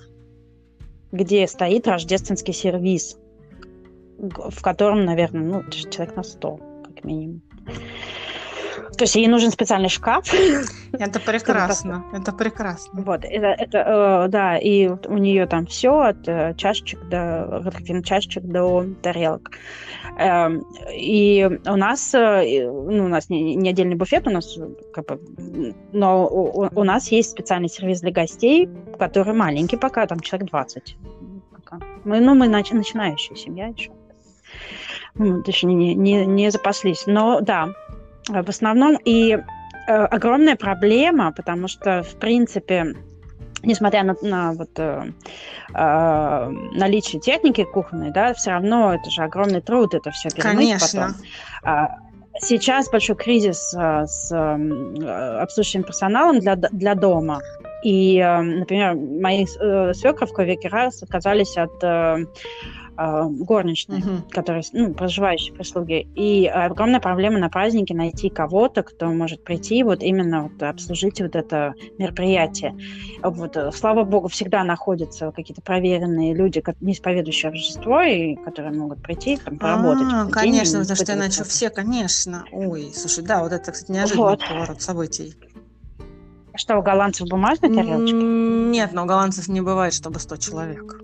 где 1.10 1.46
стоит 1.46 1.88
рождественский 1.88 2.52
сервис, 2.52 3.16
в 4.18 4.60
котором, 4.62 5.04
наверное, 5.04 5.62
ну, 5.62 5.70
человек 5.70 6.16
на 6.16 6.22
сто, 6.22 6.58
как 6.84 7.04
минимум. 7.04 7.42
То 8.96 9.04
есть 9.04 9.16
ей 9.16 9.28
нужен 9.28 9.50
специальный 9.50 9.88
шкаф. 9.88 10.26
Это 10.92 11.20
прекрасно, 11.20 12.04
это 12.12 12.32
прекрасно. 12.32 13.02
Вот, 13.02 13.24
это, 13.24 13.46
это 13.46 13.78
э, 13.78 14.28
да, 14.28 14.56
и 14.56 14.88
у 14.88 15.18
нее 15.18 15.46
там 15.46 15.66
все 15.66 16.00
от 16.00 16.28
э, 16.28 16.54
чашечек 16.56 17.00
до 17.08 17.62
чашечек 18.04 18.44
до 18.44 18.84
тарелок. 19.02 19.50
Э, 20.18 20.50
и 20.92 21.48
у 21.66 21.76
нас, 21.76 22.14
э, 22.14 22.70
ну, 22.70 23.06
у 23.06 23.08
нас 23.08 23.28
не, 23.28 23.56
не 23.56 23.70
отдельный 23.70 23.96
буфет, 23.96 24.26
у 24.28 24.30
нас 24.30 24.58
как 24.92 25.06
бы, 25.06 25.74
но 25.92 26.26
у, 26.26 26.68
у 26.72 26.84
нас 26.84 27.08
есть 27.08 27.30
специальный 27.30 27.68
сервис 27.68 28.00
для 28.00 28.12
гостей, 28.12 28.68
который 28.98 29.34
маленький 29.34 29.76
пока, 29.76 30.06
там 30.06 30.20
человек 30.20 30.50
20. 30.50 30.96
Пока. 31.52 31.80
Мы, 32.04 32.20
ну, 32.20 32.34
мы 32.34 32.48
нач, 32.48 32.70
начинающая 32.70 33.36
семья 33.36 33.66
еще. 33.66 33.90
Еще 35.16 35.66
не, 35.66 35.94
не, 35.94 36.26
не 36.26 36.50
запаслись. 36.50 37.04
Но 37.06 37.40
да, 37.40 37.68
в 38.28 38.48
основном 38.48 38.98
и 39.04 39.32
э, 39.32 39.92
огромная 39.92 40.56
проблема, 40.56 41.32
потому 41.32 41.68
что, 41.68 42.02
в 42.02 42.16
принципе, 42.16 42.94
несмотря 43.62 44.02
на, 44.02 44.16
на 44.22 44.52
вот, 44.52 44.70
э, 44.76 45.12
э, 45.74 46.48
наличие 46.74 47.20
техники 47.20 47.64
кухонной, 47.64 48.10
да, 48.10 48.34
все 48.34 48.50
равно 48.50 48.94
это 48.94 49.10
же 49.10 49.22
огромный 49.22 49.60
труд, 49.60 49.94
это 49.94 50.10
все 50.10 50.30
перемыть 50.30 50.56
Конечно. 50.56 51.00
потом. 51.00 51.14
А, 51.62 51.96
сейчас 52.40 52.90
большой 52.90 53.16
кризис 53.16 53.74
а, 53.76 54.06
с 54.06 54.32
обслуживающим 54.32 55.84
персоналом 55.84 56.40
для, 56.40 56.56
для 56.56 56.94
дома. 56.94 57.40
И, 57.84 58.18
например, 58.18 58.94
мои 58.94 59.44
э, 59.44 59.92
свекровка 59.92 60.42
веки 60.42 60.66
раз 60.68 61.02
отказались 61.02 61.58
от 61.58 61.82
э, 62.96 63.24
горничной, 63.28 63.98
угу. 63.98 64.28
которые, 64.30 64.62
ну, 64.72 64.94
проживающие 64.94 65.54
прислуги. 65.54 66.06
И 66.14 66.46
огромная 66.46 67.00
проблема 67.00 67.38
на 67.38 67.48
празднике 67.48 67.94
найти 67.94 68.30
кого-то, 68.30 68.82
кто 68.82 69.06
может 69.06 69.44
прийти 69.44 69.82
вот 69.82 70.02
именно 70.02 70.44
вот 70.44 70.62
обслужить 70.62 71.20
вот 71.20 71.36
это 71.36 71.74
мероприятие. 71.98 72.76
Вот, 73.22 73.56
э, 73.56 73.70
слава 73.72 74.04
богу, 74.04 74.28
всегда 74.28 74.64
находятся 74.64 75.32
какие-то 75.32 75.62
проверенные 75.62 76.34
люди, 76.34 76.62
не 76.80 76.92
исповедующие 76.92 77.50
Рождество, 77.50 78.02
и 78.02 78.34
которые 78.36 78.72
могут 78.72 79.02
прийти 79.02 79.36
там, 79.36 79.58
поработать. 79.58 80.06
А, 80.12 80.26
конечно, 80.26 80.80
потому 80.80 80.96
что 80.96 81.12
иначе 81.14 81.44
все, 81.44 81.70
конечно. 81.70 82.44
Ой, 82.52 82.92
слушай, 82.94 83.24
да, 83.24 83.42
вот 83.42 83.52
это, 83.52 83.72
кстати, 83.72 83.90
неожиданный 83.90 84.30
вот. 84.30 84.48
поворот 84.48 84.82
событий. 84.82 85.34
Что, 86.56 86.78
у 86.78 86.82
голландцев 86.82 87.28
бумажные 87.28 87.74
тарелочки? 87.74 88.14
Нет, 88.14 88.92
но 88.92 89.02
у 89.02 89.06
голландцев 89.06 89.48
не 89.48 89.60
бывает, 89.60 89.92
чтобы 89.92 90.20
100 90.20 90.36
человек. 90.36 91.00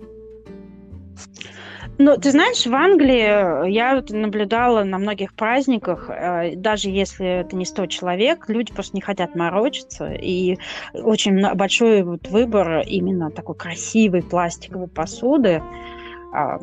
Ну, 2.03 2.17
ты 2.17 2.31
знаешь, 2.31 2.65
в 2.65 2.73
Англии 2.73 3.69
я 3.69 3.95
вот 3.95 4.09
наблюдала 4.09 4.83
на 4.83 4.97
многих 4.97 5.35
праздниках, 5.35 6.09
э, 6.09 6.55
даже 6.55 6.89
если 6.89 7.41
это 7.41 7.55
не 7.55 7.63
100 7.63 7.85
человек, 7.85 8.49
люди 8.49 8.73
просто 8.73 8.95
не 8.95 9.01
хотят 9.01 9.35
морочиться, 9.35 10.11
и 10.11 10.57
очень 10.95 11.53
большой 11.53 12.01
вот 12.01 12.27
выбор 12.29 12.79
именно 12.87 13.29
такой 13.29 13.53
красивой 13.53 14.23
пластиковой 14.23 14.87
посуды, 14.87 15.61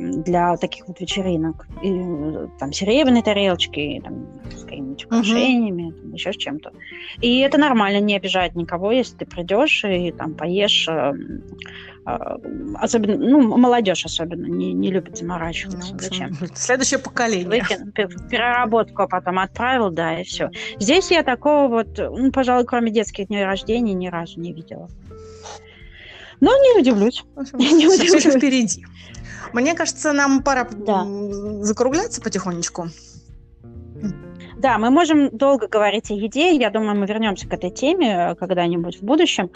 для 0.00 0.56
таких 0.56 0.88
вот 0.88 0.98
вечеринок. 0.98 1.66
И, 1.82 1.90
там 2.58 2.72
серебряные 2.72 3.22
тарелочки, 3.22 4.00
там, 4.02 4.26
с 4.50 4.64
какими-нибудь 4.64 5.04
украшениями, 5.04 5.90
uh-huh. 5.90 6.00
там, 6.00 6.12
еще 6.14 6.32
с 6.32 6.36
чем-то. 6.36 6.72
И 7.20 7.40
это 7.40 7.58
нормально, 7.58 8.00
не 8.00 8.16
обижает 8.16 8.54
никого, 8.54 8.92
если 8.92 9.18
ты 9.18 9.26
придешь 9.26 9.84
и 9.84 10.10
там 10.10 10.34
поешь. 10.34 10.88
Э, 12.08 12.36
особенно, 12.76 13.16
ну, 13.18 13.58
молодежь 13.58 14.06
особенно 14.06 14.46
не, 14.46 14.72
не 14.72 14.90
любит 14.90 15.18
заморачиваться. 15.18 15.92
Ну, 15.92 15.98
Зачем? 15.98 16.34
Следующее 16.54 16.98
поколение. 16.98 17.46
Выкин, 17.46 17.92
переработку 17.92 19.06
потом 19.06 19.38
отправил, 19.38 19.90
да, 19.90 20.20
и 20.20 20.24
все. 20.24 20.50
Здесь 20.78 21.10
я 21.10 21.22
такого 21.22 21.68
вот, 21.68 21.98
ну, 21.98 22.32
пожалуй, 22.32 22.64
кроме 22.64 22.90
детских 22.90 23.28
дней 23.28 23.44
рождения, 23.44 23.92
ни 23.92 24.08
разу 24.08 24.40
не 24.40 24.54
видела. 24.54 24.88
Но 26.40 26.56
не 26.56 26.80
удивлюсь. 26.80 27.24
не 27.52 27.86
удивлюсь. 27.86 28.24
Впереди. 28.24 28.86
Мне 29.52 29.74
кажется, 29.74 30.12
нам 30.12 30.42
пора 30.42 30.64
да. 30.64 31.04
закругляться 31.62 32.22
потихонечку. 32.22 32.88
Да, 34.58 34.76
мы 34.78 34.90
можем 34.90 35.30
долго 35.30 35.68
говорить 35.68 36.10
о 36.10 36.14
еде. 36.14 36.56
Я 36.56 36.70
думаю, 36.70 36.96
мы 36.96 37.06
вернемся 37.06 37.48
к 37.48 37.52
этой 37.52 37.70
теме 37.70 38.34
когда-нибудь 38.38 39.00
в 39.00 39.02
будущем. 39.02 39.50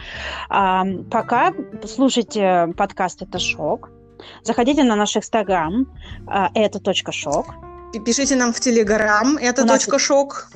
А, 0.48 0.84
пока 1.10 1.52
слушайте 1.84 2.72
подкаст 2.76 3.22
«Это 3.22 3.38
шок». 3.38 3.90
Заходите 4.44 4.84
на 4.84 4.94
наш 4.94 5.16
инстаграм 5.16 5.86
а, 6.26 6.50
«Это 6.54 6.78
точка 6.78 7.10
шок». 7.10 7.54
Пишите 8.06 8.36
нам 8.36 8.52
в 8.52 8.60
телеграм 8.60 9.36
«Это 9.36 9.66
точка 9.66 9.98
шок». 9.98 10.48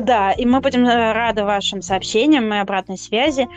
Да, 0.00 0.32
и 0.32 0.46
мы 0.46 0.60
будем 0.60 0.84
э, 0.84 1.12
рады 1.12 1.44
вашим 1.44 1.80
сообщениям 1.80 2.52
и 2.52 2.58
обратной 2.58 2.98
связи. 2.98 3.48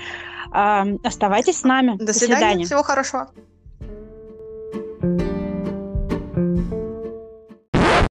А, 0.51 0.85
оставайтесь 1.03 1.59
с 1.59 1.63
нами. 1.63 1.97
До, 1.97 2.05
До 2.07 2.13
свидания. 2.13 2.37
свидания. 2.37 2.65
Всего 2.65 2.83
хорошего. 2.83 3.31